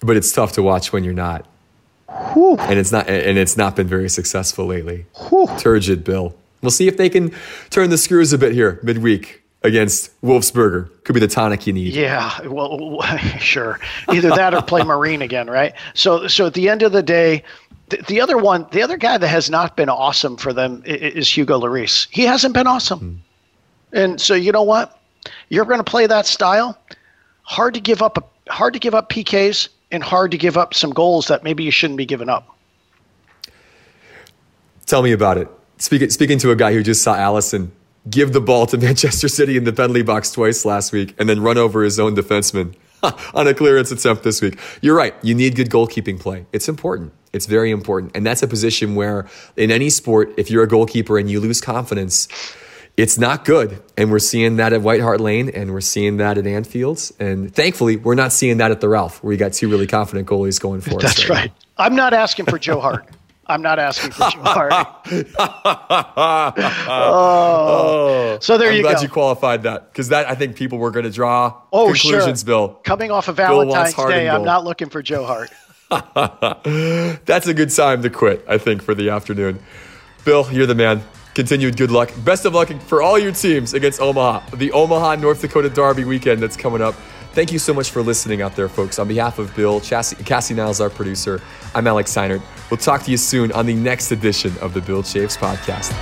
but 0.01 0.17
it's 0.17 0.31
tough 0.33 0.53
to 0.53 0.63
watch 0.63 0.93
when 0.93 1.05
you're 1.05 1.15
not. 1.15 1.47
Whew. 2.33 2.57
And 2.59 2.79
it's 2.79 2.93
not, 2.93 3.09
and 3.09 3.39
it's 3.39 3.57
not 3.57 3.77
been 3.77 3.87
very 3.87 4.09
successful 4.09 4.67
lately. 4.67 5.07
Whew. 5.29 5.49
Turgid, 5.59 6.05
Bill. 6.05 6.35
We'll 6.61 6.71
see 6.71 6.87
if 6.87 6.97
they 6.97 7.09
can 7.09 7.33
turn 7.71 7.91
the 7.91 7.99
screws 7.99 8.33
a 8.33 8.39
bit 8.39 8.53
here 8.53 8.79
midweek 8.83 9.43
against 9.65 10.21
Wolfsberger. 10.23 10.89
Could 11.05 11.15
be 11.15 11.21
the 11.21 11.29
tonic 11.29 11.67
you 11.67 11.73
need. 11.73 11.95
Yeah, 11.95 12.47
well, 12.47 13.01
sure. 13.39 13.79
Either 14.09 14.31
that 14.31 14.55
or 14.55 14.63
play 14.63 14.83
Marine 14.85 15.23
again, 15.23 15.49
right? 15.49 15.75
So, 15.95 16.27
so 16.29 16.47
at 16.47 16.55
the 16.55 16.69
end 16.69 16.83
of 16.83 16.93
the 16.93 17.03
day, 17.03 17.43
the, 17.93 18.03
the 18.09 18.21
other 18.21 18.39
one, 18.39 18.67
the 18.73 18.83
other 18.83 18.97
guy 18.97 19.19
that 19.19 19.29
has 19.29 19.51
not 19.51 19.77
been 19.77 19.89
awesome 19.89 20.37
for 20.37 20.53
them 20.53 20.83
is, 20.85 21.29
Hugo 21.37 21.61
Lloris. 21.61 22.09
He 22.11 22.23
hasn't 22.23 22.55
been 22.55 22.67
awesome, 22.67 22.99
hmm. 22.99 23.97
and 23.97 24.21
so 24.21 24.35
you 24.35 24.51
know 24.51 24.63
what? 24.63 24.99
You're 25.51 25.67
going 25.67 25.79
to 25.79 25.85
play 25.85 26.07
that 26.07 26.27
style. 26.27 26.79
Hard 27.43 27.75
to 27.75 27.81
give 27.81 28.03
up. 28.03 28.33
Hard 28.49 28.73
to 28.73 28.81
give 28.81 28.95
up 28.95 29.11
PKs 29.11 29.69
and 29.93 30.03
hard 30.03 30.31
to 30.33 30.39
give 30.39 30.57
up 30.57 30.75
some 30.75 30.91
goals 30.91 31.29
that 31.29 31.45
maybe 31.45 31.63
you 31.63 31.71
shouldn't 31.71 31.99
be 31.99 32.07
giving 32.07 32.29
up. 32.29 32.57
Tell 34.87 35.03
me 35.03 35.13
about 35.13 35.39
it. 35.39 35.49
Speaking 35.79 36.11
speaking 36.11 36.39
to 36.39 36.51
a 36.51 36.57
guy 36.57 36.73
who 36.73 36.83
just 36.83 37.03
saw 37.03 37.15
Alisson 37.15 37.71
give 38.09 38.33
the 38.33 38.41
ball 38.41 38.67
to 38.67 38.79
Manchester 38.87 39.29
City 39.29 39.57
in 39.57 39.65
the 39.65 39.73
penalty 39.73 40.03
box 40.03 40.33
twice 40.33 40.65
last 40.65 40.93
week 40.93 41.15
and 41.19 41.29
then 41.29 41.41
run 41.41 41.59
over 41.59 41.83
his 41.83 42.01
own 42.01 42.17
defenseman 42.17 42.75
on 43.35 43.47
a 43.47 43.55
clearance 43.55 43.91
attempt 43.91 44.23
this 44.23 44.41
week. 44.41 44.59
You're 44.81 44.97
right. 44.97 45.15
You 45.23 45.35
need 45.35 45.57
good 45.57 45.71
goalkeeping 45.71 46.21
play. 46.21 46.47
It's 46.53 46.69
important. 46.69 47.13
It's 47.33 47.47
very 47.47 47.71
important. 47.71 48.13
And 48.15 48.27
that's 48.27 48.43
a 48.43 48.49
position 48.49 48.95
where 48.95 49.27
in 49.57 49.71
any 49.71 49.91
sport, 49.91 50.33
if 50.37 50.51
you're 50.51 50.63
a 50.63 50.69
goalkeeper 50.69 51.19
and 51.19 51.31
you 51.31 51.41
lose 51.41 51.61
confidence, 51.61 52.29
it's 52.97 53.19
not 53.19 53.45
good. 53.45 53.83
And 53.97 54.11
we're 54.11 54.19
seeing 54.19 54.57
that 54.57 54.73
at 54.73 54.83
White 54.83 55.01
Hart 55.01 55.21
Lane 55.21 55.49
and 55.49 55.73
we're 55.73 55.81
seeing 55.81 56.19
that 56.19 56.37
at 56.37 56.47
Anfield's. 56.47 57.13
And 57.19 57.53
thankfully, 57.55 57.97
we're 57.97 58.15
not 58.15 58.33
seeing 58.33 58.59
that 58.59 58.71
at 58.71 58.81
the 58.81 58.89
Ralph, 58.89 59.23
where 59.25 59.33
you 59.33 59.39
got 59.39 59.55
two 59.55 59.69
really 59.69 59.87
confident 59.87 60.29
goalies 60.29 60.61
going 60.61 60.81
for 60.81 60.97
us. 60.97 61.03
That's 61.03 61.29
right. 61.29 61.39
right. 61.39 61.53
I'm 61.79 61.97
not 61.97 62.13
asking 62.13 62.47
for 62.47 62.59
Joe 62.59 62.81
Hart. 62.81 63.09
I'm 63.47 63.63
not 63.63 63.79
asking 63.79 64.13
for 64.13 64.29
Joe 64.31 64.43
Hart. 64.43 64.73
Oh. 66.95 68.35
oh. 68.37 68.39
So 68.41 68.59
there 68.59 68.71
I'm 68.71 68.77
you 68.77 68.83
go. 68.83 68.89
I'm 68.89 68.95
glad 68.95 69.03
you 69.03 69.09
qualified 69.09 69.65
that 69.65 69.93
because 69.93 70.09
that 70.09 70.29
I 70.29 70.35
think 70.35 70.57
people 70.57 70.79
were 70.79 70.91
going 70.91 71.05
to 71.05 71.11
draw 71.11 71.61
oh, 71.73 71.87
conclusions, 71.87 72.41
sure. 72.41 72.47
Bill. 72.47 72.69
Coming 72.85 73.11
off 73.11 73.29
of 73.29 73.37
Valentine's 73.37 73.95
Day, 73.95 74.29
I'm 74.29 74.45
not 74.45 74.65
looking 74.65 74.89
for 74.89 75.03
Joe 75.03 75.25
Hart. 75.25 75.51
That's 77.27 77.47
a 77.47 77.55
good 77.55 77.71
time 77.71 78.03
to 78.03 78.11
quit, 78.11 78.45
I 78.49 78.59
think, 78.59 78.83
for 78.83 78.95
the 78.95 79.11
afternoon. 79.11 79.63
Bill, 80.25 80.51
you're 80.53 80.67
the 80.67 80.75
man 80.75 81.03
continued 81.35 81.77
good 81.77 81.91
luck. 81.91 82.13
Best 82.25 82.45
of 82.45 82.55
luck 82.55 82.69
for 82.83 83.03
all 83.03 83.19
your 83.19 83.33
teams 83.33 83.75
against 83.75 84.01
Omaha, 84.01 84.57
the 84.57 84.73
Omaha, 84.73 85.17
North 85.17 85.41
Dakota 85.41 85.71
Derby 85.71 86.05
weekend 86.05 86.43
that's 86.43 86.57
coming 86.57 86.83
up. 86.83 86.95
Thank 87.33 87.51
you 87.51 87.59
so 87.59 87.73
much 87.73 87.91
for 87.91 88.03
listening 88.03 88.43
out 88.43 88.57
there, 88.57 88.69
folks. 88.69 88.99
On 88.99 89.09
behalf 89.09 89.39
of 89.39 89.55
Bill, 89.57 89.81
Chaves, 89.81 90.15
Cassie 90.27 90.55
Niles, 90.55 90.81
our 90.81 90.91
producer, 90.91 91.41
I'm 91.75 91.87
Alex 91.87 92.13
Seinert. 92.15 92.43
We'll 92.73 92.79
talk 92.79 93.03
to 93.03 93.11
you 93.11 93.19
soon 93.19 93.53
on 93.53 93.67
the 93.67 93.75
next 93.75 94.13
edition 94.13 94.57
of 94.63 94.73
the 94.73 94.81
Bill 94.81 95.03
Chaves 95.03 95.37
podcast. 95.37 95.93